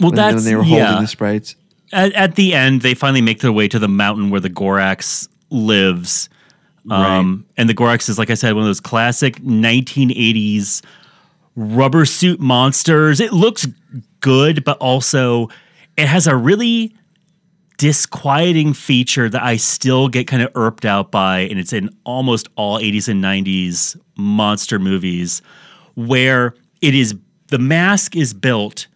well, 0.00 0.10
when, 0.10 0.16
that's 0.16 0.34
when 0.36 0.44
they 0.44 0.56
were 0.56 0.64
yeah. 0.64 0.86
holding 0.86 1.02
the 1.02 1.08
sprites. 1.08 1.56
at, 1.92 2.12
at 2.12 2.34
the 2.34 2.54
end, 2.54 2.82
they 2.82 2.94
finally 2.94 3.22
make 3.22 3.40
their 3.40 3.52
way 3.52 3.68
to 3.68 3.78
the 3.78 3.88
mountain 3.88 4.30
where 4.30 4.40
the 4.40 4.50
Gorax 4.50 5.28
lives. 5.50 6.28
Um, 6.90 7.46
And 7.56 7.68
the 7.68 7.74
Gorax 7.74 8.08
is, 8.08 8.18
like 8.18 8.28
I 8.28 8.34
said, 8.34 8.52
one 8.52 8.62
of 8.62 8.68
those 8.68 8.80
classic 8.80 9.36
1980s 9.36 10.82
rubber 11.56 12.04
suit 12.04 12.40
monsters. 12.40 13.20
It 13.20 13.32
looks 13.32 13.66
good, 14.20 14.64
but 14.64 14.76
also 14.78 15.48
it 15.96 16.06
has 16.06 16.26
a 16.26 16.36
really 16.36 16.94
disquieting 17.76 18.72
feature 18.72 19.28
that 19.28 19.42
I 19.42 19.56
still 19.56 20.08
get 20.08 20.26
kind 20.26 20.42
of 20.42 20.52
irped 20.52 20.84
out 20.84 21.10
by, 21.10 21.40
and 21.40 21.58
it's 21.58 21.72
in 21.72 21.90
almost 22.04 22.48
all 22.56 22.78
80s 22.78 23.08
and 23.08 23.22
90s 23.22 23.98
monster 24.16 24.78
movies, 24.78 25.42
where 25.94 26.54
it 26.80 26.94
is 26.94 27.14
the 27.48 27.58
mask 27.58 28.16
is 28.16 28.32
built 28.34 28.86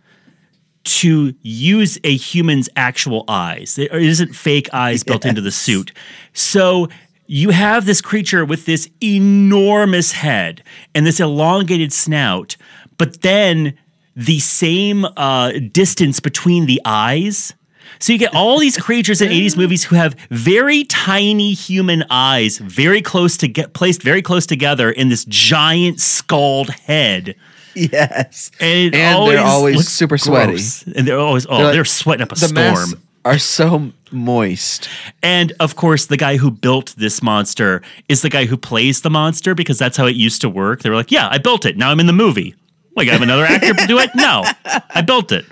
to 0.85 1.35
use 1.43 1.99
a 2.03 2.17
human's 2.17 2.69
actual 2.75 3.25
eyes. 3.29 3.79
It 3.79 3.93
isn't 3.93 4.35
fake 4.35 4.73
eyes 4.73 5.05
built 5.05 5.27
into 5.27 5.41
the 5.41 5.51
suit. 5.51 5.93
So 6.33 6.89
you 7.27 7.51
have 7.51 7.85
this 7.85 8.01
creature 8.01 8.45
with 8.45 8.65
this 8.65 8.89
enormous 9.03 10.13
head 10.13 10.63
and 10.95 11.07
this 11.07 11.21
elongated 11.21 11.93
snout, 11.93 12.57
but 12.97 13.21
then 13.21 13.77
the 14.17 14.39
same 14.39 15.05
uh, 15.17 15.53
distance 15.73 16.21
between 16.21 16.67
the 16.67 16.81
eyes. 16.85 17.55
So 18.01 18.13
you 18.13 18.19
get 18.19 18.35
all 18.35 18.59
these 18.59 18.77
creatures 18.77 19.21
in 19.21 19.31
80s 19.31 19.57
movies 19.57 19.85
who 19.85 19.97
have 19.97 20.15
very 20.31 20.85
tiny 20.85 21.53
human 21.53 22.05
eyes, 22.11 22.59
very 22.59 23.03
close 23.03 23.37
to 23.39 23.49
get 23.49 23.73
placed 23.75 24.03
very 24.03 24.23
close 24.23 24.47
together 24.47 24.91
in 24.91 25.09
this 25.09 25.25
giant 25.27 26.01
skulled 26.01 26.71
head. 26.71 27.35
Yes. 27.75 28.51
And, 28.61 28.95
it 28.95 28.99
And 28.99 29.17
always 29.17 29.37
they're 29.37 29.45
always 29.47 29.77
looks 29.77 29.89
super 29.89 30.19
sweaty. 30.19 30.53
gross. 30.53 30.83
And 30.97 31.07
they're 31.07 31.19
always 31.19 31.47
oh, 31.49 31.59
They're 31.59 31.73
they're, 31.73 31.85
sweating 31.85 32.23
up 32.23 32.33
a 32.33 32.35
the 32.35 32.53
masks 32.53 32.89
storm. 32.91 33.03
are 33.25 33.39
so 33.39 33.93
moist. 34.11 34.89
And 35.23 35.53
of 35.61 35.77
course, 35.77 36.07
the 36.07 36.17
guy 36.17 36.39
who 36.39 36.51
built 36.51 36.95
this 36.99 37.23
monster 37.23 37.83
is 38.09 38.23
the 38.23 38.31
guy 38.31 38.47
who 38.47 38.57
plays 38.57 39.03
the 39.03 39.11
monster 39.11 39.55
because 39.55 39.79
that's 39.79 39.97
how 39.97 40.07
it 40.07 40.17
used 40.17 40.41
to 40.41 40.49
work. 40.49 40.83
They 40.83 40.91
were 40.91 40.97
like, 40.97 41.11
"Yeah, 41.13 41.29
I 41.31 41.39
built 41.39 41.65
it. 41.67 41.77
Now 41.77 41.91
I'm 41.91 42.01
in 42.01 42.07
the 42.07 42.13
movie. 42.13 42.55
Like, 42.97 43.09
I 43.09 43.13
have 43.13 43.23
another 43.23 43.45
actor 43.45 43.75
to 43.75 43.87
do 43.87 43.99
it. 43.99 44.11
No, 44.17 44.43
I 44.91 45.03
built 45.03 45.31
it." 45.31 45.45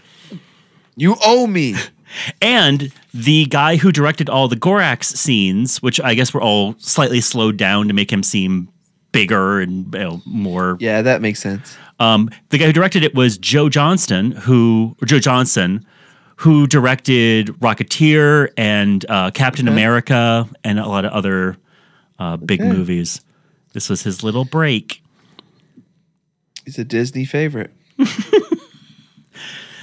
You 0.97 1.17
owe 1.25 1.47
me. 1.47 1.75
And 2.41 2.93
the 3.13 3.47
guy 3.47 3.77
who 3.77 3.93
directed 3.93 4.29
all 4.29 4.49
the 4.49 4.57
Gorax 4.57 5.05
scenes, 5.05 5.83
which 5.83 6.01
I 6.01 6.15
guess 6.15 6.33
were 6.35 6.43
all 6.43 6.75
slightly 6.79 7.21
slowed 7.21 7.57
down 7.57 7.89
to 7.89 7.95
make 7.95 8.13
him 8.13 8.23
seem 8.23 8.69
bigger 9.13 9.61
and 9.61 9.93
you 9.95 10.01
know, 10.01 10.23
more 10.27 10.77
Yeah, 10.81 11.03
that 11.03 11.23
makes 11.23 11.41
sense. 11.41 11.77
Um, 11.99 12.31
the 12.51 12.59
guy 12.59 12.67
who 12.67 12.73
directed 12.73 13.03
it 13.03 13.15
was 13.15 13.39
Joe 13.39 13.69
Johnston, 13.69 14.33
who 14.33 14.97
or 15.01 15.07
Joe 15.07 15.19
Johnson, 15.19 15.85
who 16.37 16.67
directed 16.67 17.49
Rocketeer 17.61 18.51
and 18.57 19.05
uh, 19.09 19.31
Captain 19.31 19.69
America 19.69 20.49
and 20.63 20.79
a 20.79 20.87
lot 20.87 21.07
of 21.07 21.13
other 21.13 21.57
uh, 22.19 22.37
big 22.37 22.61
movies. 22.61 23.23
This 23.73 23.89
was 23.89 24.03
his 24.03 24.23
little 24.23 24.45
break. 24.45 25.03
He's 26.65 26.79
a 26.79 26.85
Disney 26.85 27.25
favorite. 27.25 27.71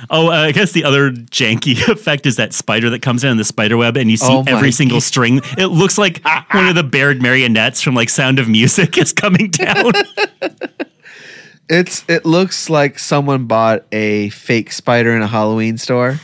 Oh, 0.10 0.28
uh, 0.28 0.32
I 0.32 0.52
guess 0.52 0.72
the 0.72 0.84
other 0.84 1.12
janky 1.12 1.88
effect 1.90 2.26
is 2.26 2.36
that 2.38 2.54
spider 2.54 2.90
that 2.92 3.02
comes 3.02 3.24
in 3.24 3.32
in 3.32 3.38
the 3.38 3.44
spider 3.44 3.78
web, 3.78 3.96
and 3.98 4.10
you 4.12 4.18
see 4.18 4.26
Oh 4.30 4.44
every 4.48 4.72
single 4.72 4.98
God. 4.98 5.04
string. 5.04 5.42
It 5.58 5.68
looks 5.68 5.98
like 5.98 6.22
one 6.52 6.68
of 6.68 6.76
the 6.76 6.84
bared 6.84 7.22
marionettes 7.22 7.82
from 7.82 7.96
like 7.96 8.10
Sound 8.10 8.40
of 8.40 8.48
Music 8.50 8.98
is 8.98 9.14
coming 9.14 9.50
down. 9.50 9.92
It's 11.70 12.04
it 12.10 12.26
looks 12.26 12.70
like 12.70 13.00
someone 13.00 13.46
bought 13.46 13.86
a 13.92 14.30
fake 14.30 14.72
spider 14.72 15.16
in 15.16 15.22
a 15.22 15.28
Halloween 15.28 15.78
store. 15.78 16.20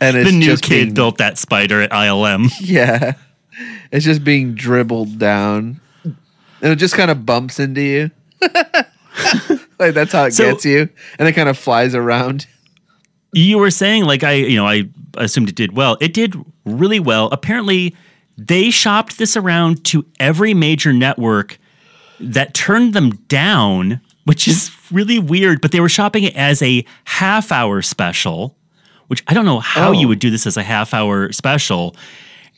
and 0.00 0.16
it's 0.16 0.30
the 0.30 0.36
new 0.38 0.56
kid 0.56 0.68
being- 0.68 0.94
built 0.94 1.18
that 1.18 1.36
spider 1.38 1.80
at 1.82 1.90
ILM. 1.90 2.50
Yeah. 2.60 3.14
It's 3.92 4.04
just 4.04 4.22
being 4.24 4.54
dribbled 4.54 5.18
down. 5.18 5.80
And 6.04 6.72
it 6.72 6.76
just 6.76 6.94
kind 6.94 7.10
of 7.10 7.26
bumps 7.26 7.58
into 7.58 7.80
you. 7.82 8.10
Like 9.80 9.94
that's 9.94 10.12
how 10.12 10.24
it 10.26 10.32
So- 10.34 10.44
gets 10.52 10.64
you. 10.64 10.88
And 11.18 11.26
it 11.28 11.32
kind 11.32 11.48
of 11.48 11.58
flies 11.58 11.94
around. 11.94 12.46
you 13.32 13.58
were 13.58 13.70
saying 13.70 14.04
like 14.04 14.24
i 14.24 14.32
you 14.32 14.56
know 14.56 14.66
i 14.66 14.82
assumed 15.16 15.48
it 15.48 15.54
did 15.54 15.76
well 15.76 15.96
it 16.00 16.12
did 16.12 16.34
really 16.64 16.98
well 16.98 17.28
apparently 17.30 17.94
they 18.36 18.70
shopped 18.70 19.18
this 19.18 19.36
around 19.36 19.84
to 19.84 20.04
every 20.18 20.52
major 20.52 20.92
network 20.92 21.56
that 22.18 22.54
turned 22.54 22.92
them 22.92 23.10
down 23.28 24.00
which 24.24 24.48
is 24.48 24.70
really 24.90 25.20
weird 25.20 25.60
but 25.60 25.70
they 25.70 25.78
were 25.78 25.88
shopping 25.88 26.24
it 26.24 26.34
as 26.34 26.60
a 26.60 26.84
half 27.04 27.52
hour 27.52 27.80
special 27.82 28.56
which 29.06 29.22
i 29.28 29.32
don't 29.34 29.44
know 29.46 29.60
how 29.60 29.90
Oh. 29.90 29.92
you 29.92 30.08
would 30.08 30.18
do 30.18 30.30
this 30.30 30.44
as 30.44 30.56
a 30.56 30.64
half 30.64 30.92
hour 30.92 31.30
special 31.30 31.94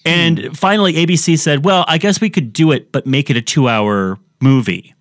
and 0.07 0.39
hmm. 0.39 0.53
finally 0.55 0.95
abc 0.95 1.39
said 1.39 1.67
well 1.67 1.85
i 1.87 1.99
guess 1.99 2.19
we 2.19 2.31
could 2.31 2.55
do 2.55 2.73
it 2.73 2.93
but 2.93 3.07
make 3.07 3.29
it 3.29 3.37
a 3.37 3.43
two 3.43 3.69
hour 3.69 4.19
movie 4.41 4.95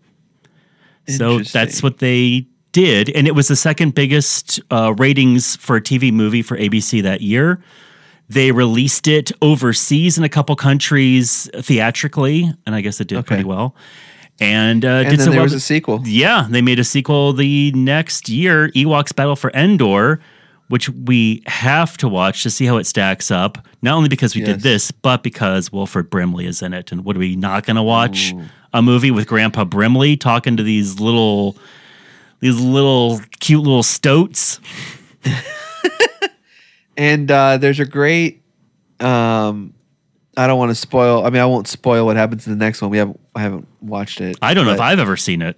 so 1.08 1.40
that's 1.40 1.82
what 1.84 1.98
they 2.00 2.48
did, 2.72 3.10
and 3.10 3.28
it 3.28 3.36
was 3.36 3.48
the 3.48 3.56
second 3.56 3.96
biggest 3.96 4.60
uh, 4.72 4.94
ratings 4.98 5.56
for 5.58 5.76
a 5.76 5.82
TV 5.82 6.12
movie 6.14 6.42
for 6.42 6.58
ABC 6.58 7.04
that 7.04 7.22
year. 7.22 7.62
They 8.30 8.52
released 8.54 9.08
it 9.10 9.32
overseas 9.42 10.18
in 10.18 10.24
a 10.24 10.30
couple 10.30 10.56
countries 10.56 11.50
theatrically, 11.56 12.50
and 12.66 12.74
I 12.76 12.82
guess 12.82 13.02
it 13.02 13.08
did 13.08 13.18
Okay. 13.20 13.28
pretty 13.28 13.44
well. 13.44 13.76
And, 14.40 14.86
uh, 14.86 14.90
And 15.06 15.10
did 15.10 15.20
so 15.20 15.26
there 15.26 15.34
well. 15.40 15.44
was 15.44 15.54
a 15.54 15.60
sequel. 15.60 16.02
yeah, 16.06 16.48
they 16.50 16.62
made 16.62 16.80
a 16.80 16.84
sequel 16.84 17.34
the 17.34 17.72
next 17.74 18.30
year, 18.30 18.70
Ewoks 18.70 19.14
Battle 19.16 19.36
for 19.36 19.52
Endor, 19.54 20.20
which 20.70 20.88
we 20.90 21.44
have 21.48 21.98
to 21.98 22.08
watch 22.08 22.42
to 22.44 22.50
see 22.50 22.66
how 22.66 22.78
it 22.78 22.86
stacks 22.88 23.30
up. 23.30 23.68
Not 23.82 23.98
only 23.98 24.08
because 24.08 24.34
we 24.34 24.42
did 24.42 24.62
this, 24.62 24.90
but 24.92 25.22
because 25.24 25.72
Wilford 25.74 26.10
Brimley 26.10 26.46
is 26.46 26.62
in 26.62 26.74
it. 26.74 26.92
And 26.94 27.04
what 27.04 27.18
are 27.18 27.20
we 27.20 27.36
not 27.36 27.66
going 27.66 27.76
to 27.76 27.84
watch? 27.84 28.34
A 28.74 28.82
movie 28.82 29.12
with 29.12 29.28
Grandpa 29.28 29.66
Brimley 29.66 30.16
talking 30.18 30.56
to 30.58 30.64
these 30.64 31.00
little, 31.00 31.58
these 32.40 32.60
little 32.60 33.20
cute 33.40 33.62
little 33.64 33.84
stoats. 33.84 34.60
And 36.98 37.32
uh, 37.32 37.58
there's 37.58 37.80
a 37.80 37.86
great 37.86 38.44
um 39.00 39.74
I 40.38 40.46
don't 40.46 40.60
want 40.60 40.70
to 40.72 40.76
spoil 40.76 41.26
I 41.26 41.30
mean 41.30 41.42
I 41.42 41.46
won't 41.46 41.68
spoil 41.68 42.06
what 42.06 42.16
happens 42.18 42.46
in 42.46 42.54
the 42.54 42.64
next 42.64 42.82
one. 42.82 42.92
We 42.92 42.98
have 42.98 43.16
I 43.34 43.42
haven't 43.42 43.68
watched 43.82 44.22
it. 44.22 44.38
I 44.42 44.54
don't 44.54 44.66
know 44.66 44.74
if 44.74 44.80
I've 44.82 45.00
ever 45.00 45.18
seen 45.18 45.42
it. 45.42 45.58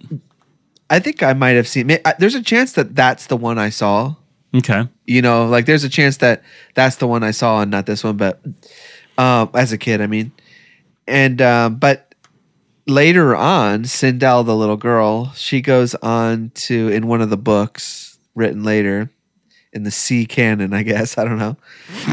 I 0.88 1.00
think 1.00 1.22
I 1.22 1.32
might 1.34 1.50
have 1.50 1.68
seen 1.68 1.90
I- 2.04 2.14
there's 2.18 2.36
a 2.36 2.42
chance 2.42 2.72
that 2.74 2.94
that's 2.94 3.26
the 3.26 3.36
one 3.36 3.58
I 3.58 3.68
saw. 3.70 4.14
Okay. 4.54 4.88
you 5.04 5.20
know 5.20 5.46
like 5.46 5.66
there's 5.66 5.82
a 5.82 5.88
chance 5.88 6.18
that 6.18 6.44
that's 6.74 6.96
the 6.96 7.08
one 7.08 7.24
i 7.24 7.32
saw 7.32 7.60
and 7.62 7.72
not 7.72 7.86
this 7.86 8.04
one 8.04 8.16
but 8.16 8.40
um 9.18 9.50
as 9.52 9.72
a 9.72 9.76
kid 9.78 10.00
i 10.00 10.06
mean 10.06 10.30
and 11.08 11.42
um 11.42 11.74
but 11.74 12.03
later 12.86 13.34
on 13.34 13.82
cindel 13.84 14.44
the 14.44 14.54
little 14.56 14.76
girl 14.76 15.32
she 15.34 15.60
goes 15.60 15.94
on 15.96 16.50
to 16.54 16.88
in 16.88 17.06
one 17.06 17.20
of 17.22 17.30
the 17.30 17.36
books 17.36 18.18
written 18.34 18.62
later 18.62 19.08
in 19.72 19.84
the 19.84 19.90
c 19.90 20.26
canon 20.26 20.72
i 20.74 20.82
guess 20.82 21.16
i 21.16 21.24
don't 21.24 21.38
know 21.38 21.56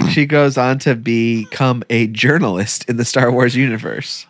she 0.10 0.26
goes 0.26 0.58
on 0.58 0.80
to 0.80 0.96
become 0.96 1.84
a 1.90 2.08
journalist 2.08 2.88
in 2.90 2.96
the 2.98 3.06
star 3.06 3.32
wars 3.32 3.56
universe 3.56 4.26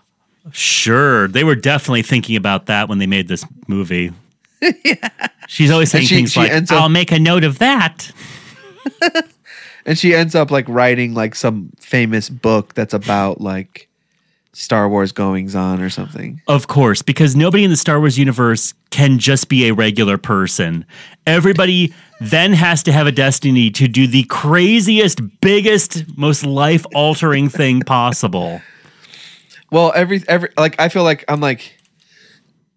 Sure. 0.51 1.27
They 1.27 1.43
were 1.43 1.53
definitely 1.55 2.01
thinking 2.01 2.35
about 2.35 2.65
that 2.65 2.89
when 2.89 2.97
they 2.97 3.05
made 3.05 3.27
this 3.27 3.45
movie. 3.67 4.11
yeah. 4.83 5.09
She's 5.47 5.69
always 5.69 5.91
saying 5.91 6.05
she- 6.07 6.15
things 6.15 6.31
she 6.31 6.39
like, 6.39 6.51
up- 6.51 6.71
I'll 6.71 6.89
make 6.89 7.11
a 7.11 7.19
note 7.19 7.43
of 7.43 7.59
that. 7.59 8.11
and 9.85 9.99
she 9.99 10.15
ends 10.15 10.33
up 10.33 10.49
like 10.49 10.67
writing 10.67 11.13
like 11.13 11.35
some 11.35 11.71
famous 11.79 12.27
book 12.27 12.73
that's 12.73 12.95
about 12.95 13.39
like 13.39 13.87
star 14.53 14.89
wars 14.89 15.11
goings 15.11 15.55
on 15.55 15.81
or 15.81 15.89
something 15.89 16.41
Of 16.47 16.67
course, 16.67 17.01
because 17.01 17.35
nobody 17.35 17.63
in 17.63 17.69
the 17.69 17.77
Star 17.77 17.99
Wars 17.99 18.17
universe 18.17 18.73
can 18.89 19.17
just 19.19 19.47
be 19.47 19.67
a 19.67 19.73
regular 19.73 20.17
person. 20.17 20.85
Everybody 21.25 21.93
then 22.19 22.53
has 22.53 22.83
to 22.83 22.91
have 22.91 23.07
a 23.07 23.11
destiny 23.11 23.71
to 23.71 23.87
do 23.87 24.07
the 24.07 24.23
craziest, 24.25 25.21
biggest, 25.39 26.17
most 26.17 26.45
life 26.45 26.85
altering 26.93 27.49
thing 27.49 27.81
possible. 27.81 28.61
Well, 29.71 29.93
every 29.95 30.21
every 30.27 30.49
like 30.57 30.79
I 30.79 30.89
feel 30.89 31.03
like 31.03 31.23
I'm 31.29 31.39
like 31.39 31.77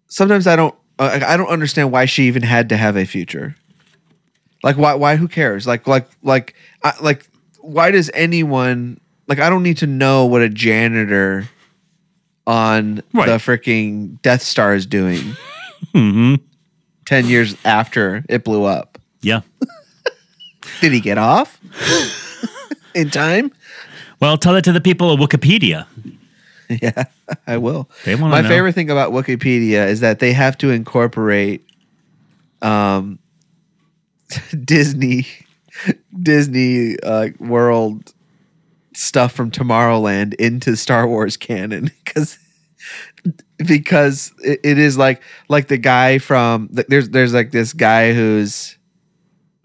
sometimes 0.07 0.47
I 0.47 0.55
don't 0.55 0.73
uh, 0.97 1.19
I 1.25 1.35
don't 1.35 1.49
understand 1.49 1.91
why 1.91 2.05
she 2.05 2.23
even 2.23 2.41
had 2.41 2.69
to 2.69 2.77
have 2.77 2.95
a 2.95 3.05
future. 3.05 3.55
Like 4.63 4.77
why 4.77 4.93
why 4.93 5.17
who 5.17 5.27
cares? 5.27 5.67
Like 5.67 5.87
like 5.87 6.07
like 6.23 6.55
I, 6.83 6.93
like 7.01 7.27
why 7.59 7.91
does 7.91 8.09
anyone 8.13 8.99
like 9.27 9.39
I 9.39 9.49
don't 9.49 9.63
need 9.63 9.77
to 9.79 9.87
know 9.87 10.25
what 10.25 10.41
a 10.41 10.49
janitor 10.49 11.49
on 12.47 13.01
Right. 13.13 13.27
the 13.27 13.37
freaking 13.37 14.21
Death 14.21 14.41
Star 14.41 14.75
is 14.75 14.85
doing. 14.85 15.35
hmm 15.93 16.35
10 17.05 17.27
years 17.27 17.55
after 17.65 18.23
it 18.29 18.43
blew 18.43 18.63
up. 18.63 18.97
Yeah. 19.21 19.41
Did 20.81 20.91
he 20.93 20.99
get 20.99 21.17
off 21.19 21.59
in 22.95 23.09
time? 23.11 23.51
Well, 24.19 24.37
tell 24.37 24.55
it 24.55 24.63
to 24.63 24.71
the 24.71 24.81
people 24.81 25.11
of 25.11 25.19
Wikipedia. 25.19 25.85
Yeah, 26.67 27.03
I 27.45 27.57
will. 27.57 27.87
They 28.05 28.15
My 28.15 28.41
know. 28.41 28.47
favorite 28.49 28.73
thing 28.73 28.89
about 28.89 29.11
Wikipedia 29.11 29.87
is 29.87 29.99
that 29.99 30.17
they 30.17 30.33
have 30.33 30.57
to 30.59 30.71
incorporate 30.71 31.63
um 32.63 33.19
Disney 34.63 35.27
Disney 36.19 36.97
uh, 37.03 37.27
World 37.39 38.14
stuff 38.95 39.31
from 39.33 39.51
Tomorrowland 39.51 40.33
into 40.35 40.75
Star 40.75 41.07
Wars 41.07 41.37
canon 41.37 41.91
because 42.05 42.37
because 43.57 44.33
it, 44.43 44.59
it 44.63 44.77
is 44.77 44.97
like 44.97 45.21
like 45.49 45.67
the 45.67 45.77
guy 45.77 46.17
from 46.19 46.69
there's 46.71 47.09
there's 47.09 47.33
like 47.33 47.51
this 47.51 47.73
guy 47.73 48.13
who's 48.13 48.77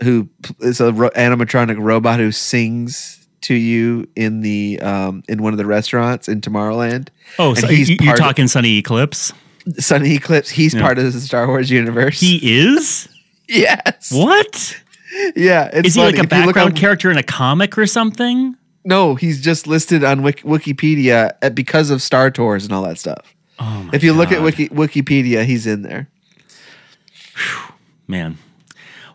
who 0.02 0.28
is 0.60 0.80
a 0.80 0.92
ro- 0.92 1.10
animatronic 1.10 1.76
robot 1.78 2.18
who 2.18 2.32
sings 2.32 3.26
to 3.42 3.54
you 3.54 4.06
in 4.16 4.40
the 4.40 4.80
um 4.80 5.22
in 5.28 5.42
one 5.42 5.52
of 5.52 5.58
the 5.58 5.66
restaurants 5.66 6.28
in 6.28 6.40
Tomorrowland. 6.40 7.08
Oh, 7.38 7.54
so 7.54 7.66
he's 7.66 7.88
you, 7.90 7.96
you're 8.00 8.08
part 8.12 8.20
of- 8.20 8.24
talking 8.26 8.48
Sonny 8.48 8.78
Eclipse? 8.78 9.32
Sonny 9.78 10.14
Eclipse. 10.14 10.48
He's 10.50 10.74
Yeah. 10.74 10.80
part 10.82 10.98
of 10.98 11.12
the 11.12 11.20
Star 11.20 11.46
Wars 11.46 11.70
universe. 11.70 12.18
He 12.20 12.58
is? 12.60 13.08
yes. 13.48 14.10
What? 14.12 14.80
Yeah. 15.36 15.68
It's 15.72 15.88
Is 15.88 15.94
he 15.94 16.00
funny. 16.00 16.12
like 16.12 16.20
a 16.20 16.24
If 16.24 16.28
background 16.30 16.70
on- 16.70 16.76
character 16.76 17.10
in 17.10 17.18
a 17.18 17.22
comic 17.22 17.76
or 17.76 17.86
something? 17.86 18.56
No, 18.84 19.14
he's 19.14 19.40
just 19.42 19.66
listed 19.66 20.02
on 20.04 20.22
Wik- 20.22 20.42
Wikipedia 20.42 21.32
uh, 21.42 21.50
because 21.50 21.90
of 21.90 22.00
Star 22.02 22.30
Tours 22.30 22.64
and 22.64 22.72
all 22.72 22.82
that 22.82 22.98
stuff. 22.98 23.34
Oh 23.58 23.82
my 23.84 23.90
if 23.92 24.02
you 24.02 24.12
look 24.14 24.32
at 24.32 24.42
Wiki- 24.42 24.70
Wikipedia, 24.70 25.44
he's 25.44 25.66
in 25.66 25.82
there. 25.82 26.08
Man. 28.06 28.38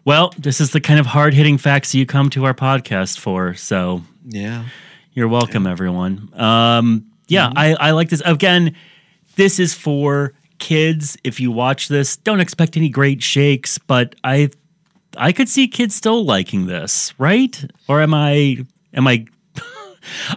Well, 0.03 0.33
this 0.37 0.61
is 0.61 0.71
the 0.71 0.79
kind 0.81 0.99
of 0.99 1.07
hard 1.07 1.33
hitting 1.33 1.57
facts 1.57 1.95
you 1.95 2.05
come 2.05 2.29
to 2.31 2.45
our 2.45 2.53
podcast 2.53 3.19
for. 3.19 3.53
So 3.55 4.03
Yeah. 4.27 4.65
you're 5.13 5.27
welcome, 5.27 5.65
everyone. 5.67 6.29
Um, 6.33 7.05
yeah, 7.27 7.47
Mm-hmm. 7.47 7.57
I, 7.57 7.73
I 7.79 7.91
like 7.91 8.09
this. 8.09 8.21
Again, 8.23 8.75
this 9.35 9.59
is 9.59 9.73
for 9.73 10.33
kids. 10.59 11.17
If 11.23 11.39
you 11.39 11.51
watch 11.51 11.87
this, 11.87 12.17
don't 12.17 12.39
expect 12.39 12.77
any 12.77 12.89
great 12.89 13.23
shakes, 13.23 13.77
but 13.79 14.15
I 14.23 14.49
I 15.17 15.31
could 15.31 15.49
see 15.49 15.67
kids 15.67 15.95
still 15.95 16.23
liking 16.23 16.67
this, 16.67 17.13
right? 17.17 17.65
Or 17.87 18.01
am 18.01 18.13
I 18.13 18.63
am 18.93 19.07
I 19.07 19.25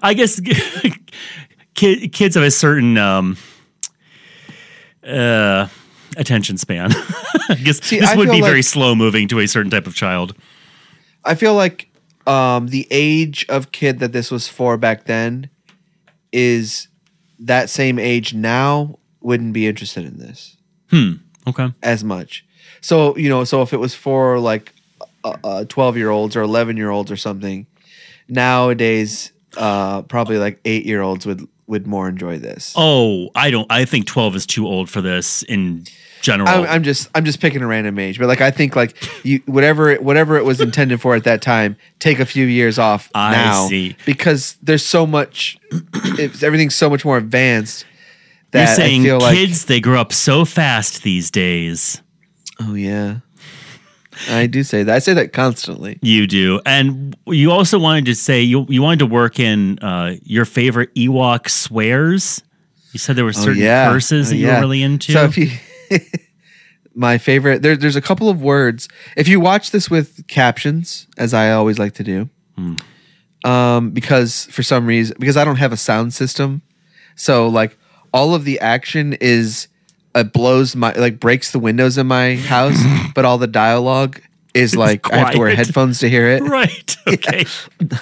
I 0.02 0.14
guess 0.14 0.40
kid, 1.74 2.12
kids 2.12 2.34
have 2.34 2.44
a 2.44 2.50
certain 2.50 2.96
um 2.98 3.36
uh 5.06 5.68
attention 6.16 6.56
span. 6.58 6.90
I 7.48 7.54
guess 7.62 7.82
See, 7.82 8.00
this 8.00 8.10
I 8.10 8.16
would 8.16 8.30
be 8.30 8.40
very 8.40 8.62
slow 8.62 8.94
moving 8.94 9.28
to 9.28 9.38
a 9.40 9.46
certain 9.46 9.70
type 9.70 9.86
of 9.86 9.94
child. 9.94 10.34
I 11.24 11.34
feel 11.34 11.54
like 11.54 11.90
um, 12.26 12.68
the 12.68 12.86
age 12.90 13.46
of 13.48 13.72
kid 13.72 14.00
that 14.00 14.12
this 14.12 14.30
was 14.30 14.48
for 14.48 14.76
back 14.76 15.04
then 15.04 15.48
is 16.32 16.88
that 17.38 17.70
same 17.70 17.98
age 17.98 18.34
now 18.34 18.98
wouldn't 19.20 19.52
be 19.52 19.66
interested 19.66 20.04
in 20.04 20.18
this 20.18 20.56
Hmm. 20.90 21.12
Okay. 21.46 21.72
as 21.82 22.02
much. 22.04 22.44
So 22.80 23.16
you 23.16 23.28
know, 23.28 23.44
so 23.44 23.62
if 23.62 23.72
it 23.72 23.78
was 23.78 23.94
for 23.94 24.38
like 24.38 24.72
uh, 25.24 25.64
twelve 25.66 25.96
year 25.96 26.10
olds 26.10 26.36
or 26.36 26.42
eleven 26.42 26.76
year 26.76 26.90
olds 26.90 27.10
or 27.10 27.16
something, 27.16 27.66
nowadays 28.28 29.32
uh, 29.58 30.02
probably 30.02 30.38
like 30.38 30.60
eight 30.64 30.86
year 30.86 31.02
olds 31.02 31.26
would 31.26 31.46
would 31.66 31.86
more 31.86 32.08
enjoy 32.08 32.38
this. 32.38 32.72
Oh, 32.76 33.28
I 33.34 33.50
don't. 33.50 33.70
I 33.70 33.84
think 33.84 34.06
twelve 34.06 34.34
is 34.34 34.46
too 34.46 34.66
old 34.66 34.88
for 34.88 35.00
this 35.02 35.42
in 35.42 35.84
general. 36.22 36.48
I'm, 36.48 36.64
I'm 36.64 36.82
just 36.82 37.08
I'm 37.14 37.24
just 37.24 37.40
picking 37.40 37.62
a 37.62 37.66
random 37.66 37.98
age, 37.98 38.18
but 38.18 38.26
like 38.26 38.40
I 38.40 38.50
think 38.50 38.74
like 38.74 38.96
you 39.24 39.40
whatever 39.46 39.90
it, 39.90 40.02
whatever 40.02 40.36
it 40.36 40.44
was 40.44 40.60
intended 40.60 41.00
for 41.00 41.14
at 41.14 41.24
that 41.24 41.42
time, 41.42 41.76
take 41.98 42.18
a 42.18 42.26
few 42.26 42.46
years 42.46 42.78
off 42.78 43.10
I 43.14 43.32
now 43.32 43.66
see. 43.68 43.96
because 44.06 44.56
there's 44.62 44.84
so 44.84 45.06
much, 45.06 45.58
it's, 45.92 46.42
everything's 46.42 46.74
so 46.74 46.88
much 46.90 47.04
more 47.04 47.16
advanced. 47.18 47.84
That 48.52 48.68
You're 48.68 48.76
saying 48.76 49.00
I 49.02 49.04
feel 49.04 49.20
like 49.20 49.36
kids 49.36 49.64
they 49.66 49.80
grow 49.80 50.00
up 50.00 50.12
so 50.12 50.46
fast 50.46 51.02
these 51.02 51.30
days. 51.30 52.00
oh 52.60 52.74
yeah, 52.74 53.18
I 54.28 54.46
do 54.46 54.62
say 54.62 54.82
that 54.82 54.94
I 54.94 54.98
say 54.98 55.14
that 55.14 55.32
constantly. 55.32 55.98
You 56.02 56.26
do, 56.26 56.60
and 56.66 57.16
you 57.26 57.50
also 57.52 57.78
wanted 57.78 58.06
to 58.06 58.14
say 58.14 58.42
you 58.42 58.66
you 58.68 58.82
wanted 58.82 59.00
to 59.00 59.06
work 59.06 59.38
in 59.38 59.78
uh, 59.80 60.16
your 60.22 60.44
favorite 60.44 60.94
Ewok 60.94 61.48
swears. 61.48 62.42
You 62.92 62.98
said 62.98 63.16
there 63.16 63.24
were 63.24 63.32
certain 63.32 63.62
oh 63.62 63.66
yeah, 63.66 63.90
curses 63.90 64.28
Oh, 64.28 64.30
that 64.30 64.36
you 64.36 64.46
were 64.48 64.60
really 64.60 64.82
into. 64.82 65.12
So 65.12 65.24
if 65.24 65.38
you. 65.38 65.50
My 66.94 67.16
favorite 67.16 67.62
there, 67.62 67.76
there's 67.76 67.94
a 67.94 68.00
couple 68.00 68.28
of 68.28 68.42
words. 68.42 68.88
If 69.16 69.28
you 69.28 69.38
watch 69.38 69.70
this 69.70 69.88
with 69.88 70.26
captions, 70.26 71.06
as 71.16 71.32
I 71.32 71.52
always 71.52 71.78
like 71.78 71.94
to 71.94 72.02
do, 72.02 72.28
um, 73.44 73.90
because 73.90 74.46
for 74.46 74.64
some 74.64 74.84
reason, 74.86 75.16
because 75.20 75.36
I 75.36 75.44
don't 75.44 75.56
have 75.56 75.72
a 75.72 75.76
sound 75.76 76.12
system, 76.12 76.62
so 77.14 77.46
like 77.46 77.78
all 78.12 78.34
of 78.34 78.44
the 78.44 78.58
action 78.58 79.12
is 79.20 79.68
it 80.14 80.32
blows 80.32 80.74
my 80.74 80.92
like 80.92 81.20
breaks 81.20 81.52
the 81.52 81.58
windows 81.58 81.98
in 81.98 82.06
my 82.06 82.36
house, 82.36 82.78
but 83.14 83.24
all 83.24 83.38
the 83.38 83.46
dialogue 83.46 84.20
is 84.54 84.74
like 84.74 85.12
I 85.12 85.18
have 85.18 85.30
to 85.32 85.38
wear 85.38 85.54
headphones 85.54 86.00
to 86.00 86.08
hear 86.08 86.28
it. 86.28 86.42
right? 86.42 86.96
Okay. 87.08 87.46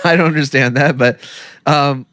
I 0.02 0.16
don't 0.16 0.26
understand 0.26 0.76
that, 0.76 0.98
but 0.98 1.20
um, 1.64 2.06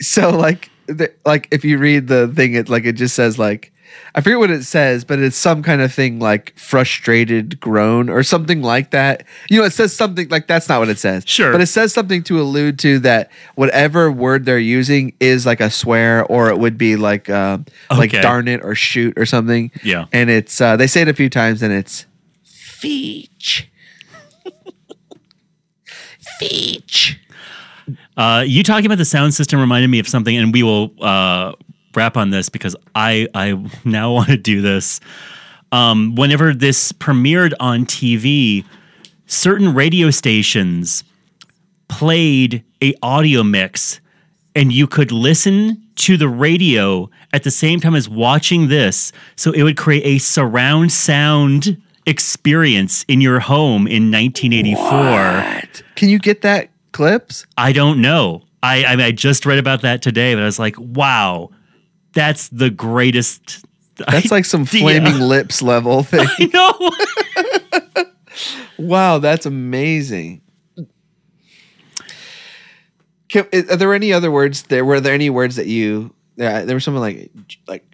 so 0.00 0.30
like 0.30 0.70
the, 0.86 1.12
like 1.26 1.48
if 1.50 1.66
you 1.66 1.76
read 1.76 2.08
the 2.08 2.28
thing, 2.28 2.54
it 2.54 2.70
like 2.70 2.86
it 2.86 2.94
just 2.94 3.14
says 3.14 3.38
like 3.38 3.73
I 4.14 4.20
forget 4.20 4.38
what 4.38 4.50
it 4.50 4.64
says, 4.64 5.04
but 5.04 5.18
it's 5.18 5.36
some 5.36 5.62
kind 5.62 5.82
of 5.82 5.92
thing 5.92 6.20
like 6.20 6.56
frustrated 6.56 7.58
groan 7.60 8.08
or 8.08 8.22
something 8.22 8.62
like 8.62 8.90
that. 8.92 9.24
You 9.50 9.60
know, 9.60 9.64
it 9.64 9.72
says 9.72 9.94
something 9.94 10.28
like 10.28 10.46
that's 10.46 10.68
not 10.68 10.78
what 10.80 10.88
it 10.88 10.98
says. 10.98 11.24
Sure. 11.26 11.50
but 11.50 11.60
it 11.60 11.66
says 11.66 11.92
something 11.92 12.22
to 12.24 12.40
allude 12.40 12.78
to 12.80 12.98
that 13.00 13.30
whatever 13.56 14.12
word 14.12 14.44
they're 14.44 14.58
using 14.58 15.14
is 15.18 15.46
like 15.46 15.60
a 15.60 15.70
swear, 15.70 16.24
or 16.26 16.48
it 16.50 16.58
would 16.58 16.78
be 16.78 16.96
like 16.96 17.28
uh, 17.28 17.58
like 17.90 18.12
darn 18.12 18.46
it 18.46 18.64
or 18.64 18.74
shoot 18.74 19.14
or 19.16 19.26
something. 19.26 19.70
Yeah. 19.82 20.06
and 20.12 20.30
it's 20.30 20.60
uh, 20.60 20.76
they 20.76 20.86
say 20.86 21.02
it 21.02 21.08
a 21.08 21.14
few 21.14 21.28
times, 21.28 21.62
and 21.62 21.72
it's 21.72 22.06
feech. 22.44 23.66
Feech. 26.40 27.16
Uh, 28.16 28.44
you 28.46 28.62
talking 28.62 28.86
about 28.86 28.98
the 28.98 29.04
sound 29.04 29.34
system 29.34 29.60
reminded 29.60 29.88
me 29.88 29.98
of 29.98 30.08
something, 30.08 30.36
and 30.36 30.52
we 30.52 30.62
will 30.62 30.92
uh, 31.00 31.52
wrap 31.96 32.16
on 32.16 32.30
this 32.30 32.48
because 32.48 32.76
I 32.94 33.28
I 33.34 33.62
now 33.84 34.12
want 34.14 34.28
to 34.28 34.36
do 34.36 34.60
this. 34.60 35.00
Um, 35.72 36.14
whenever 36.14 36.54
this 36.54 36.92
premiered 36.92 37.52
on 37.58 37.84
TV, 37.84 38.64
certain 39.26 39.74
radio 39.74 40.10
stations 40.10 41.02
played 41.88 42.64
a 42.82 42.94
audio 43.02 43.42
mix, 43.42 44.00
and 44.54 44.72
you 44.72 44.86
could 44.86 45.10
listen 45.10 45.82
to 45.96 46.16
the 46.16 46.28
radio 46.28 47.10
at 47.32 47.42
the 47.42 47.50
same 47.50 47.80
time 47.80 47.94
as 47.94 48.08
watching 48.08 48.68
this. 48.68 49.12
So 49.36 49.52
it 49.52 49.62
would 49.62 49.76
create 49.76 50.04
a 50.04 50.18
surround 50.18 50.92
sound 50.92 51.80
experience 52.06 53.04
in 53.08 53.20
your 53.20 53.40
home 53.40 53.86
in 53.86 54.10
1984. 54.10 55.82
Can 55.96 56.08
you 56.08 56.18
get 56.18 56.42
that 56.42 56.70
clips? 56.92 57.46
I 57.56 57.72
don't 57.72 58.00
know. 58.00 58.42
I 58.62 58.84
I, 58.84 58.96
mean, 58.96 59.06
I 59.06 59.12
just 59.12 59.46
read 59.46 59.58
about 59.58 59.82
that 59.82 60.02
today, 60.02 60.34
but 60.34 60.42
I 60.42 60.46
was 60.46 60.58
like, 60.58 60.78
wow, 60.78 61.50
that's 62.14 62.48
the 62.48 62.70
greatest. 62.70 63.64
That's 63.96 64.30
like 64.30 64.44
some 64.44 64.64
flaming 64.64 65.20
lips 65.20 65.62
level 65.62 66.02
thing. 66.04 66.26
I 66.38 66.50
know. 67.98 68.04
wow, 68.78 69.18
that's 69.18 69.46
amazing. 69.46 70.40
Can, 73.28 73.46
are 73.52 73.76
there 73.76 73.92
any 73.92 74.12
other 74.12 74.30
words 74.30 74.62
there? 74.64 74.84
Were 74.84 75.00
there 75.00 75.14
any 75.14 75.28
words 75.28 75.56
that 75.56 75.66
you? 75.66 76.14
Yeah, 76.36 76.64
there 76.64 76.76
was 76.76 76.84
something 76.84 77.00
like 77.00 77.30
like 77.66 77.93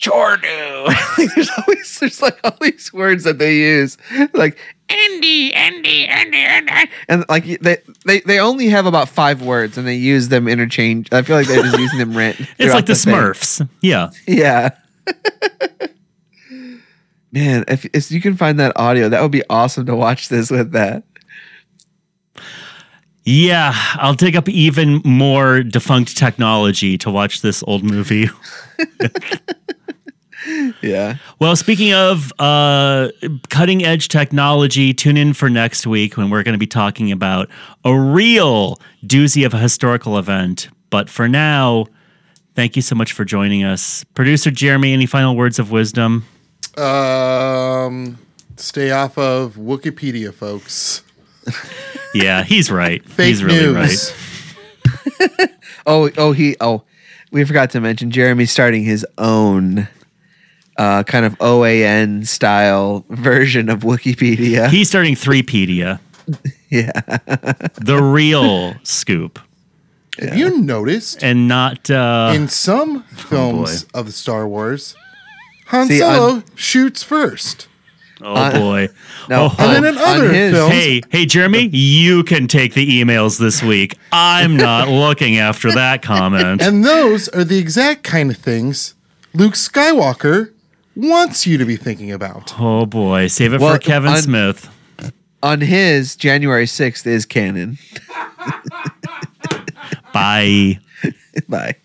Jordu. 0.00 0.94
there's 1.34 1.50
always 1.58 1.98
there's 1.98 2.22
like 2.22 2.38
all 2.44 2.56
these 2.60 2.92
words 2.92 3.24
that 3.24 3.38
they 3.38 3.56
use, 3.56 3.96
like 4.34 4.58
Andy, 4.88 5.52
Andy, 5.54 6.06
Andy, 6.06 6.38
Andy, 6.38 6.90
and 7.08 7.24
like 7.28 7.44
they 7.60 7.78
they 8.04 8.20
they 8.20 8.38
only 8.38 8.68
have 8.68 8.86
about 8.86 9.08
five 9.08 9.42
words, 9.42 9.78
and 9.78 9.86
they 9.86 9.94
use 9.94 10.28
them 10.28 10.48
interchange. 10.48 11.08
I 11.12 11.22
feel 11.22 11.36
like 11.36 11.46
they're 11.46 11.62
just 11.62 11.78
using 11.78 11.98
them 11.98 12.16
rent. 12.16 12.36
It's 12.58 12.74
like 12.74 12.86
the, 12.86 12.94
thing. 12.94 13.14
Smurfs. 13.14 13.68
Yeah. 13.80 14.10
Yeah. 14.26 14.70
Man, 17.32 17.64
if, 17.68 17.84
if 17.92 18.10
you 18.10 18.20
can 18.20 18.36
find 18.36 18.58
that 18.60 18.72
audio, 18.76 19.08
that 19.08 19.20
would 19.20 19.30
be 19.30 19.42
awesome 19.50 19.84
to 19.86 19.94
watch 19.94 20.28
this 20.28 20.50
with 20.50 20.72
that. 20.72 21.04
Yeah, 23.24 23.72
I'll 23.94 24.14
dig 24.14 24.36
up 24.36 24.48
even 24.48 25.02
more 25.04 25.62
defunct 25.62 26.16
technology 26.16 26.96
to 26.98 27.10
watch 27.10 27.42
this 27.42 27.62
old 27.66 27.82
movie. 27.82 28.30
Yeah. 30.82 31.16
Well, 31.38 31.56
speaking 31.56 31.92
of 31.92 32.32
uh, 32.38 33.08
cutting 33.48 33.84
edge 33.84 34.08
technology, 34.08 34.94
tune 34.94 35.16
in 35.16 35.32
for 35.32 35.48
next 35.50 35.86
week 35.86 36.16
when 36.16 36.30
we're 36.30 36.42
going 36.42 36.54
to 36.54 36.58
be 36.58 36.66
talking 36.66 37.10
about 37.10 37.48
a 37.84 37.98
real 37.98 38.78
doozy 39.04 39.44
of 39.44 39.54
a 39.54 39.58
historical 39.58 40.18
event. 40.18 40.68
But 40.90 41.10
for 41.10 41.28
now, 41.28 41.86
thank 42.54 42.76
you 42.76 42.82
so 42.82 42.94
much 42.94 43.12
for 43.12 43.24
joining 43.24 43.64
us. 43.64 44.04
Producer 44.14 44.50
Jeremy, 44.50 44.92
any 44.92 45.06
final 45.06 45.34
words 45.34 45.58
of 45.58 45.70
wisdom? 45.70 46.24
Um, 46.76 48.18
stay 48.56 48.90
off 48.90 49.18
of 49.18 49.54
Wikipedia, 49.56 50.32
folks. 50.32 51.02
Yeah, 52.14 52.44
he's 52.44 52.70
right. 52.70 53.04
Fake 53.08 53.26
he's 53.28 53.44
really 53.44 53.74
news. 53.74 54.12
right. 55.20 55.50
Oh, 55.86 56.10
oh, 56.16 56.32
he, 56.32 56.56
oh, 56.62 56.84
we 57.30 57.44
forgot 57.44 57.70
to 57.70 57.80
mention 57.80 58.10
Jeremy's 58.10 58.50
starting 58.50 58.84
his 58.84 59.06
own 59.18 59.86
uh, 60.78 61.02
kind 61.04 61.24
of 61.24 61.36
OAN 61.38 62.26
style 62.26 63.04
version 63.10 63.68
of 63.68 63.80
Wikipedia. 63.80 64.68
He's 64.68 64.88
starting 64.88 65.14
Threepedia, 65.14 66.00
yeah. 66.70 66.90
the 67.80 68.00
real 68.02 68.74
scoop, 68.82 69.38
Have 70.18 70.36
you 70.36 70.58
noticed 70.60 71.22
and 71.22 71.48
not. 71.48 71.90
Uh, 71.90 72.32
in 72.34 72.48
some 72.48 73.02
films 73.16 73.86
of 73.94 74.12
Star 74.14 74.46
Wars, 74.46 74.94
Han 75.66 75.88
See, 75.88 75.98
Solo 75.98 76.28
on- 76.36 76.44
shoots 76.54 77.02
first, 77.02 77.68
oh 78.20 78.34
uh, 78.34 78.52
boy. 78.52 78.88
No, 79.28 79.48
Oh, 79.50 79.56
and 79.58 79.84
then 79.84 79.96
on- 79.98 80.02
in 80.02 80.08
other 80.22 80.32
his- 80.32 80.52
films, 80.52 80.72
Hey, 80.74 81.02
hey, 81.10 81.26
Jeremy, 81.26 81.68
you 81.72 82.22
can 82.24 82.46
take 82.48 82.74
the 82.74 82.86
emails 83.02 83.38
this 83.38 83.62
week. 83.62 83.96
I'm 84.12 84.56
not 84.56 84.88
looking 85.04 85.38
after 85.38 85.72
that 85.72 86.02
comment. 86.02 86.60
and 86.62 86.84
those 86.84 87.28
are 87.28 87.44
the 87.44 87.58
exact 87.58 88.04
kind 88.04 88.30
of 88.30 88.36
things 88.36 88.94
Luke 89.34 89.54
Skywalker 89.54 90.52
wants 90.96 91.46
you 91.46 91.58
to 91.58 91.64
be 91.64 91.76
thinking 91.76 92.10
about. 92.12 92.54
Oh 92.58 92.86
boy, 92.86 93.28
save 93.28 93.52
it 93.54 93.60
Well, 93.60 93.74
for 93.74 93.78
Kevin 93.78 94.12
on- 94.12 94.22
Smith. 94.22 94.68
on 95.42 95.60
his 95.60 96.16
January 96.16 96.64
6th 96.66 97.06
is 97.06 97.24
canon. 97.26 97.78
Bye. 100.12 100.78
Bye. 101.48 101.76